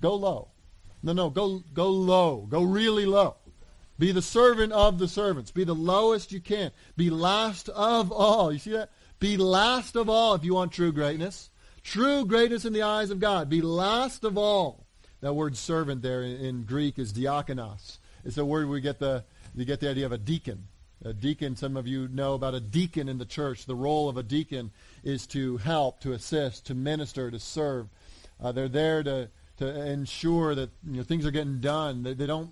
Go 0.00 0.14
low. 0.14 0.48
No, 1.02 1.12
no, 1.12 1.30
go, 1.30 1.62
go 1.72 1.88
low. 1.90 2.46
Go 2.48 2.62
really 2.62 3.06
low. 3.06 3.36
Be 3.98 4.12
the 4.12 4.22
servant 4.22 4.72
of 4.72 4.98
the 4.98 5.08
servants. 5.08 5.50
Be 5.50 5.64
the 5.64 5.74
lowest 5.74 6.32
you 6.32 6.40
can. 6.40 6.70
Be 6.96 7.10
last 7.10 7.68
of 7.70 8.12
all. 8.12 8.52
You 8.52 8.58
see 8.58 8.72
that? 8.72 8.90
Be 9.18 9.36
last 9.36 9.96
of 9.96 10.10
all 10.10 10.34
if 10.34 10.44
you 10.44 10.54
want 10.54 10.72
true 10.72 10.92
greatness. 10.92 11.50
True 11.82 12.26
greatness 12.26 12.64
in 12.64 12.72
the 12.72 12.82
eyes 12.82 13.10
of 13.10 13.20
God. 13.20 13.48
Be 13.48 13.62
last 13.62 14.24
of 14.24 14.36
all. 14.36 14.86
That 15.20 15.34
word 15.34 15.56
servant 15.56 16.02
there 16.02 16.22
in, 16.22 16.36
in 16.36 16.62
Greek 16.64 16.98
is 16.98 17.12
diakonos. 17.12 17.98
It's 18.24 18.36
a 18.36 18.44
word 18.44 18.68
we 18.68 18.80
get 18.80 18.98
the, 18.98 19.24
you 19.54 19.64
get 19.64 19.80
the 19.80 19.88
idea 19.88 20.04
of 20.04 20.12
a 20.12 20.18
deacon. 20.18 20.66
A 21.04 21.12
deacon, 21.12 21.56
some 21.56 21.76
of 21.76 21.86
you 21.86 22.08
know 22.08 22.34
about 22.34 22.54
a 22.54 22.60
deacon 22.60 23.08
in 23.08 23.18
the 23.18 23.24
church. 23.24 23.66
The 23.66 23.74
role 23.74 24.08
of 24.08 24.16
a 24.16 24.22
deacon 24.22 24.72
is 25.04 25.26
to 25.28 25.58
help, 25.58 26.00
to 26.00 26.12
assist, 26.12 26.66
to 26.66 26.74
minister, 26.74 27.30
to 27.30 27.38
serve. 27.38 27.88
Uh, 28.42 28.52
they're 28.52 28.68
there 28.68 29.02
to, 29.02 29.30
to 29.58 29.86
ensure 29.86 30.54
that 30.54 30.70
you 30.86 30.98
know, 30.98 31.02
things 31.02 31.24
are 31.24 31.30
getting 31.30 31.60
done. 31.60 32.02
They, 32.02 32.14
they 32.14 32.26
don't 32.26 32.50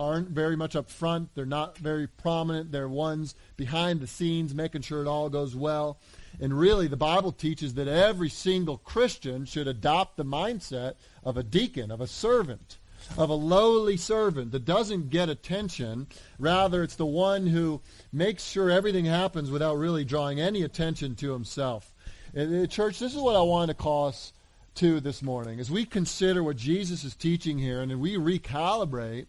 aren't 0.00 0.30
very 0.30 0.56
much 0.56 0.74
up 0.74 0.90
front. 0.90 1.28
They're 1.34 1.44
not 1.44 1.76
very 1.76 2.06
prominent. 2.06 2.72
They're 2.72 2.88
ones 2.88 3.34
behind 3.56 4.00
the 4.00 4.06
scenes, 4.06 4.54
making 4.54 4.82
sure 4.82 5.02
it 5.02 5.08
all 5.08 5.28
goes 5.28 5.54
well. 5.54 5.98
And 6.40 6.58
really, 6.58 6.88
the 6.88 6.96
Bible 6.96 7.32
teaches 7.32 7.74
that 7.74 7.86
every 7.86 8.30
single 8.30 8.78
Christian 8.78 9.44
should 9.44 9.68
adopt 9.68 10.16
the 10.16 10.24
mindset 10.24 10.94
of 11.22 11.36
a 11.36 11.42
deacon, 11.42 11.90
of 11.90 12.00
a 12.00 12.06
servant 12.06 12.78
of 13.16 13.30
a 13.30 13.34
lowly 13.34 13.96
servant 13.96 14.52
that 14.52 14.64
doesn't 14.66 15.08
get 15.08 15.28
attention. 15.28 16.06
Rather, 16.38 16.82
it's 16.82 16.96
the 16.96 17.06
one 17.06 17.46
who 17.46 17.80
makes 18.12 18.44
sure 18.44 18.70
everything 18.70 19.06
happens 19.06 19.50
without 19.50 19.78
really 19.78 20.04
drawing 20.04 20.38
any 20.38 20.62
attention 20.62 21.14
to 21.16 21.32
himself. 21.32 21.94
In, 22.34 22.62
uh, 22.62 22.66
church, 22.66 22.98
this 22.98 23.14
is 23.14 23.20
what 23.20 23.36
I 23.36 23.40
want 23.40 23.70
to 23.70 23.74
call 23.74 24.08
us 24.08 24.32
to 24.76 25.00
this 25.00 25.22
morning. 25.22 25.60
As 25.60 25.70
we 25.70 25.84
consider 25.84 26.42
what 26.42 26.56
Jesus 26.56 27.04
is 27.04 27.16
teaching 27.16 27.58
here 27.58 27.80
and 27.80 28.00
we 28.00 28.16
recalibrate 28.16 29.26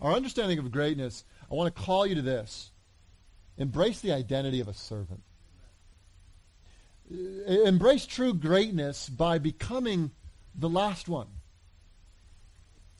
our 0.00 0.12
understanding 0.12 0.58
of 0.58 0.70
greatness, 0.70 1.24
I 1.50 1.54
want 1.54 1.74
to 1.74 1.82
call 1.82 2.06
you 2.06 2.16
to 2.16 2.22
this. 2.22 2.70
Embrace 3.56 4.00
the 4.00 4.12
identity 4.12 4.60
of 4.60 4.68
a 4.68 4.74
servant. 4.74 5.22
Uh, 7.10 7.52
embrace 7.64 8.06
true 8.06 8.34
greatness 8.34 9.08
by 9.08 9.38
becoming 9.38 10.10
the 10.54 10.68
last 10.68 11.08
one. 11.08 11.28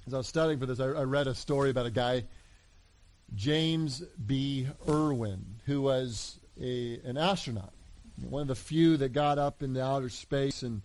As 0.06 0.14
I 0.14 0.18
was 0.18 0.28
studying 0.28 0.58
for 0.58 0.66
this, 0.66 0.80
I, 0.80 0.86
I 0.86 1.02
read 1.04 1.26
a 1.26 1.34
story 1.34 1.70
about 1.70 1.86
a 1.86 1.90
guy, 1.90 2.24
James 3.34 4.02
B. 4.24 4.68
Irwin, 4.88 5.60
who 5.64 5.80
was 5.82 6.38
a, 6.60 7.00
an 7.04 7.16
astronaut, 7.16 7.72
one 8.20 8.42
of 8.42 8.48
the 8.48 8.54
few 8.54 8.96
that 8.98 9.12
got 9.12 9.38
up 9.38 9.62
into 9.62 9.82
outer 9.82 10.10
space, 10.10 10.62
and 10.62 10.82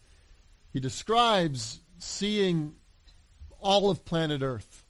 he 0.73 0.79
describes 0.79 1.81
seeing 1.99 2.75
all 3.59 3.89
of 3.89 4.05
planet 4.05 4.41
Earth 4.41 4.85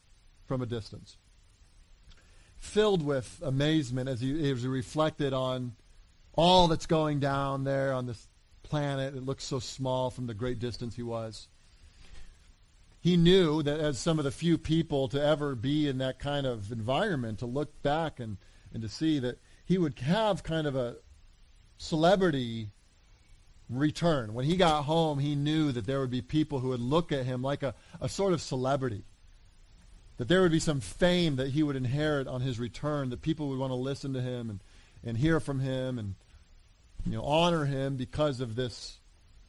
from 0.50 0.62
a 0.62 0.66
distance, 0.66 1.16
filled 2.58 3.02
with 3.02 3.42
amazement 3.42 4.10
as 4.10 4.20
he, 4.20 4.52
as 4.52 4.64
he 4.64 4.68
reflected 4.68 5.32
on 5.32 5.76
all 6.34 6.68
that's 6.68 6.86
going 6.86 7.22
down 7.22 7.64
there 7.64 7.94
on 7.94 8.06
this 8.06 8.28
planet. 8.64 9.16
It 9.16 9.24
looks 9.24 9.46
so 9.46 9.60
small 9.60 10.10
from 10.10 10.28
the 10.28 10.34
great 10.34 10.60
distance 10.60 10.98
he 10.98 11.04
was 11.04 11.48
he 13.02 13.16
knew 13.16 13.64
that 13.64 13.80
as 13.80 13.98
some 13.98 14.20
of 14.20 14.26
the 14.26 14.32
few 14.32 14.58
people 14.58 15.08
to 15.10 15.24
ever 15.24 15.56
be 15.56 15.88
in 15.88 16.00
that 16.00 16.20
kind 16.20 16.46
of 16.46 16.72
environment, 16.72 17.40
to 17.40 17.46
look 17.46 17.82
back 17.82 18.20
and, 18.20 18.38
and 18.74 18.82
to 18.82 18.90
see 18.90 19.20
that 19.20 19.40
he 19.66 19.78
would 19.78 19.98
have 20.00 20.44
kind 20.44 20.68
of 20.68 20.76
a 20.76 20.98
celebrity 21.78 22.72
return. 23.70 24.34
When 24.34 24.46
he 24.46 24.58
got 24.58 24.84
home, 24.84 25.20
he 25.20 25.36
knew 25.36 25.72
that 25.72 25.86
there 25.86 26.02
would 26.02 26.10
be 26.10 26.22
people 26.22 26.60
who 26.60 26.70
would 26.70 26.82
look 26.82 27.12
at 27.12 27.26
him 27.26 27.42
like 27.42 27.64
a, 27.64 27.74
a 28.02 28.10
sort 28.10 28.34
of 28.34 28.42
celebrity. 28.42 29.06
That 30.20 30.28
there 30.28 30.42
would 30.42 30.52
be 30.52 30.60
some 30.60 30.82
fame 30.82 31.38
that 31.38 31.52
he 31.52 31.64
would 31.64 31.78
inherit 31.78 32.28
on 32.28 32.42
his 32.42 32.60
return, 32.60 33.10
that 33.10 33.22
people 33.22 33.48
would 33.48 33.58
want 33.58 33.72
to 33.72 33.76
listen 33.76 34.14
to 34.14 34.22
him 34.22 34.50
and, 34.50 34.60
and 35.02 35.18
hear 35.18 35.40
from 35.40 35.62
him 35.62 35.98
and 35.98 36.16
you 37.06 37.14
know, 37.14 37.24
honor 37.24 37.64
him 37.64 37.96
because 37.96 38.42
of 38.42 38.56
this 38.56 38.98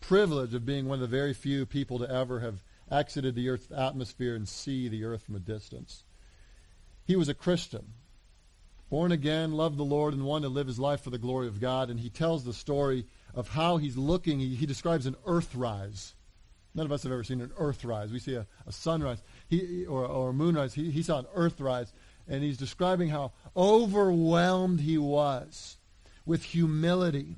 privilege 0.00 0.54
of 0.54 0.64
being 0.64 0.86
one 0.86 0.94
of 0.94 1.00
the 1.00 1.16
very 1.16 1.34
few 1.34 1.66
people 1.66 1.98
to 1.98 2.08
ever 2.08 2.38
have 2.38 2.62
exited 2.88 3.34
the 3.34 3.48
Earth's 3.48 3.72
atmosphere 3.76 4.36
and 4.36 4.48
see 4.48 4.88
the 4.88 5.04
earth 5.04 5.22
from 5.24 5.34
a 5.34 5.40
distance. 5.40 6.04
He 7.04 7.16
was 7.16 7.28
a 7.28 7.34
Christian, 7.34 7.86
born 8.88 9.10
again, 9.10 9.50
loved 9.50 9.76
the 9.76 9.82
Lord, 9.82 10.14
and 10.14 10.24
wanted 10.24 10.46
to 10.46 10.54
live 10.54 10.68
his 10.68 10.78
life 10.78 11.00
for 11.00 11.10
the 11.10 11.18
glory 11.18 11.48
of 11.48 11.60
God. 11.60 11.90
And 11.90 11.98
he 11.98 12.10
tells 12.10 12.44
the 12.44 12.52
story 12.52 13.06
of 13.34 13.48
how 13.48 13.76
he's 13.76 13.96
looking. 13.96 14.38
He, 14.38 14.54
he 14.54 14.66
describes 14.66 15.06
an 15.06 15.16
earthrise. 15.26 16.12
None 16.74 16.86
of 16.86 16.92
us 16.92 17.02
have 17.02 17.10
ever 17.10 17.24
seen 17.24 17.40
an 17.40 17.50
earthrise. 17.58 18.12
We 18.12 18.20
see 18.20 18.34
a, 18.34 18.46
a 18.66 18.72
sunrise 18.72 19.22
he, 19.50 19.84
or, 19.84 20.06
or 20.06 20.32
moonrise. 20.32 20.74
He, 20.74 20.90
he 20.90 21.02
saw 21.02 21.18
an 21.18 21.26
earthrise. 21.36 21.92
And 22.28 22.44
he's 22.44 22.56
describing 22.56 23.08
how 23.08 23.32
overwhelmed 23.56 24.80
he 24.80 24.96
was 24.96 25.76
with 26.24 26.44
humility. 26.44 27.36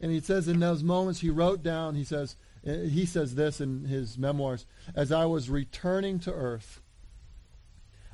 And 0.00 0.12
he 0.12 0.20
says 0.20 0.46
in 0.46 0.60
those 0.60 0.84
moments 0.84 1.20
he 1.20 1.30
wrote 1.30 1.64
down, 1.64 1.96
he 1.96 2.04
says, 2.04 2.36
uh, 2.66 2.72
he 2.72 3.04
says 3.04 3.34
this 3.34 3.60
in 3.60 3.84
his 3.84 4.16
memoirs 4.16 4.64
As 4.94 5.10
I 5.10 5.26
was 5.26 5.50
returning 5.50 6.20
to 6.20 6.32
earth, 6.32 6.80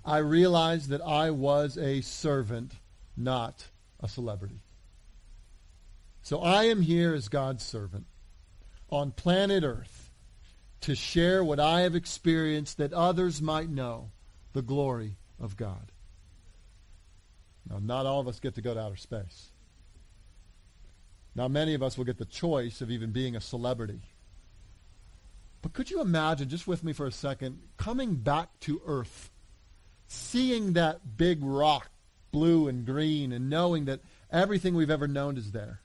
I 0.02 0.18
realized 0.18 0.88
that 0.88 1.02
I 1.02 1.30
was 1.30 1.76
a 1.76 2.00
servant, 2.00 2.72
not 3.16 3.68
a 4.00 4.08
celebrity. 4.08 4.60
So 6.22 6.40
I 6.40 6.64
am 6.64 6.80
here 6.80 7.12
as 7.12 7.28
God's 7.28 7.64
servant 7.64 8.06
on 8.88 9.12
planet 9.12 9.62
earth 9.62 9.93
to 10.84 10.94
share 10.94 11.42
what 11.42 11.58
I 11.58 11.80
have 11.80 11.94
experienced 11.94 12.76
that 12.76 12.92
others 12.92 13.40
might 13.40 13.70
know 13.70 14.10
the 14.52 14.60
glory 14.60 15.16
of 15.40 15.56
God. 15.56 15.90
Now, 17.68 17.78
not 17.80 18.04
all 18.04 18.20
of 18.20 18.28
us 18.28 18.38
get 18.38 18.54
to 18.56 18.60
go 18.60 18.74
to 18.74 18.80
outer 18.80 18.96
space. 18.96 19.48
Now, 21.34 21.48
many 21.48 21.72
of 21.72 21.82
us 21.82 21.96
will 21.96 22.04
get 22.04 22.18
the 22.18 22.26
choice 22.26 22.82
of 22.82 22.90
even 22.90 23.12
being 23.12 23.34
a 23.34 23.40
celebrity. 23.40 24.02
But 25.62 25.72
could 25.72 25.90
you 25.90 26.02
imagine, 26.02 26.50
just 26.50 26.66
with 26.66 26.84
me 26.84 26.92
for 26.92 27.06
a 27.06 27.12
second, 27.12 27.60
coming 27.78 28.16
back 28.16 28.50
to 28.60 28.82
Earth, 28.86 29.30
seeing 30.06 30.74
that 30.74 31.16
big 31.16 31.38
rock, 31.42 31.88
blue 32.30 32.68
and 32.68 32.84
green, 32.84 33.32
and 33.32 33.48
knowing 33.48 33.86
that 33.86 34.00
everything 34.30 34.74
we've 34.74 34.90
ever 34.90 35.08
known 35.08 35.38
is 35.38 35.52
there? 35.52 35.80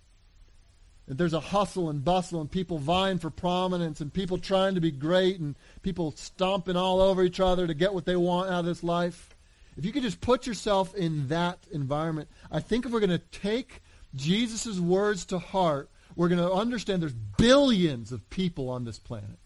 There's 1.11 1.33
a 1.33 1.39
hustle 1.39 1.89
and 1.89 2.05
bustle 2.05 2.39
and 2.39 2.51
people 2.51 2.77
vying 2.77 3.17
for 3.17 3.31
prominence 3.31 3.99
and 3.99 4.13
people 4.13 4.37
trying 4.37 4.75
to 4.75 4.81
be 4.81 4.91
great 4.91 5.39
and 5.39 5.55
people 5.81 6.13
stomping 6.15 6.75
all 6.75 7.01
over 7.01 7.23
each 7.23 7.39
other 7.39 7.65
to 7.65 7.73
get 7.73 7.95
what 7.95 8.05
they 8.05 8.15
want 8.15 8.51
out 8.51 8.59
of 8.59 8.65
this 8.65 8.83
life. 8.83 9.35
If 9.75 9.85
you 9.85 9.91
could 9.91 10.03
just 10.03 10.21
put 10.21 10.45
yourself 10.45 10.93
in 10.93 11.29
that 11.29 11.57
environment, 11.71 12.29
I 12.51 12.59
think 12.59 12.85
if 12.85 12.91
we're 12.91 12.99
going 12.99 13.09
to 13.09 13.17
take 13.17 13.81
Jesus' 14.13 14.79
words 14.79 15.25
to 15.27 15.39
heart, 15.39 15.89
we're 16.15 16.29
going 16.29 16.41
to 16.41 16.51
understand 16.51 17.01
there's 17.01 17.13
billions 17.13 18.11
of 18.11 18.29
people 18.29 18.69
on 18.69 18.83
this 18.83 18.99
planet. 18.99 19.39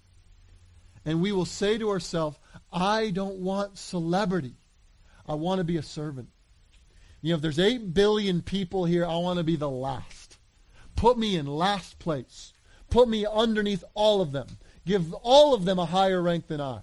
And 1.05 1.21
we 1.21 1.31
will 1.31 1.45
say 1.45 1.77
to 1.77 1.89
ourselves, 1.91 2.37
I 2.71 3.11
don't 3.11 3.35
want 3.35 3.77
celebrity. 3.77 4.55
I 5.27 5.35
want 5.35 5.59
to 5.59 5.63
be 5.63 5.77
a 5.77 5.83
servant. 5.83 6.29
You 7.21 7.29
know, 7.29 7.35
if 7.35 7.41
there's 7.41 7.59
8 7.59 7.93
billion 7.93 8.41
people 8.41 8.83
here, 8.83 9.05
I 9.05 9.15
want 9.15 9.37
to 9.37 9.43
be 9.43 9.55
the 9.55 9.69
last. 9.69 10.22
Put 10.95 11.17
me 11.17 11.35
in 11.35 11.45
last 11.45 11.99
place. 11.99 12.53
Put 12.89 13.09
me 13.09 13.25
underneath 13.25 13.83
all 13.93 14.21
of 14.21 14.31
them. 14.31 14.47
Give 14.85 15.13
all 15.15 15.53
of 15.53 15.65
them 15.65 15.79
a 15.79 15.85
higher 15.85 16.21
rank 16.21 16.47
than 16.47 16.61
I. 16.61 16.79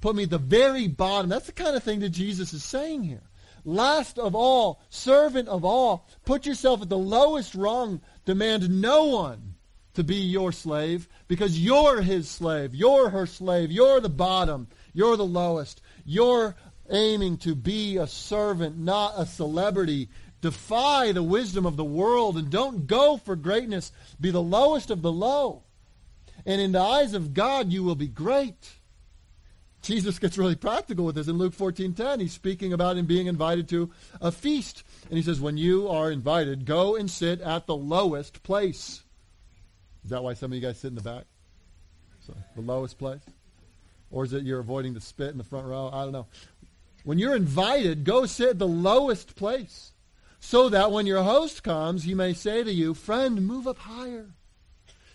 Put 0.00 0.16
me 0.16 0.24
at 0.24 0.30
the 0.30 0.38
very 0.38 0.88
bottom. 0.88 1.28
That's 1.30 1.46
the 1.46 1.52
kind 1.52 1.76
of 1.76 1.82
thing 1.82 2.00
that 2.00 2.10
Jesus 2.10 2.52
is 2.52 2.64
saying 2.64 3.04
here. 3.04 3.22
Last 3.64 4.18
of 4.18 4.34
all, 4.34 4.80
servant 4.90 5.48
of 5.48 5.64
all. 5.64 6.08
Put 6.24 6.46
yourself 6.46 6.82
at 6.82 6.88
the 6.88 6.98
lowest 6.98 7.54
rung. 7.54 8.00
Demand 8.24 8.68
no 8.68 9.04
one 9.04 9.54
to 9.94 10.02
be 10.02 10.16
your 10.16 10.52
slave 10.52 11.08
because 11.28 11.58
you're 11.58 12.00
his 12.00 12.28
slave. 12.28 12.74
You're 12.74 13.10
her 13.10 13.26
slave. 13.26 13.70
You're 13.70 14.00
the 14.00 14.08
bottom. 14.08 14.68
You're 14.92 15.16
the 15.16 15.24
lowest. 15.24 15.80
You're 16.04 16.56
aiming 16.90 17.38
to 17.38 17.54
be 17.54 17.98
a 17.98 18.06
servant, 18.06 18.78
not 18.78 19.14
a 19.16 19.26
celebrity. 19.26 20.08
Defy 20.42 21.12
the 21.12 21.22
wisdom 21.22 21.64
of 21.64 21.76
the 21.76 21.84
world 21.84 22.36
and 22.36 22.50
don't 22.50 22.86
go 22.86 23.16
for 23.16 23.36
greatness. 23.36 23.92
Be 24.20 24.30
the 24.30 24.42
lowest 24.42 24.90
of 24.90 25.00
the 25.00 25.12
low. 25.12 25.62
And 26.44 26.60
in 26.60 26.72
the 26.72 26.80
eyes 26.80 27.14
of 27.14 27.32
God, 27.32 27.72
you 27.72 27.84
will 27.84 27.94
be 27.94 28.08
great. 28.08 28.72
Jesus 29.82 30.18
gets 30.18 30.36
really 30.36 30.56
practical 30.56 31.04
with 31.04 31.14
this 31.14 31.28
in 31.28 31.38
Luke 31.38 31.54
14:10. 31.54 32.20
He's 32.20 32.32
speaking 32.32 32.72
about 32.72 32.96
him 32.96 33.06
being 33.06 33.28
invited 33.28 33.68
to 33.70 33.90
a 34.20 34.30
feast. 34.32 34.82
And 35.08 35.16
he 35.16 35.22
says, 35.22 35.40
when 35.40 35.56
you 35.56 35.88
are 35.88 36.10
invited, 36.10 36.64
go 36.64 36.96
and 36.96 37.10
sit 37.10 37.40
at 37.40 37.66
the 37.66 37.76
lowest 37.76 38.42
place. 38.42 39.02
Is 40.04 40.10
that 40.10 40.22
why 40.24 40.34
some 40.34 40.50
of 40.50 40.56
you 40.56 40.60
guys 40.60 40.78
sit 40.78 40.88
in 40.88 40.96
the 40.96 41.02
back? 41.02 41.24
So, 42.26 42.34
the 42.56 42.62
lowest 42.62 42.98
place? 42.98 43.22
Or 44.10 44.24
is 44.24 44.32
it 44.32 44.42
you're 44.42 44.60
avoiding 44.60 44.94
the 44.94 45.00
spit 45.00 45.30
in 45.30 45.38
the 45.38 45.44
front 45.44 45.66
row? 45.66 45.88
I 45.92 46.02
don't 46.02 46.12
know. 46.12 46.26
When 47.04 47.18
you're 47.18 47.34
invited, 47.34 48.04
go 48.04 48.26
sit 48.26 48.50
at 48.50 48.58
the 48.58 48.68
lowest 48.68 49.34
place. 49.36 49.92
So 50.44 50.68
that 50.68 50.90
when 50.90 51.06
your 51.06 51.22
host 51.22 51.62
comes, 51.62 52.02
he 52.02 52.14
may 52.14 52.34
say 52.34 52.64
to 52.64 52.72
you, 52.72 52.94
friend, 52.94 53.46
move 53.46 53.68
up 53.68 53.78
higher. 53.78 54.26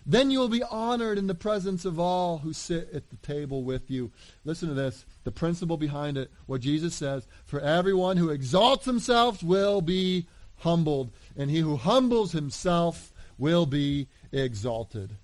Then 0.05 0.31
you 0.31 0.39
will 0.39 0.47
be 0.47 0.63
honored 0.63 1.17
in 1.17 1.27
the 1.27 1.35
presence 1.35 1.83
of 1.83 1.99
all 1.99 2.37
who 2.37 2.53
sit 2.53 2.89
at 2.93 3.09
the 3.09 3.17
table 3.17 3.61
with 3.61 3.91
you. 3.91 4.09
Listen 4.45 4.69
to 4.69 4.73
this, 4.73 5.05
the 5.25 5.31
principle 5.31 5.75
behind 5.75 6.17
it, 6.17 6.31
what 6.45 6.61
Jesus 6.61 6.95
says, 6.95 7.27
for 7.45 7.59
everyone 7.59 8.15
who 8.15 8.29
exalts 8.29 8.85
himself 8.85 9.43
will 9.43 9.81
be 9.81 10.27
humbled, 10.59 11.11
and 11.35 11.51
he 11.51 11.59
who 11.59 11.75
humbles 11.75 12.31
himself 12.31 13.11
will 13.37 13.65
be 13.65 14.07
exalted. 14.31 15.17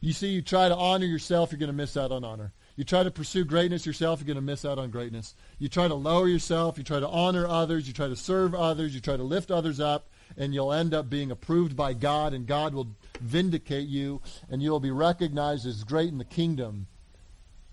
You 0.00 0.12
see, 0.12 0.28
you 0.28 0.42
try 0.42 0.68
to 0.68 0.76
honor 0.76 1.06
yourself, 1.06 1.50
you're 1.50 1.58
going 1.58 1.68
to 1.68 1.72
miss 1.72 1.96
out 1.96 2.12
on 2.12 2.22
honor. 2.22 2.52
You 2.78 2.84
try 2.84 3.02
to 3.02 3.10
pursue 3.10 3.44
greatness 3.44 3.84
yourself, 3.84 4.20
you're 4.20 4.28
going 4.28 4.36
to 4.36 4.40
miss 4.40 4.64
out 4.64 4.78
on 4.78 4.90
greatness. 4.90 5.34
You 5.58 5.68
try 5.68 5.88
to 5.88 5.96
lower 5.96 6.28
yourself, 6.28 6.78
you 6.78 6.84
try 6.84 7.00
to 7.00 7.08
honor 7.08 7.44
others, 7.44 7.88
you 7.88 7.92
try 7.92 8.06
to 8.06 8.14
serve 8.14 8.54
others, 8.54 8.94
you 8.94 9.00
try 9.00 9.16
to 9.16 9.24
lift 9.24 9.50
others 9.50 9.80
up, 9.80 10.08
and 10.36 10.54
you'll 10.54 10.72
end 10.72 10.94
up 10.94 11.10
being 11.10 11.32
approved 11.32 11.76
by 11.76 11.92
God, 11.92 12.32
and 12.34 12.46
God 12.46 12.74
will 12.74 12.86
vindicate 13.20 13.88
you, 13.88 14.22
and 14.48 14.62
you'll 14.62 14.78
be 14.78 14.92
recognized 14.92 15.66
as 15.66 15.82
great 15.82 16.10
in 16.10 16.18
the 16.18 16.24
kingdom. 16.24 16.86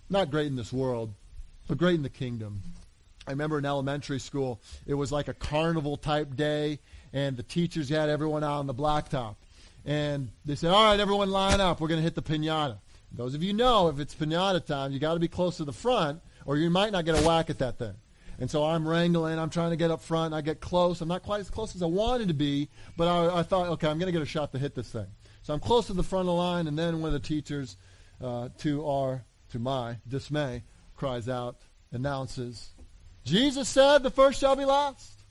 Not 0.09 0.31
great 0.31 0.47
in 0.47 0.55
this 0.55 0.73
world, 0.73 1.13
but 1.67 1.77
great 1.77 1.93
in 1.97 2.01
the 2.01 2.09
kingdom. 2.09 2.63
I 3.27 3.29
remember 3.29 3.59
in 3.59 3.65
elementary 3.65 4.19
school, 4.19 4.59
it 4.87 4.95
was 4.95 5.11
like 5.11 5.27
a 5.27 5.35
carnival 5.35 5.97
type 5.97 6.35
day, 6.35 6.79
and 7.13 7.37
the 7.37 7.43
teachers 7.43 7.89
had 7.89 8.09
everyone 8.09 8.43
out 8.43 8.57
on 8.57 8.65
the 8.65 8.73
blacktop. 8.73 9.35
And 9.85 10.31
they 10.45 10.55
said, 10.55 10.71
all 10.71 10.83
right, 10.83 10.99
everyone 10.99 11.29
line 11.29 11.61
up. 11.61 11.79
We're 11.79 11.89
going 11.89 11.99
to 11.99 12.03
hit 12.03 12.15
the 12.15 12.23
pinata. 12.23 12.79
Those 13.15 13.33
of 13.33 13.43
you 13.43 13.53
know, 13.53 13.87
if 13.87 13.99
it's 13.99 14.13
pinata 14.13 14.65
time, 14.65 14.91
you 14.91 14.99
got 14.99 15.13
to 15.13 15.19
be 15.19 15.27
close 15.27 15.57
to 15.57 15.63
the 15.63 15.73
front, 15.73 16.21
or 16.45 16.57
you 16.57 16.69
might 16.69 16.91
not 16.91 17.05
get 17.05 17.19
a 17.19 17.25
whack 17.25 17.49
at 17.49 17.59
that 17.59 17.77
thing. 17.77 17.93
And 18.39 18.51
so 18.51 18.65
I'm 18.65 18.87
wrangling. 18.87 19.39
I'm 19.39 19.49
trying 19.49 19.69
to 19.69 19.77
get 19.77 19.91
up 19.91 20.01
front. 20.01 20.33
I 20.33 20.41
get 20.41 20.59
close. 20.59 20.99
I'm 20.99 21.07
not 21.07 21.23
quite 21.23 21.39
as 21.39 21.49
close 21.49 21.73
as 21.75 21.81
I 21.81 21.85
wanted 21.85 22.27
to 22.27 22.33
be, 22.33 22.69
but 22.97 23.07
I, 23.07 23.39
I 23.39 23.43
thought, 23.43 23.67
okay, 23.69 23.87
I'm 23.87 23.97
going 23.97 24.07
to 24.07 24.11
get 24.11 24.21
a 24.21 24.25
shot 24.25 24.51
to 24.51 24.59
hit 24.59 24.75
this 24.75 24.89
thing. 24.89 25.07
So 25.43 25.53
I'm 25.53 25.61
close 25.61 25.87
to 25.87 25.93
the 25.93 26.03
front 26.03 26.21
of 26.21 26.27
the 26.27 26.33
line, 26.33 26.67
and 26.67 26.77
then 26.77 26.99
one 26.99 27.07
of 27.07 27.13
the 27.13 27.25
teachers, 27.25 27.77
uh, 28.21 28.49
to 28.59 28.85
our, 28.85 29.23
to 29.51 29.59
my 29.59 29.97
dismay, 30.07 30.63
cries 30.95 31.29
out, 31.29 31.57
announces, 31.91 32.71
Jesus 33.23 33.67
said, 33.69 34.03
the 34.03 34.11
first 34.11 34.39
shall 34.39 34.55
be 34.55 34.65
last. 34.65 35.23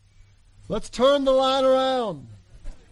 Let's 0.68 0.88
turn 0.88 1.24
the 1.24 1.32
line 1.32 1.64
around. 1.64 2.26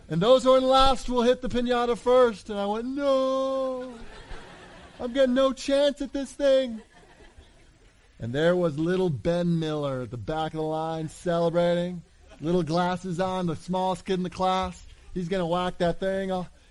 And 0.09 0.21
those 0.21 0.45
who 0.45 0.53
are 0.53 0.59
in 0.59 0.65
last 0.65 1.09
will 1.09 1.23
hit 1.23 1.43
the 1.43 1.49
pinata 1.49 1.97
first. 1.97 2.51
And 2.51 2.59
I 2.59 2.67
went, 2.67 2.87
no. 2.87 3.93
I'm 5.01 5.13
getting 5.13 5.35
no 5.35 5.53
chance 5.53 6.01
at 6.01 6.13
this 6.13 6.33
thing. 6.33 6.81
And 8.21 8.33
there 8.33 8.55
was 8.55 8.79
little 8.79 9.11
Ben 9.11 9.59
Miller 9.59 10.03
at 10.03 10.11
the 10.11 10.17
back 10.17 10.53
of 10.53 10.59
the 10.59 10.63
line 10.63 11.09
celebrating. 11.09 12.03
Little 12.41 12.63
glasses 12.63 13.19
on, 13.19 13.47
the 13.47 13.57
smallest 13.57 14.05
kid 14.05 14.15
in 14.15 14.23
the 14.23 14.31
class. 14.31 14.87
He's 15.15 15.29
going 15.29 15.41
to 15.41 15.47
whack 15.47 15.79
that 15.79 15.99
thing. 15.99 16.31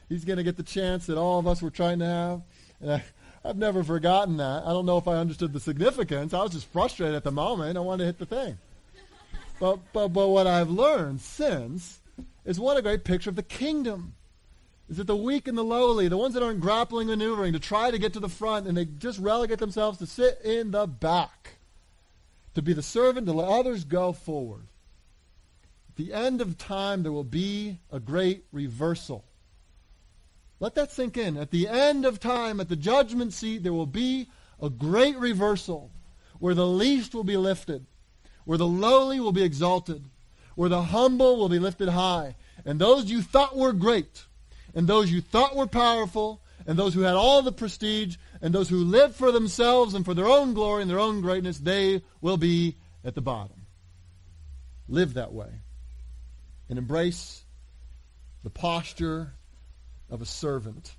he's 0.10 0.26
going 0.26 0.38
to 0.38 0.44
get 0.44 0.58
the 0.58 0.64
chance 0.64 1.06
that 1.08 1.18
all 1.18 1.40
of 1.40 1.48
us 1.48 1.62
were 1.62 1.70
trying 1.70 2.00
to 2.00 2.06
have. 2.06 2.42
And 2.80 2.92
I, 2.94 3.04
I've 3.44 3.58
never 3.58 3.84
forgotten 3.84 4.38
that. 4.38 4.64
I 4.66 4.70
don't 4.70 4.86
know 4.86 4.98
if 4.98 5.08
I 5.08 5.16
understood 5.16 5.54
the 5.54 5.60
significance. 5.60 6.34
I 6.34 6.42
was 6.42 6.52
just 6.52 6.68
frustrated 6.68 7.16
at 7.16 7.24
the 7.24 7.32
moment. 7.32 7.78
I 7.78 7.82
wanted 7.82 8.04
to 8.04 8.06
hit 8.06 8.20
the 8.20 8.26
thing. 8.26 8.58
But, 9.60 9.80
but, 9.94 10.10
but 10.10 10.30
what 10.30 10.48
I've 10.48 10.70
learned 10.70 11.22
since 11.22 12.00
is 12.46 12.60
what 12.60 12.78
a 12.78 12.82
great 12.82 13.04
picture 13.04 13.30
of 13.30 13.36
the 13.36 13.44
kingdom. 13.44 14.14
Is 14.92 14.98
that 14.98 15.08
the 15.08 15.16
weak 15.16 15.48
and 15.48 15.58
the 15.58 15.64
lowly, 15.64 16.10
the 16.10 16.18
ones 16.18 16.34
that 16.34 16.44
aren't 16.44 16.60
grappling, 16.60 17.08
maneuvering 17.08 17.54
to 17.54 17.60
try 17.60 17.92
to 17.92 17.98
get 17.98 18.12
to 18.12 18.20
the 18.20 18.28
front, 18.28 18.68
and 18.68 18.76
they 18.76 18.84
just 18.84 19.20
relegate 19.20 19.60
themselves 19.60 19.98
to 20.00 20.06
sit 20.06 20.42
in 20.44 20.72
the 20.72 20.86
back, 20.86 21.52
to 22.56 22.62
be 22.62 22.74
the 22.74 22.84
servant, 22.84 23.26
to 23.26 23.32
let 23.32 23.48
others 23.48 23.86
go 23.86 24.12
forward. 24.12 24.68
At 25.88 25.96
the 25.96 26.14
end 26.14 26.42
of 26.42 26.58
time, 26.58 27.04
there 27.04 27.12
will 27.14 27.24
be 27.24 27.78
a 27.90 28.02
great 28.02 28.44
reversal. 28.52 29.24
Let 30.60 30.76
that 30.76 30.92
sink 30.92 31.16
in. 31.16 31.38
At 31.38 31.52
the 31.52 31.70
end 31.70 32.06
of 32.06 32.20
time, 32.20 32.60
at 32.60 32.68
the 32.68 32.76
judgment 32.76 33.32
seat, 33.32 33.64
there 33.64 33.72
will 33.72 33.86
be 33.86 34.28
a 34.62 34.70
great 34.70 35.18
reversal 35.18 35.90
where 36.40 36.54
the 36.54 36.68
least 36.68 37.16
will 37.16 37.24
be 37.24 37.38
lifted, 37.38 37.86
where 38.44 38.58
the 38.58 38.68
lowly 38.68 39.22
will 39.22 39.32
be 39.32 39.44
exalted, 39.44 40.04
where 40.56 40.68
the 40.68 40.84
humble 40.84 41.38
will 41.38 41.48
be 41.48 41.60
lifted 41.60 41.88
high. 41.88 42.36
And 42.66 42.78
those 42.78 43.10
you 43.10 43.22
thought 43.22 43.56
were 43.56 43.72
great, 43.72 44.26
and 44.74 44.88
those 44.88 45.12
you 45.12 45.22
thought 45.22 45.56
were 45.56 45.68
powerful, 45.68 46.42
and 46.66 46.78
those 46.78 46.94
who 46.94 47.02
had 47.02 47.16
all 47.16 47.42
the 47.42 47.52
prestige, 47.52 48.18
and 48.42 48.54
those 48.54 48.70
who 48.70 48.84
lived 48.84 49.16
for 49.16 49.32
themselves 49.32 49.94
and 49.94 50.06
for 50.06 50.14
their 50.14 50.28
own 50.28 50.54
glory 50.54 50.82
and 50.82 50.90
their 50.90 51.00
own 51.00 51.22
greatness, 51.22 51.58
they 51.58 52.02
will 52.22 52.38
be 52.38 52.78
at 53.04 53.16
the 53.16 53.22
bottom. 53.22 53.66
Live 54.88 55.16
that 55.16 55.34
way 55.34 55.50
and 56.70 56.78
embrace 56.78 57.44
the 58.44 58.50
posture 58.50 59.34
of 60.10 60.22
a 60.22 60.26
servant. 60.26 60.96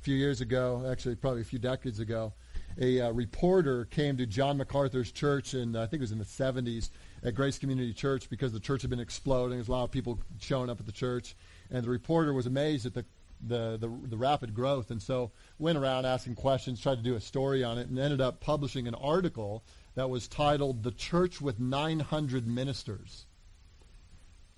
A 0.00 0.04
few 0.04 0.14
years 0.14 0.40
ago, 0.40 0.86
actually 0.90 1.16
probably 1.16 1.42
a 1.42 1.44
few 1.44 1.58
decades 1.58 2.00
ago, 2.00 2.32
a 2.78 3.00
uh, 3.00 3.10
reporter 3.10 3.86
came 3.86 4.16
to 4.18 4.26
John 4.26 4.58
MacArthur's 4.58 5.10
church, 5.10 5.54
and 5.54 5.76
I 5.76 5.86
think 5.86 6.00
it 6.00 6.02
was 6.02 6.12
in 6.12 6.18
the 6.18 6.24
70s, 6.24 6.90
at 7.22 7.34
Grace 7.34 7.58
Community 7.58 7.92
Church 7.92 8.28
because 8.28 8.52
the 8.52 8.60
church 8.60 8.82
had 8.82 8.90
been 8.90 9.00
exploding. 9.00 9.56
There's 9.56 9.68
a 9.68 9.72
lot 9.72 9.84
of 9.84 9.90
people 9.90 10.18
showing 10.38 10.70
up 10.70 10.80
at 10.80 10.86
the 10.86 10.92
church, 10.92 11.34
and 11.70 11.84
the 11.84 11.90
reporter 11.90 12.32
was 12.32 12.46
amazed 12.46 12.86
at 12.86 12.94
the 12.94 13.04
the, 13.46 13.76
the, 13.78 14.08
the 14.08 14.16
rapid 14.16 14.54
growth, 14.54 14.90
and 14.90 15.02
so 15.02 15.30
went 15.58 15.76
around 15.76 16.06
asking 16.06 16.34
questions, 16.34 16.80
tried 16.80 16.96
to 16.96 17.02
do 17.02 17.16
a 17.16 17.20
story 17.20 17.62
on 17.62 17.76
it, 17.76 17.88
and 17.88 17.98
ended 17.98 18.20
up 18.20 18.40
publishing 18.40 18.88
an 18.88 18.94
article 18.94 19.62
that 19.94 20.08
was 20.08 20.26
titled 20.26 20.82
"The 20.82 20.90
Church 20.90 21.40
with 21.40 21.60
900 21.60 22.46
Ministers." 22.46 23.26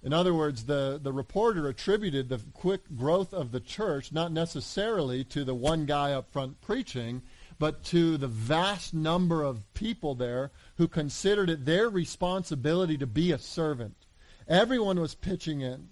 In 0.03 0.13
other 0.13 0.33
words, 0.33 0.67
the, 0.67 1.01
the 1.03 1.13
reporter 1.13 1.67
attributed 1.67 2.29
the 2.29 2.41
quick 2.55 2.83
growth 2.97 3.35
of 3.35 3.51
the 3.51 3.61
church 3.61 4.13
not 4.13 4.31
necessarily 4.31 5.25
to 5.25 5.45
the 5.45 5.57
one 5.57 5.87
guy 5.87 6.13
up 6.13 6.31
front 6.31 6.61
preaching, 6.61 7.23
but 7.59 7.83
to 7.85 8.17
the 8.17 8.29
vast 8.29 8.95
number 8.95 9.43
of 9.43 9.73
people 9.75 10.15
there 10.15 10.53
who 10.77 10.87
considered 10.87 11.51
it 11.51 11.65
their 11.65 11.91
responsibility 11.91 12.97
to 12.97 13.07
be 13.07 13.33
a 13.33 13.39
servant. 13.39 14.07
Everyone 14.47 15.01
was 15.01 15.17
pitching 15.17 15.63
in. 15.63 15.89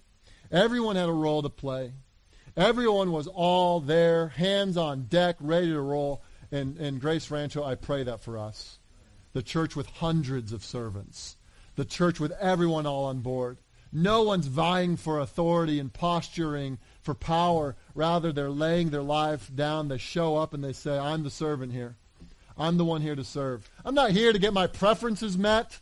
Everyone 0.51 0.95
had 0.95 1.09
a 1.09 1.13
role 1.13 1.41
to 1.41 1.49
play. 1.49 1.93
Everyone 2.55 3.11
was 3.11 3.27
all 3.27 3.79
there, 3.79 4.29
hands 4.29 4.77
on 4.77 5.03
deck, 5.03 5.35
ready 5.39 5.67
to 5.67 5.81
roll. 5.81 6.23
And, 6.51 6.77
and 6.77 6.99
Grace 6.99 7.29
Rancho, 7.29 7.63
I 7.63 7.75
pray 7.75 8.03
that 8.03 8.21
for 8.21 8.37
us. 8.37 8.79
The 9.33 9.43
church 9.43 9.75
with 9.75 9.87
hundreds 9.87 10.53
of 10.53 10.63
servants. 10.63 11.37
The 11.75 11.85
church 11.85 12.19
with 12.19 12.31
everyone 12.39 12.85
all 12.85 13.05
on 13.05 13.19
board. 13.19 13.57
No 13.91 14.23
one's 14.23 14.47
vying 14.47 14.97
for 14.97 15.19
authority 15.19 15.79
and 15.79 15.93
posturing 15.93 16.79
for 17.01 17.13
power. 17.13 17.75
Rather, 17.93 18.31
they're 18.31 18.49
laying 18.49 18.89
their 18.89 19.03
life 19.03 19.51
down. 19.53 19.87
They 19.87 19.97
show 19.97 20.37
up 20.37 20.53
and 20.53 20.63
they 20.63 20.73
say, 20.73 20.97
I'm 20.97 21.23
the 21.23 21.29
servant 21.29 21.73
here. 21.73 21.95
I'm 22.57 22.77
the 22.77 22.85
one 22.85 23.01
here 23.01 23.15
to 23.15 23.23
serve. 23.23 23.69
I'm 23.85 23.95
not 23.95 24.11
here 24.11 24.33
to 24.33 24.39
get 24.39 24.53
my 24.53 24.67
preferences 24.67 25.37
met. 25.37 25.79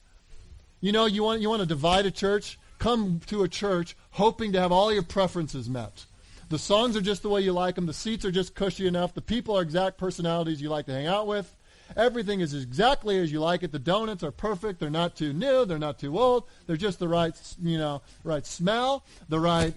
You 0.81 0.91
know, 0.91 1.05
you 1.05 1.23
want, 1.23 1.41
you 1.41 1.49
want 1.49 1.61
to 1.61 1.65
divide 1.65 2.05
a 2.05 2.11
church? 2.11 2.59
Come 2.79 3.21
to 3.27 3.43
a 3.43 3.47
church 3.47 3.95
hoping 4.11 4.51
to 4.53 4.59
have 4.59 4.71
all 4.71 4.91
your 4.93 5.03
preferences 5.03 5.69
met. 5.69 6.05
The 6.49 6.59
songs 6.59 6.95
are 6.95 7.01
just 7.01 7.23
the 7.23 7.29
way 7.29 7.41
you 7.41 7.53
like 7.53 7.75
them. 7.75 7.85
The 7.85 7.93
seats 7.93 8.23
are 8.25 8.31
just 8.31 8.53
cushy 8.53 8.87
enough. 8.87 9.13
The 9.13 9.21
people 9.21 9.57
are 9.57 9.61
exact 9.61 9.97
personalities 9.97 10.61
you 10.61 10.69
like 10.69 10.85
to 10.85 10.93
hang 10.93 11.07
out 11.07 11.25
with. 11.25 11.51
Everything 11.95 12.39
is 12.39 12.53
exactly 12.53 13.19
as 13.19 13.31
you 13.31 13.39
like 13.39 13.63
it. 13.63 13.71
The 13.71 13.79
donuts 13.79 14.23
are 14.23 14.31
perfect. 14.31 14.79
They're 14.79 14.89
not 14.89 15.15
too 15.15 15.33
new. 15.33 15.65
They're 15.65 15.79
not 15.79 15.99
too 15.99 16.17
old. 16.19 16.45
They're 16.67 16.77
just 16.77 16.99
the 16.99 17.07
right, 17.07 17.33
you 17.61 17.77
know, 17.77 18.01
right 18.23 18.45
smell, 18.45 19.05
the 19.29 19.39
right 19.39 19.73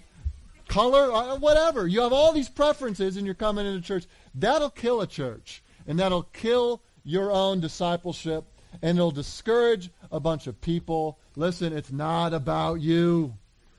color, 0.68 1.12
uh, 1.12 1.36
whatever. 1.38 1.86
You 1.86 2.03
have 2.03 2.12
all 2.12 2.32
these 2.32 2.49
preferences 2.49 3.16
and 3.16 3.26
you're 3.26 3.34
coming 3.34 3.66
into 3.66 3.80
church. 3.80 4.05
That'll 4.34 4.70
kill 4.70 5.01
a 5.01 5.07
church. 5.07 5.62
And 5.86 5.99
that'll 5.99 6.24
kill 6.24 6.82
your 7.05 7.30
own 7.30 7.61
discipleship. 7.61 8.44
And 8.83 8.99
it'll 8.99 9.11
discourage 9.11 9.91
a 10.11 10.21
bunch 10.21 10.47
of 10.47 10.61
people. 10.61 11.19
Listen, 11.37 11.73
it's 11.73 11.93
not 11.93 12.33
about 12.35 12.81
you. 12.81 13.35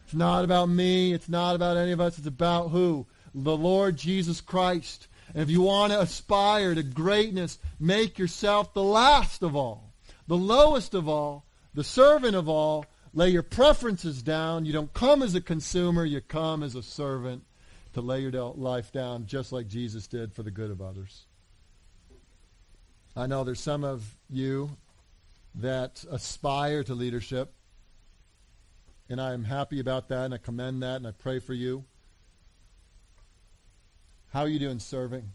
It's 0.06 0.14
not 0.14 0.44
about 0.44 0.70
me. 0.70 1.14
It's 1.14 1.30
not 1.30 1.56
about 1.56 1.78
any 1.78 1.92
of 1.92 2.02
us. 2.02 2.18
It's 2.18 2.28
about 2.28 2.70
who? 2.70 3.06
The 3.34 3.56
Lord 3.56 3.96
Jesus 3.96 4.42
Christ. 4.42 5.08
And 5.34 5.44
if 5.44 5.50
you 5.50 5.62
want 5.62 5.94
to 5.94 6.02
aspire 6.02 6.74
to 6.74 6.84
greatness, 6.84 7.60
make 7.80 8.18
yourself 8.18 8.74
the 8.74 8.84
last 8.84 9.44
of 9.44 9.56
all, 9.56 9.94
the 10.28 10.38
lowest 10.38 10.94
of 10.94 11.08
all, 11.08 11.46
the 11.74 11.84
servant 11.84 12.36
of 12.36 12.50
all. 12.50 12.86
Lay 13.14 13.30
your 13.30 13.44
preferences 13.44 14.22
down. 14.22 14.66
You 14.66 14.74
don't 14.74 14.94
come 14.94 15.24
as 15.24 15.36
a 15.36 15.42
consumer. 15.42 16.06
You 16.06 16.22
come 16.22 16.64
as 16.64 16.76
a 16.76 16.84
servant 16.84 17.44
to 17.94 18.02
lay 18.02 18.22
your 18.22 18.32
life 18.32 18.92
down 18.92 19.26
just 19.26 19.52
like 19.52 19.68
Jesus 19.68 20.08
did 20.08 20.34
for 20.34 20.44
the 20.44 20.52
good 20.52 20.72
of 20.72 20.82
others. 20.82 21.26
I 23.20 23.28
know 23.28 23.43
there's 23.43 23.59
some 23.59 23.84
of 23.84 24.15
you 24.30 24.78
that 25.55 26.05
aspire 26.09 26.84
to 26.86 26.93
leadership. 26.93 27.53
And 29.09 29.20
I 29.20 29.34
am 29.34 29.43
happy 29.43 29.82
about 29.82 30.07
that, 30.09 30.26
and 30.26 30.34
I 30.34 30.38
commend 30.38 30.84
that, 30.84 30.97
and 30.97 31.07
I 31.07 31.11
pray 31.11 31.39
for 31.39 31.53
you. 31.53 31.84
How 34.32 34.41
are 34.41 34.47
you 34.47 34.59
doing 34.59 34.80
serving? 34.80 35.32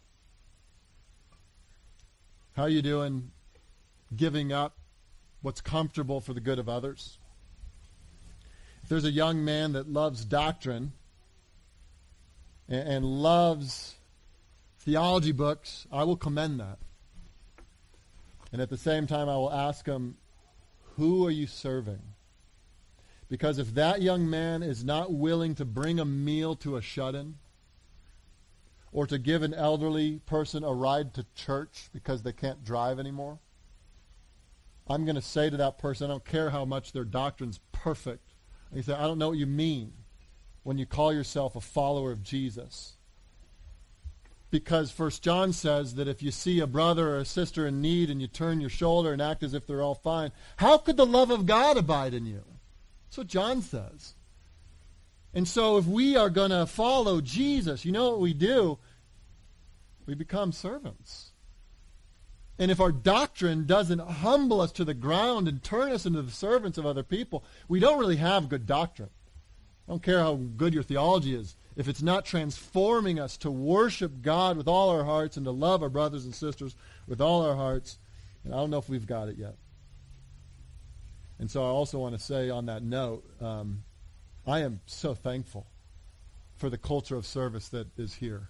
How 2.56 2.62
are 2.62 2.68
you 2.70 2.80
doing 2.80 3.32
giving 4.16 4.52
up 4.52 4.78
what's 5.42 5.60
comfortable 5.60 6.20
for 6.20 6.32
the 6.32 6.40
good 6.40 6.60
of 6.60 6.68
others? 6.68 7.18
If 8.82 8.88
there's 8.88 9.04
a 9.04 9.10
young 9.10 9.44
man 9.44 9.72
that 9.72 9.92
loves 9.92 10.24
doctrine 10.24 10.92
and, 12.68 12.88
and 12.88 13.04
loves 13.04 13.96
theology 14.78 15.32
books, 15.32 15.86
I 15.92 16.04
will 16.04 16.16
commend 16.16 16.60
that. 16.60 16.78
And 18.54 18.62
at 18.62 18.70
the 18.70 18.76
same 18.76 19.08
time, 19.08 19.28
I 19.28 19.34
will 19.34 19.52
ask 19.52 19.84
him, 19.84 20.16
who 20.94 21.26
are 21.26 21.30
you 21.32 21.48
serving? 21.48 21.98
Because 23.28 23.58
if 23.58 23.74
that 23.74 24.00
young 24.00 24.30
man 24.30 24.62
is 24.62 24.84
not 24.84 25.12
willing 25.12 25.56
to 25.56 25.64
bring 25.64 25.98
a 25.98 26.04
meal 26.04 26.54
to 26.58 26.76
a 26.76 26.80
shut-in, 26.80 27.34
or 28.92 29.08
to 29.08 29.18
give 29.18 29.42
an 29.42 29.54
elderly 29.54 30.20
person 30.20 30.62
a 30.62 30.72
ride 30.72 31.14
to 31.14 31.26
church 31.34 31.88
because 31.92 32.22
they 32.22 32.32
can't 32.32 32.64
drive 32.64 33.00
anymore, 33.00 33.40
I'm 34.86 35.04
going 35.04 35.16
to 35.16 35.20
say 35.20 35.50
to 35.50 35.56
that 35.56 35.78
person, 35.78 36.08
I 36.08 36.12
don't 36.12 36.24
care 36.24 36.50
how 36.50 36.64
much 36.64 36.92
their 36.92 37.02
doctrine's 37.02 37.58
perfect. 37.72 38.34
And 38.70 38.76
you 38.76 38.84
say, 38.84 38.94
I 38.94 39.02
don't 39.02 39.18
know 39.18 39.30
what 39.30 39.38
you 39.38 39.46
mean 39.46 39.94
when 40.62 40.78
you 40.78 40.86
call 40.86 41.12
yourself 41.12 41.56
a 41.56 41.60
follower 41.60 42.12
of 42.12 42.22
Jesus. 42.22 42.98
Because 44.54 44.92
First 44.92 45.24
John 45.24 45.52
says 45.52 45.96
that 45.96 46.06
if 46.06 46.22
you 46.22 46.30
see 46.30 46.60
a 46.60 46.66
brother 46.68 47.08
or 47.10 47.18
a 47.18 47.24
sister 47.24 47.66
in 47.66 47.82
need 47.82 48.08
and 48.08 48.20
you 48.20 48.28
turn 48.28 48.60
your 48.60 48.70
shoulder 48.70 49.12
and 49.12 49.20
act 49.20 49.42
as 49.42 49.52
if 49.52 49.66
they're 49.66 49.82
all 49.82 49.96
fine, 49.96 50.30
how 50.58 50.78
could 50.78 50.96
the 50.96 51.04
love 51.04 51.32
of 51.32 51.44
God 51.44 51.76
abide 51.76 52.14
in 52.14 52.24
you? 52.24 52.44
That's 53.08 53.18
what 53.18 53.26
John 53.26 53.62
says. 53.62 54.14
And 55.34 55.48
so 55.48 55.76
if 55.76 55.86
we 55.86 56.16
are 56.16 56.30
going 56.30 56.52
to 56.52 56.66
follow 56.66 57.20
Jesus, 57.20 57.84
you 57.84 57.90
know 57.90 58.10
what 58.10 58.20
we 58.20 58.32
do? 58.32 58.78
We 60.06 60.14
become 60.14 60.52
servants. 60.52 61.32
And 62.56 62.70
if 62.70 62.80
our 62.80 62.92
doctrine 62.92 63.66
doesn't 63.66 63.98
humble 63.98 64.60
us 64.60 64.70
to 64.74 64.84
the 64.84 64.94
ground 64.94 65.48
and 65.48 65.64
turn 65.64 65.90
us 65.90 66.06
into 66.06 66.22
the 66.22 66.30
servants 66.30 66.78
of 66.78 66.86
other 66.86 67.02
people, 67.02 67.42
we 67.66 67.80
don't 67.80 67.98
really 67.98 68.18
have 68.18 68.48
good 68.48 68.66
doctrine. 68.66 69.10
I 69.86 69.92
don't 69.92 70.02
care 70.02 70.20
how 70.20 70.34
good 70.34 70.72
your 70.72 70.82
theology 70.82 71.34
is. 71.34 71.56
If 71.76 71.88
it's 71.88 72.02
not 72.02 72.24
transforming 72.24 73.18
us 73.18 73.36
to 73.38 73.50
worship 73.50 74.22
God 74.22 74.56
with 74.56 74.68
all 74.68 74.90
our 74.90 75.04
hearts 75.04 75.36
and 75.36 75.44
to 75.44 75.50
love 75.50 75.82
our 75.82 75.88
brothers 75.88 76.24
and 76.24 76.34
sisters 76.34 76.76
with 77.06 77.20
all 77.20 77.44
our 77.44 77.56
hearts, 77.56 77.98
and 78.44 78.54
I 78.54 78.58
don't 78.58 78.70
know 78.70 78.78
if 78.78 78.88
we've 78.88 79.06
got 79.06 79.28
it 79.28 79.36
yet. 79.36 79.56
And 81.38 81.50
so 81.50 81.62
I 81.62 81.68
also 81.68 81.98
want 81.98 82.14
to 82.14 82.20
say 82.20 82.48
on 82.48 82.66
that 82.66 82.82
note, 82.82 83.24
um, 83.40 83.82
I 84.46 84.60
am 84.60 84.80
so 84.86 85.14
thankful 85.14 85.66
for 86.56 86.70
the 86.70 86.78
culture 86.78 87.16
of 87.16 87.26
service 87.26 87.68
that 87.70 87.88
is 87.98 88.14
here. 88.14 88.48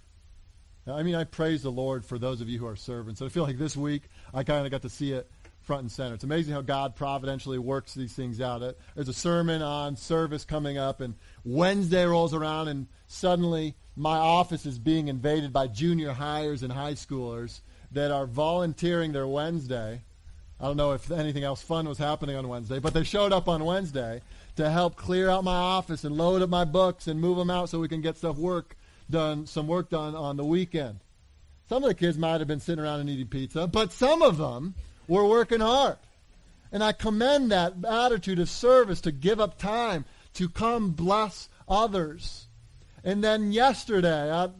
I 0.86 1.02
mean, 1.02 1.14
I 1.14 1.24
praise 1.24 1.62
the 1.62 1.72
Lord 1.72 2.04
for 2.04 2.18
those 2.18 2.42
of 2.42 2.48
you 2.48 2.58
who 2.58 2.66
are 2.66 2.76
servants. 2.76 3.22
I 3.22 3.28
feel 3.28 3.44
like 3.44 3.56
this 3.56 3.76
week 3.76 4.02
I 4.34 4.44
kind 4.44 4.66
of 4.66 4.70
got 4.70 4.82
to 4.82 4.90
see 4.90 5.12
it 5.12 5.30
front 5.64 5.82
and 5.82 5.92
center. 5.92 6.14
It's 6.14 6.24
amazing 6.24 6.54
how 6.54 6.60
God 6.60 6.94
providentially 6.94 7.58
works 7.58 7.94
these 7.94 8.12
things 8.12 8.40
out. 8.40 8.62
Uh, 8.62 8.72
there's 8.94 9.08
a 9.08 9.14
sermon 9.14 9.62
on 9.62 9.96
service 9.96 10.44
coming 10.44 10.78
up, 10.78 11.00
and 11.00 11.14
Wednesday 11.44 12.04
rolls 12.04 12.34
around, 12.34 12.68
and 12.68 12.86
suddenly 13.06 13.74
my 13.96 14.16
office 14.16 14.66
is 14.66 14.78
being 14.78 15.08
invaded 15.08 15.52
by 15.52 15.66
junior 15.66 16.12
highers 16.12 16.62
and 16.62 16.72
high 16.72 16.94
schoolers 16.94 17.60
that 17.92 18.10
are 18.10 18.26
volunteering 18.26 19.12
their 19.12 19.26
Wednesday. 19.26 20.02
I 20.60 20.64
don't 20.66 20.76
know 20.76 20.92
if 20.92 21.10
anything 21.10 21.44
else 21.44 21.62
fun 21.62 21.88
was 21.88 21.98
happening 21.98 22.36
on 22.36 22.48
Wednesday, 22.48 22.78
but 22.78 22.94
they 22.94 23.04
showed 23.04 23.32
up 23.32 23.48
on 23.48 23.64
Wednesday 23.64 24.20
to 24.56 24.70
help 24.70 24.96
clear 24.96 25.28
out 25.28 25.44
my 25.44 25.56
office 25.56 26.04
and 26.04 26.16
load 26.16 26.42
up 26.42 26.48
my 26.48 26.64
books 26.64 27.06
and 27.06 27.20
move 27.20 27.36
them 27.36 27.50
out 27.50 27.68
so 27.68 27.80
we 27.80 27.88
can 27.88 28.00
get 28.00 28.16
stuff 28.16 28.36
work 28.36 28.76
done, 29.10 29.46
some 29.46 29.66
work 29.66 29.90
done 29.90 30.14
on 30.14 30.36
the 30.36 30.44
weekend. 30.44 31.00
Some 31.68 31.82
of 31.82 31.88
the 31.88 31.94
kids 31.94 32.18
might 32.18 32.40
have 32.40 32.48
been 32.48 32.60
sitting 32.60 32.82
around 32.82 33.00
and 33.00 33.10
eating 33.10 33.26
pizza, 33.26 33.66
but 33.66 33.92
some 33.92 34.22
of 34.22 34.36
them 34.36 34.74
were 35.08 35.26
working 35.26 35.60
hard. 35.60 35.96
And 36.72 36.82
I 36.82 36.92
commend 36.92 37.52
that 37.52 37.74
attitude 37.86 38.38
of 38.38 38.48
service 38.48 39.00
to 39.02 39.12
give 39.12 39.40
up 39.40 39.58
time 39.58 40.04
to 40.34 40.48
come 40.48 40.90
bless 40.90 41.48
others. 41.68 42.46
And 43.04 43.22
then 43.22 43.52
yesterday 43.52 44.30
at 44.30 44.52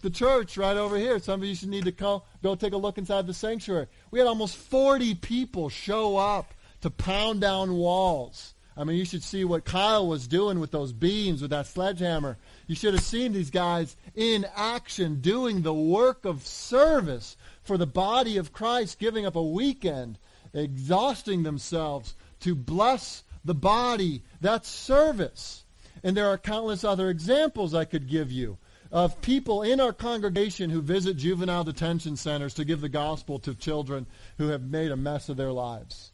the 0.00 0.10
church 0.10 0.56
right 0.56 0.76
over 0.76 0.96
here, 0.96 1.18
some 1.20 1.42
of 1.42 1.48
you 1.48 1.54
should 1.54 1.68
need 1.68 1.84
to 1.84 1.92
go, 1.92 2.24
go 2.42 2.54
take 2.56 2.72
a 2.72 2.76
look 2.76 2.98
inside 2.98 3.26
the 3.26 3.34
sanctuary. 3.34 3.86
We 4.10 4.18
had 4.18 4.26
almost 4.26 4.56
40 4.56 5.14
people 5.16 5.68
show 5.68 6.16
up 6.16 6.52
to 6.80 6.90
pound 6.90 7.40
down 7.40 7.74
walls 7.74 8.54
I 8.76 8.84
mean, 8.84 8.96
you 8.96 9.04
should 9.04 9.22
see 9.22 9.44
what 9.44 9.64
Kyle 9.64 10.06
was 10.06 10.26
doing 10.26 10.58
with 10.58 10.70
those 10.70 10.92
beams, 10.92 11.42
with 11.42 11.50
that 11.50 11.66
sledgehammer. 11.66 12.38
You 12.72 12.76
should 12.76 12.94
have 12.94 13.02
seen 13.02 13.34
these 13.34 13.50
guys 13.50 13.98
in 14.14 14.46
action 14.56 15.20
doing 15.20 15.60
the 15.60 15.74
work 15.74 16.24
of 16.24 16.46
service 16.46 17.36
for 17.62 17.76
the 17.76 17.86
body 17.86 18.38
of 18.38 18.54
Christ, 18.54 18.98
giving 18.98 19.26
up 19.26 19.36
a 19.36 19.42
weekend, 19.42 20.18
exhausting 20.54 21.42
themselves 21.42 22.14
to 22.40 22.54
bless 22.54 23.24
the 23.44 23.54
body. 23.54 24.22
That's 24.40 24.70
service. 24.70 25.64
And 26.02 26.16
there 26.16 26.28
are 26.28 26.38
countless 26.38 26.82
other 26.82 27.10
examples 27.10 27.74
I 27.74 27.84
could 27.84 28.08
give 28.08 28.32
you 28.32 28.56
of 28.90 29.20
people 29.20 29.62
in 29.62 29.78
our 29.78 29.92
congregation 29.92 30.70
who 30.70 30.80
visit 30.80 31.18
juvenile 31.18 31.64
detention 31.64 32.16
centers 32.16 32.54
to 32.54 32.64
give 32.64 32.80
the 32.80 32.88
gospel 32.88 33.38
to 33.40 33.54
children 33.54 34.06
who 34.38 34.48
have 34.48 34.62
made 34.62 34.92
a 34.92 34.96
mess 34.96 35.28
of 35.28 35.36
their 35.36 35.52
lives 35.52 36.12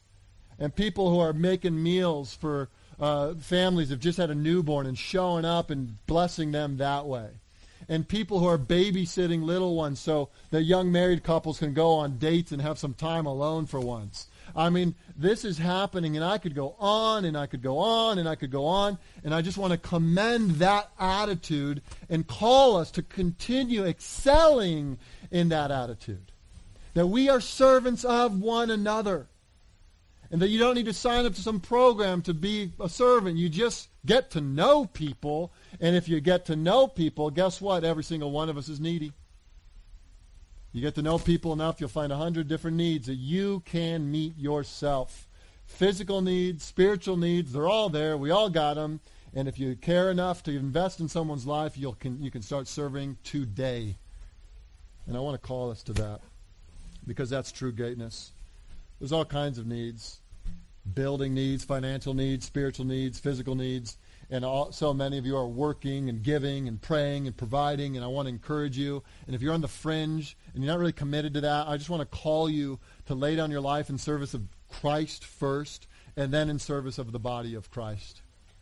and 0.59 0.75
people 0.75 1.09
who 1.11 1.21
are 1.21 1.33
making 1.33 1.81
meals 1.81 2.35
for 2.35 2.69
uh, 3.01 3.35
families 3.35 3.91
who've 3.91 4.01
just 4.01 4.19
had 4.19 4.31
a 4.31 4.35
newborn 4.35 4.87
and 4.87 4.99
showing 4.99 5.45
up 5.45 5.71
and 5.71 6.05
blessing 6.07 6.53
them 6.53 6.79
that 6.79 7.07
way. 7.07 7.29
And 7.89 8.07
people 8.07 8.39
who 8.39 8.47
are 8.47 8.59
babysitting 8.59 9.45
little 9.45 9.75
ones 9.75 9.99
so 9.99 10.29
that 10.51 10.65
young 10.65 10.93
married 10.93 11.23
couples 11.23 11.59
can 11.59 11.73
go 11.73 11.93
on 11.93 12.19
dates 12.19 12.53
and 12.53 12.61
have 12.61 12.79
some 12.79 12.93
time 12.93 13.25
alone 13.25 13.67
for 13.67 13.81
once. 13.81 14.27
I 14.55 14.69
mean, 14.69 14.95
this 15.17 15.45
is 15.45 15.59
happening, 15.59 16.17
and 16.17 16.25
I 16.25 16.39
could 16.39 16.55
go 16.55 16.75
on, 16.79 17.25
and 17.25 17.37
I 17.37 17.47
could 17.47 17.63
go 17.63 17.79
on, 17.79 18.19
and 18.19 18.29
I 18.29 18.35
could 18.35 18.51
go 18.51 18.67
on, 18.67 18.99
and 19.25 19.35
I 19.35 19.43
just 19.43 19.59
want 19.59 19.73
to 19.73 19.79
commend 19.79 20.53
that 20.57 20.91
attitude 20.99 21.83
and 22.11 22.27
call 22.27 22.77
us 22.77 22.91
to 22.93 23.03
continue 23.03 23.85
excelling 23.85 24.99
in 25.31 25.51
that 25.51 25.71
attitude 25.71 26.33
that 26.99 27.07
we 27.07 27.29
are 27.29 27.41
servants 27.41 28.05
of 28.05 28.41
one 28.41 28.71
another. 28.71 29.28
And 30.31 30.43
that 30.43 30.49
you 30.49 30.59
don't 30.59 30.75
need 30.75 30.87
to 30.87 30.93
sign 30.93 31.25
up 31.25 31.35
to 31.35 31.41
some 31.41 31.61
program 31.61 32.21
to 32.23 32.35
be 32.35 32.73
a 32.79 32.89
servant. 32.89 33.39
You 33.39 33.49
just 33.49 33.89
get 34.05 34.31
to 34.33 34.41
know 34.41 34.85
people. 34.85 35.53
And 35.81 35.97
if 35.97 36.09
you 36.09 36.21
get 36.21 36.47
to 36.47 36.57
know 36.57 36.87
people, 36.87 37.31
guess 37.31 37.61
what? 37.61 37.83
Every 37.83 38.05
single 38.05 38.31
one 38.31 38.51
of 38.51 38.59
us 38.59 38.69
is 38.69 38.79
needy. 38.79 39.13
You 40.73 40.83
get 40.83 40.95
to 40.97 41.03
know 41.03 41.19
people 41.19 41.55
enough, 41.55 41.81
you'll 41.81 41.89
find 41.89 42.13
a 42.13 42.17
hundred 42.17 42.47
different 42.47 42.77
needs 42.77 43.07
that 43.07 43.15
you 43.15 43.61
can 43.65 44.11
meet 44.11 44.37
yourself. 44.37 45.27
Physical 45.65 46.21
needs, 46.21 46.63
spiritual 46.63 47.17
needs, 47.17 47.53
they're 47.53 47.69
all 47.69 47.89
there. 47.89 48.17
We 48.17 48.31
all 48.31 48.51
got 48.51 48.75
them. 48.75 49.01
And 49.35 49.49
if 49.49 49.59
you 49.59 49.77
care 49.77 50.11
enough 50.11 50.43
to 50.45 50.57
invest 50.57 51.01
in 51.01 51.09
someone's 51.09 51.47
life, 51.47 51.77
you 51.77 51.97
can, 51.99 52.23
you 52.23 52.31
can 52.31 52.43
start 52.43 52.69
serving 52.69 53.17
today. 53.25 53.97
And 55.07 55.17
I 55.17 55.21
want 55.21 55.41
to 55.41 55.47
call 55.47 55.71
us 55.71 55.83
to 55.85 55.93
that 55.95 56.21
because 57.07 57.31
that's 57.31 57.51
true 57.51 57.73
greatness. 57.73 58.33
There's 58.99 59.13
all 59.13 59.25
kinds 59.25 59.59
of 59.59 59.67
needs 59.67 60.21
building 60.95 61.35
needs, 61.35 61.65
financial 61.65 62.15
needs, 62.15 62.47
spiritual 62.47 62.87
needs, 62.87 63.19
physical 63.19 63.55
needs. 63.55 63.99
And 64.31 64.45
all, 64.45 64.73
so 64.73 64.93
many 64.93 65.17
of 65.19 65.25
you 65.25 65.37
are 65.37 65.47
working 65.47 66.09
and 66.09 66.23
giving 66.23 66.69
and 66.69 66.81
praying 66.81 67.27
and 67.27 67.37
providing, 67.37 67.97
and 67.97 68.05
I 68.05 68.09
want 68.09 68.27
to 68.27 68.31
encourage 68.31 68.77
you. 68.77 69.03
And 69.27 69.35
if 69.35 69.41
you're 69.41 69.55
on 69.55 69.63
the 69.63 69.69
fringe 69.69 70.37
and 70.53 70.63
you're 70.63 70.73
not 70.73 70.79
really 70.79 70.93
committed 70.93 71.35
to 71.35 71.41
that, 71.43 71.67
I 71.67 71.77
just 71.79 71.89
want 71.89 72.01
to 72.01 72.19
call 72.19 72.51
you 72.51 72.79
to 73.07 73.15
lay 73.15 73.37
down 73.37 73.51
your 73.51 73.63
life 73.63 73.89
in 73.89 73.97
service 73.97 74.35
of 74.35 74.43
Christ 74.69 75.25
first, 75.25 75.87
and 76.17 76.33
then 76.33 76.51
in 76.51 76.59
service 76.59 76.99
of 76.99 77.13
the 77.13 77.19
body 77.19 77.55
of 77.55 77.71
Christ 77.71 78.21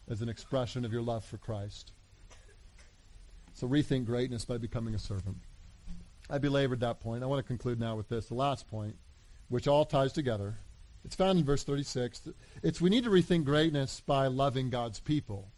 as 0.09 0.22
an 0.22 0.28
expression 0.28 0.84
of 0.84 0.93
your 0.93 1.03
love 1.03 1.24
for 1.24 1.37
Christ. 1.37 1.91
So 3.55 3.66
rethink 3.66 4.05
greatness 4.05 4.45
by 4.45 4.59
becoming 4.59 4.95
a 4.95 5.01
servant. 5.01 5.39
I 6.30 6.39
belabored 6.39 6.80
that 6.80 7.01
point. 7.01 7.24
I 7.24 7.26
want 7.26 7.41
to 7.41 7.49
conclude 7.49 7.80
now 7.80 7.97
with 7.97 8.09
this, 8.09 8.26
the 8.26 8.34
last 8.34 8.68
point, 8.68 8.95
which 9.49 9.68
all 9.68 9.84
ties 9.84 10.12
together. 10.12 10.59
It's 11.05 11.14
found 11.14 11.38
in 11.38 11.44
verse 11.44 11.62
36. 11.62 12.28
It's 12.62 12.80
we 12.80 12.90
need 12.90 13.05
to 13.05 13.11
rethink 13.11 13.44
greatness 13.44 14.01
by 14.01 14.26
loving 14.26 14.70
God's 14.70 14.99
people. 14.99 15.53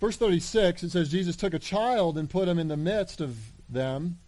Verse 0.00 0.16
36, 0.16 0.82
it 0.82 0.90
says, 0.90 1.10
Jesus 1.10 1.36
took 1.36 1.54
a 1.54 1.58
child 1.58 2.18
and 2.18 2.28
put 2.28 2.48
him 2.48 2.58
in 2.58 2.68
the 2.68 2.76
midst 2.76 3.20
of 3.20 3.36
them, 3.68 4.18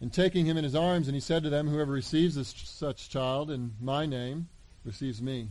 and 0.00 0.12
taking 0.12 0.46
him 0.46 0.56
in 0.56 0.64
his 0.64 0.74
arms, 0.74 1.06
and 1.06 1.14
he 1.14 1.20
said 1.20 1.44
to 1.44 1.50
them, 1.50 1.68
Whoever 1.68 1.92
receives 1.92 2.34
this, 2.34 2.48
such 2.48 3.08
child 3.08 3.50
in 3.50 3.72
my 3.80 4.04
name 4.04 4.48
receives 4.84 5.22
me. 5.22 5.50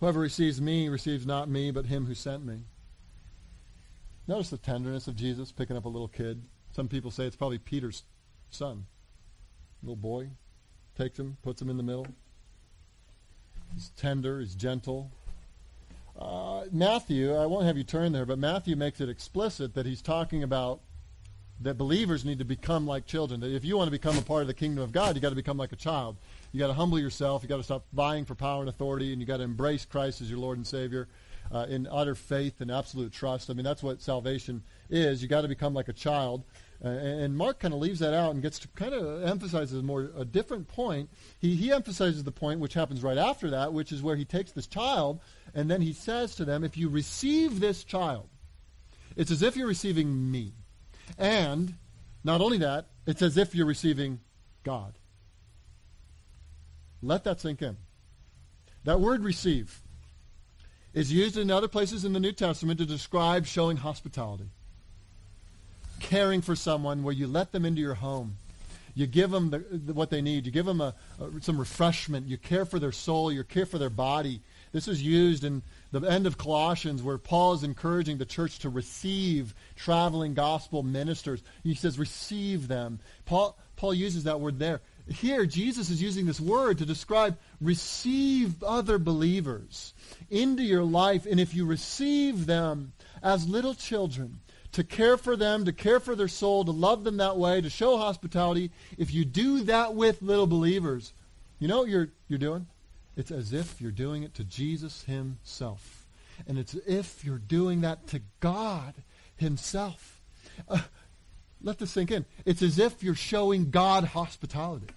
Whoever 0.00 0.20
receives 0.20 0.60
me 0.60 0.88
receives 0.88 1.26
not 1.26 1.48
me, 1.48 1.70
but 1.70 1.86
him 1.86 2.06
who 2.06 2.14
sent 2.14 2.44
me. 2.44 2.60
Notice 4.26 4.50
the 4.50 4.58
tenderness 4.58 5.08
of 5.08 5.16
Jesus 5.16 5.52
picking 5.52 5.76
up 5.76 5.84
a 5.84 5.88
little 5.88 6.08
kid. 6.08 6.42
Some 6.72 6.88
people 6.88 7.10
say 7.10 7.24
it's 7.24 7.36
probably 7.36 7.58
Peter's 7.58 8.04
son. 8.50 8.86
Little 9.82 9.96
boy. 9.96 10.30
Takes 10.96 11.18
him, 11.18 11.36
puts 11.42 11.60
him 11.60 11.70
in 11.70 11.76
the 11.76 11.82
middle. 11.82 12.06
He's 13.74 13.90
tender, 13.96 14.40
he's 14.40 14.54
gentle. 14.54 15.10
Uh, 16.18 16.64
Matthew, 16.70 17.34
I 17.34 17.46
won't 17.46 17.66
have 17.66 17.76
you 17.76 17.82
turn 17.82 18.12
there, 18.12 18.24
but 18.24 18.38
Matthew 18.38 18.76
makes 18.76 19.00
it 19.00 19.08
explicit 19.08 19.74
that 19.74 19.84
he's 19.84 20.00
talking 20.00 20.44
about 20.44 20.80
that 21.60 21.78
believers 21.78 22.24
need 22.24 22.38
to 22.38 22.44
become 22.44 22.86
like 22.86 23.06
children. 23.06 23.40
That 23.40 23.52
if 23.52 23.64
you 23.64 23.76
want 23.76 23.88
to 23.88 23.92
become 23.92 24.16
a 24.16 24.22
part 24.22 24.42
of 24.42 24.46
the 24.46 24.54
kingdom 24.54 24.82
of 24.82 24.92
God, 24.92 25.14
you 25.14 25.20
got 25.20 25.30
to 25.30 25.34
become 25.34 25.56
like 25.56 25.72
a 25.72 25.76
child. 25.76 26.16
You 26.52 26.60
got 26.60 26.68
to 26.68 26.74
humble 26.74 26.98
yourself. 26.98 27.42
You 27.42 27.48
got 27.48 27.56
to 27.56 27.62
stop 27.62 27.84
vying 27.92 28.24
for 28.24 28.34
power 28.34 28.60
and 28.60 28.68
authority, 28.68 29.12
and 29.12 29.20
you 29.20 29.26
got 29.26 29.38
to 29.38 29.44
embrace 29.44 29.84
Christ 29.84 30.20
as 30.20 30.30
your 30.30 30.38
Lord 30.38 30.58
and 30.58 30.66
Savior 30.66 31.08
uh, 31.52 31.66
in 31.68 31.88
utter 31.90 32.14
faith 32.14 32.60
and 32.60 32.70
absolute 32.70 33.12
trust. 33.12 33.50
I 33.50 33.54
mean, 33.54 33.64
that's 33.64 33.82
what 33.82 34.00
salvation 34.02 34.62
is. 34.90 35.22
You 35.22 35.28
got 35.28 35.42
to 35.42 35.48
become 35.48 35.74
like 35.74 35.88
a 35.88 35.92
child. 35.92 36.42
Uh, 36.84 36.88
and 36.88 37.34
Mark 37.34 37.60
kind 37.60 37.72
of 37.72 37.80
leaves 37.80 38.00
that 38.00 38.12
out 38.12 38.32
and 38.32 38.42
gets 38.42 38.58
to 38.58 38.68
kind 38.68 38.92
of 38.92 39.24
emphasizes 39.24 39.82
more 39.82 40.10
a 40.16 40.24
different 40.24 40.68
point. 40.68 41.08
He, 41.38 41.54
he 41.54 41.72
emphasizes 41.72 42.24
the 42.24 42.32
point 42.32 42.60
which 42.60 42.74
happens 42.74 43.02
right 43.02 43.16
after 43.16 43.50
that, 43.50 43.72
which 43.72 43.90
is 43.90 44.02
where 44.02 44.16
he 44.16 44.26
takes 44.26 44.52
this 44.52 44.66
child 44.66 45.20
and 45.54 45.70
then 45.70 45.80
he 45.80 45.94
says 45.94 46.34
to 46.36 46.44
them, 46.44 46.62
if 46.62 46.76
you 46.76 46.90
receive 46.90 47.60
this 47.60 47.84
child, 47.84 48.28
it's 49.16 49.30
as 49.30 49.42
if 49.42 49.56
you're 49.56 49.68
receiving 49.68 50.30
me. 50.30 50.52
And 51.16 51.74
not 52.22 52.40
only 52.40 52.58
that, 52.58 52.88
it's 53.06 53.22
as 53.22 53.38
if 53.38 53.54
you're 53.54 53.66
receiving 53.66 54.20
God. 54.62 54.94
Let 57.00 57.24
that 57.24 57.40
sink 57.40 57.62
in. 57.62 57.76
That 58.84 59.00
word 59.00 59.22
receive 59.22 59.80
is 60.92 61.12
used 61.12 61.38
in 61.38 61.50
other 61.50 61.68
places 61.68 62.04
in 62.04 62.12
the 62.12 62.20
New 62.20 62.32
Testament 62.32 62.78
to 62.78 62.86
describe 62.86 63.46
showing 63.46 63.78
hospitality. 63.78 64.50
Caring 66.00 66.42
for 66.42 66.56
someone 66.56 67.02
where 67.02 67.14
you 67.14 67.26
let 67.26 67.52
them 67.52 67.64
into 67.64 67.80
your 67.80 67.94
home. 67.94 68.36
You 68.94 69.06
give 69.06 69.30
them 69.30 69.50
the, 69.50 69.58
the, 69.58 69.92
what 69.92 70.10
they 70.10 70.22
need. 70.22 70.46
You 70.46 70.52
give 70.52 70.66
them 70.66 70.80
a, 70.80 70.94
a, 71.20 71.40
some 71.40 71.58
refreshment. 71.58 72.28
You 72.28 72.38
care 72.38 72.64
for 72.64 72.78
their 72.78 72.92
soul. 72.92 73.32
You 73.32 73.42
care 73.42 73.66
for 73.66 73.78
their 73.78 73.90
body. 73.90 74.40
This 74.72 74.88
is 74.88 75.02
used 75.02 75.44
in 75.44 75.62
the 75.92 76.00
end 76.00 76.26
of 76.26 76.38
Colossians 76.38 77.02
where 77.02 77.18
Paul 77.18 77.54
is 77.54 77.62
encouraging 77.62 78.18
the 78.18 78.24
church 78.24 78.60
to 78.60 78.68
receive 78.68 79.54
traveling 79.76 80.34
gospel 80.34 80.82
ministers. 80.82 81.42
He 81.62 81.74
says, 81.74 81.98
receive 81.98 82.68
them. 82.68 83.00
Paul, 83.24 83.56
Paul 83.76 83.94
uses 83.94 84.24
that 84.24 84.40
word 84.40 84.58
there. 84.58 84.80
Here, 85.08 85.44
Jesus 85.44 85.90
is 85.90 86.00
using 86.00 86.24
this 86.24 86.40
word 86.40 86.78
to 86.78 86.86
describe 86.86 87.36
receive 87.60 88.62
other 88.62 88.98
believers 88.98 89.92
into 90.30 90.62
your 90.62 90.84
life. 90.84 91.26
And 91.26 91.38
if 91.38 91.54
you 91.54 91.66
receive 91.66 92.46
them 92.46 92.92
as 93.22 93.48
little 93.48 93.74
children, 93.74 94.40
to 94.74 94.82
care 94.82 95.16
for 95.16 95.36
them, 95.36 95.64
to 95.64 95.72
care 95.72 96.00
for 96.00 96.16
their 96.16 96.28
soul, 96.28 96.64
to 96.64 96.72
love 96.72 97.04
them 97.04 97.18
that 97.18 97.36
way, 97.36 97.60
to 97.60 97.70
show 97.70 97.96
hospitality, 97.96 98.72
if 98.98 99.14
you 99.14 99.24
do 99.24 99.60
that 99.62 99.94
with 99.94 100.20
little 100.20 100.48
believers, 100.48 101.12
you 101.60 101.68
know 101.68 101.78
what 101.78 101.88
you're, 101.88 102.10
you're 102.28 102.40
doing? 102.40 102.66
It's 103.16 103.30
as 103.30 103.52
if 103.52 103.80
you're 103.80 103.92
doing 103.92 104.24
it 104.24 104.34
to 104.34 104.44
Jesus 104.44 105.04
himself. 105.04 106.06
And 106.48 106.58
it's 106.58 106.74
as 106.74 106.82
if 106.86 107.24
you're 107.24 107.38
doing 107.38 107.82
that 107.82 108.08
to 108.08 108.20
God 108.40 108.94
himself. 109.36 110.20
Uh, 110.68 110.80
let 111.62 111.78
this 111.78 111.92
sink 111.92 112.10
in. 112.10 112.24
It's 112.44 112.60
as 112.60 112.80
if 112.80 113.00
you're 113.02 113.14
showing 113.14 113.70
God 113.70 114.04
hospitality. 114.04 114.88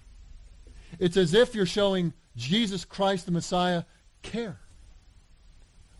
It's 0.98 1.16
as 1.16 1.34
if 1.34 1.54
you're 1.54 1.66
showing 1.66 2.12
Jesus 2.36 2.84
Christ 2.84 3.26
the 3.26 3.32
Messiah 3.32 3.84
care. 4.22 4.58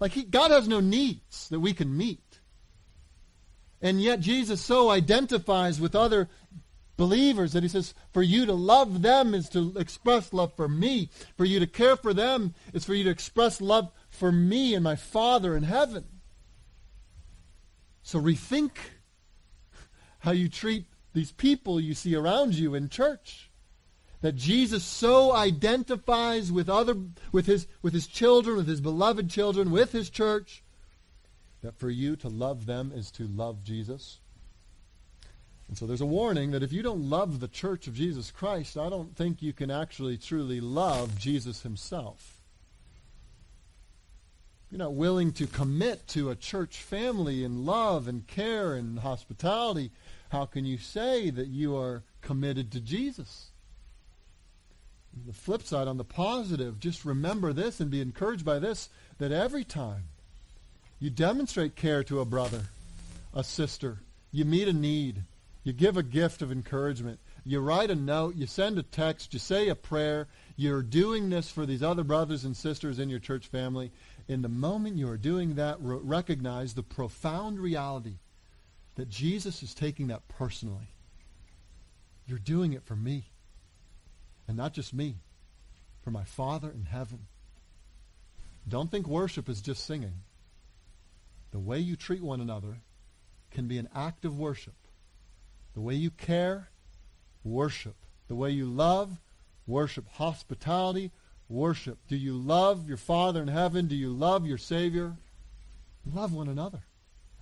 Like 0.00 0.12
he, 0.12 0.24
God 0.24 0.50
has 0.50 0.66
no 0.66 0.80
needs 0.80 1.48
that 1.50 1.60
we 1.60 1.72
can 1.72 1.96
meet. 1.96 2.20
And 3.80 4.00
yet 4.00 4.20
Jesus 4.20 4.60
so 4.60 4.90
identifies 4.90 5.80
with 5.80 5.94
other 5.94 6.28
believers 6.96 7.52
that 7.52 7.62
he 7.62 7.68
says, 7.68 7.94
for 8.12 8.22
you 8.22 8.44
to 8.44 8.52
love 8.52 9.02
them 9.02 9.34
is 9.34 9.48
to 9.50 9.72
express 9.76 10.32
love 10.32 10.52
for 10.56 10.68
me. 10.68 11.10
For 11.36 11.44
you 11.44 11.60
to 11.60 11.66
care 11.66 11.96
for 11.96 12.12
them 12.12 12.54
is 12.72 12.84
for 12.84 12.94
you 12.94 13.04
to 13.04 13.10
express 13.10 13.60
love 13.60 13.90
for 14.10 14.32
me 14.32 14.74
and 14.74 14.82
my 14.82 14.96
Father 14.96 15.56
in 15.56 15.62
heaven. 15.62 16.04
So 18.02 18.20
rethink 18.20 18.72
how 20.20 20.32
you 20.32 20.48
treat 20.48 20.86
these 21.14 21.30
people 21.30 21.80
you 21.80 21.94
see 21.94 22.14
around 22.14 22.54
you 22.54 22.74
in 22.74 22.88
church. 22.88 23.50
That 24.20 24.34
Jesus 24.34 24.82
so 24.82 25.32
identifies 25.32 26.50
with 26.50 26.68
other 26.68 26.96
with 27.30 27.46
his 27.46 27.68
with 27.82 27.92
his 27.92 28.08
children, 28.08 28.56
with 28.56 28.66
his 28.66 28.80
beloved 28.80 29.30
children, 29.30 29.70
with 29.70 29.92
his 29.92 30.10
church, 30.10 30.64
that 31.62 31.78
for 31.78 31.90
you 31.90 32.16
to 32.16 32.28
love 32.28 32.66
them 32.66 32.92
is 32.94 33.10
to 33.12 33.24
love 33.24 33.64
Jesus. 33.64 34.18
And 35.68 35.76
so 35.76 35.86
there's 35.86 36.00
a 36.00 36.06
warning 36.06 36.52
that 36.52 36.62
if 36.62 36.72
you 36.72 36.82
don't 36.82 37.10
love 37.10 37.40
the 37.40 37.48
church 37.48 37.86
of 37.86 37.94
Jesus 37.94 38.30
Christ, 38.30 38.78
I 38.78 38.88
don't 38.88 39.14
think 39.14 39.42
you 39.42 39.52
can 39.52 39.70
actually 39.70 40.16
truly 40.16 40.60
love 40.60 41.18
Jesus 41.18 41.62
himself. 41.62 42.40
If 44.66 44.72
you're 44.72 44.78
not 44.78 44.94
willing 44.94 45.32
to 45.32 45.46
commit 45.46 46.06
to 46.08 46.30
a 46.30 46.36
church 46.36 46.78
family 46.78 47.44
in 47.44 47.66
love 47.66 48.08
and 48.08 48.26
care 48.26 48.74
and 48.74 48.98
hospitality, 49.00 49.90
how 50.30 50.46
can 50.46 50.64
you 50.64 50.78
say 50.78 51.30
that 51.30 51.48
you 51.48 51.76
are 51.76 52.02
committed 52.22 52.70
to 52.72 52.80
Jesus? 52.80 53.50
The 55.26 55.32
flip 55.32 55.62
side, 55.62 55.88
on 55.88 55.96
the 55.96 56.04
positive, 56.04 56.80
just 56.80 57.04
remember 57.04 57.52
this 57.52 57.80
and 57.80 57.90
be 57.90 58.00
encouraged 58.00 58.44
by 58.44 58.58
this 58.58 58.88
that 59.18 59.32
every 59.32 59.64
time 59.64 60.04
you 60.98 61.10
demonstrate 61.10 61.76
care 61.76 62.02
to 62.04 62.20
a 62.20 62.24
brother, 62.24 62.62
a 63.34 63.44
sister, 63.44 63.98
you 64.32 64.44
meet 64.44 64.68
a 64.68 64.72
need, 64.72 65.22
you 65.68 65.74
give 65.74 65.98
a 65.98 66.02
gift 66.02 66.40
of 66.40 66.50
encouragement. 66.50 67.20
You 67.44 67.60
write 67.60 67.90
a 67.90 67.94
note. 67.94 68.36
You 68.36 68.46
send 68.46 68.78
a 68.78 68.82
text. 68.82 69.34
You 69.34 69.38
say 69.38 69.68
a 69.68 69.74
prayer. 69.74 70.26
You're 70.56 70.82
doing 70.82 71.28
this 71.28 71.50
for 71.50 71.66
these 71.66 71.82
other 71.82 72.04
brothers 72.04 72.44
and 72.44 72.56
sisters 72.56 72.98
in 72.98 73.10
your 73.10 73.18
church 73.18 73.48
family. 73.48 73.90
In 74.28 74.40
the 74.40 74.48
moment 74.48 74.96
you 74.96 75.08
are 75.10 75.18
doing 75.18 75.56
that, 75.56 75.76
recognize 75.80 76.72
the 76.72 76.82
profound 76.82 77.58
reality 77.58 78.14
that 78.94 79.10
Jesus 79.10 79.62
is 79.62 79.74
taking 79.74 80.06
that 80.06 80.26
personally. 80.28 80.88
You're 82.26 82.38
doing 82.38 82.72
it 82.72 82.84
for 82.84 82.96
me. 82.96 83.24
And 84.46 84.56
not 84.56 84.72
just 84.72 84.94
me, 84.94 85.16
for 86.02 86.10
my 86.10 86.24
Father 86.24 86.70
in 86.70 86.84
heaven. 86.84 87.26
Don't 88.66 88.90
think 88.90 89.06
worship 89.06 89.50
is 89.50 89.60
just 89.60 89.84
singing. 89.84 90.14
The 91.50 91.58
way 91.58 91.78
you 91.78 91.96
treat 91.96 92.22
one 92.22 92.40
another 92.40 92.78
can 93.50 93.66
be 93.66 93.78
an 93.78 93.88
act 93.94 94.24
of 94.24 94.38
worship 94.38 94.74
the 95.78 95.80
way 95.84 95.94
you 95.94 96.10
care, 96.10 96.70
worship 97.44 97.94
The 98.26 98.34
way 98.34 98.50
you 98.50 98.66
love, 98.66 99.20
worship 99.64 100.08
hospitality, 100.08 101.12
worship. 101.48 101.98
Do 102.08 102.16
you 102.16 102.36
love 102.36 102.88
your 102.88 102.96
Father 102.96 103.40
in 103.40 103.48
heaven? 103.48 103.86
Do 103.86 103.94
you 103.94 104.10
love 104.10 104.44
your 104.44 104.58
Savior? 104.58 105.16
Love 106.04 106.32
one 106.32 106.48
another 106.48 106.82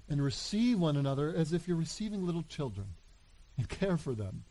and 0.09 0.23
receive 0.23 0.79
one 0.79 0.99
another 0.99 1.35
as 1.35 1.55
if 1.55 1.67
you're 1.67 1.79
receiving 1.79 2.27
little 2.27 2.43
children 2.43 2.89
and 3.57 3.69
care 3.69 3.97
for 3.97 4.15
them. 4.15 4.45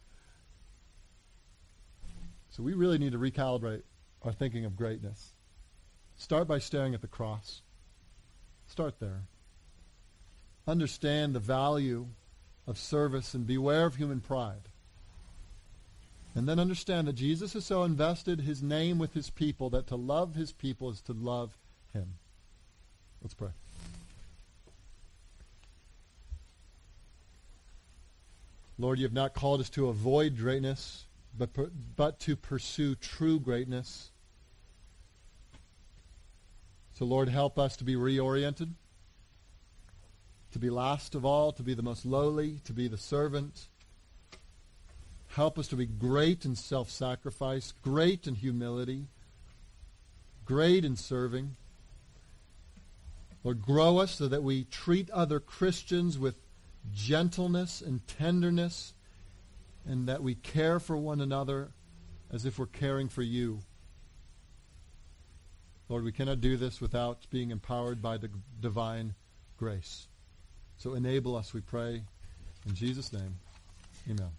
So 2.50 2.64
we 2.64 2.74
really 2.74 2.98
need 2.98 3.12
to 3.12 3.20
recalibrate 3.20 3.84
our 4.24 4.34
thinking 4.34 4.66
of 4.66 4.76
greatness. 4.76 5.34
Start 6.18 6.48
by 6.48 6.58
staring 6.58 6.96
at 6.96 7.02
the 7.02 7.08
cross. 7.08 7.62
Start 8.66 9.00
there. 9.00 9.26
Understand 10.68 11.36
the 11.36 11.40
value 11.40 12.08
of 12.68 12.78
service 12.78 13.34
and 13.34 13.46
beware 13.46 13.86
of 13.86 13.96
human 13.96 14.20
pride. 14.20 14.70
And 16.34 16.50
then 16.50 16.60
understand 16.60 17.08
that 17.08 17.14
Jesus 17.14 17.54
has 17.54 17.66
so 17.66 17.84
invested 17.84 18.42
his 18.42 18.62
name 18.62 18.98
with 18.98 19.14
his 19.14 19.30
people 19.30 19.70
that 19.70 19.88
to 19.88 19.96
love 19.96 20.36
his 20.36 20.52
people 20.52 20.90
is 20.90 21.02
to 21.02 21.14
love 21.14 21.58
him. 21.94 22.16
Let's 23.22 23.34
pray. 23.34 23.52
Lord, 28.78 29.00
you 29.00 29.06
have 29.06 29.14
not 29.14 29.34
called 29.34 29.62
us 29.62 29.70
to 29.72 29.88
avoid 29.88 30.38
greatness, 30.38 31.06
but, 31.38 31.50
but 31.96 32.20
to 32.22 32.36
pursue 32.36 32.96
true 32.96 33.40
greatness. 33.40 34.12
So, 36.96 37.06
Lord, 37.06 37.30
help 37.30 37.58
us 37.58 37.78
to 37.78 37.84
be 37.86 37.96
reoriented, 37.96 38.72
to 40.56 40.60
be 40.60 40.70
last 40.70 41.16
of 41.16 41.26
all, 41.26 41.52
to 41.52 41.62
be 41.62 41.74
the 41.74 41.84
most 41.84 42.06
lowly, 42.06 42.62
to 42.64 42.72
be 42.72 42.88
the 42.88 42.98
servant. 42.98 43.68
Help 45.28 45.60
us 45.60 45.68
to 45.68 45.76
be 45.76 45.86
great 45.86 46.46
in 46.46 46.56
self-sacrifice, 46.56 47.74
great 47.82 48.26
in 48.26 48.36
humility, 48.36 49.08
great 50.46 50.86
in 50.86 50.96
serving. 50.96 51.58
Lord, 53.44 53.62
grow 53.62 53.98
us 53.98 54.14
so 54.14 54.30
that 54.30 54.44
we 54.44 54.64
treat 54.64 55.10
other 55.10 55.42
Christians 55.42 56.18
with 56.18 56.36
gentleness 56.94 57.82
and 57.82 58.08
tenderness, 58.08 58.94
and 59.86 60.08
that 60.08 60.24
we 60.24 60.36
care 60.36 60.80
for 60.80 60.96
one 60.96 61.20
another 61.20 61.72
as 62.32 62.46
if 62.46 62.58
we're 62.58 62.66
caring 62.66 63.10
for 63.10 63.24
you. 63.24 63.60
Lord, 65.90 66.06
we 66.06 66.14
cannot 66.14 66.40
do 66.40 66.56
this 66.56 66.80
without 66.80 67.28
being 67.30 67.52
empowered 67.52 68.02
by 68.02 68.16
the 68.16 68.30
divine 68.62 69.16
grace. 69.58 70.08
So 70.78 70.94
enable 70.94 71.36
us, 71.36 71.54
we 71.54 71.62
pray. 71.62 72.04
In 72.68 72.74
Jesus' 72.74 73.14
name, 73.14 73.36
amen. 74.10 74.32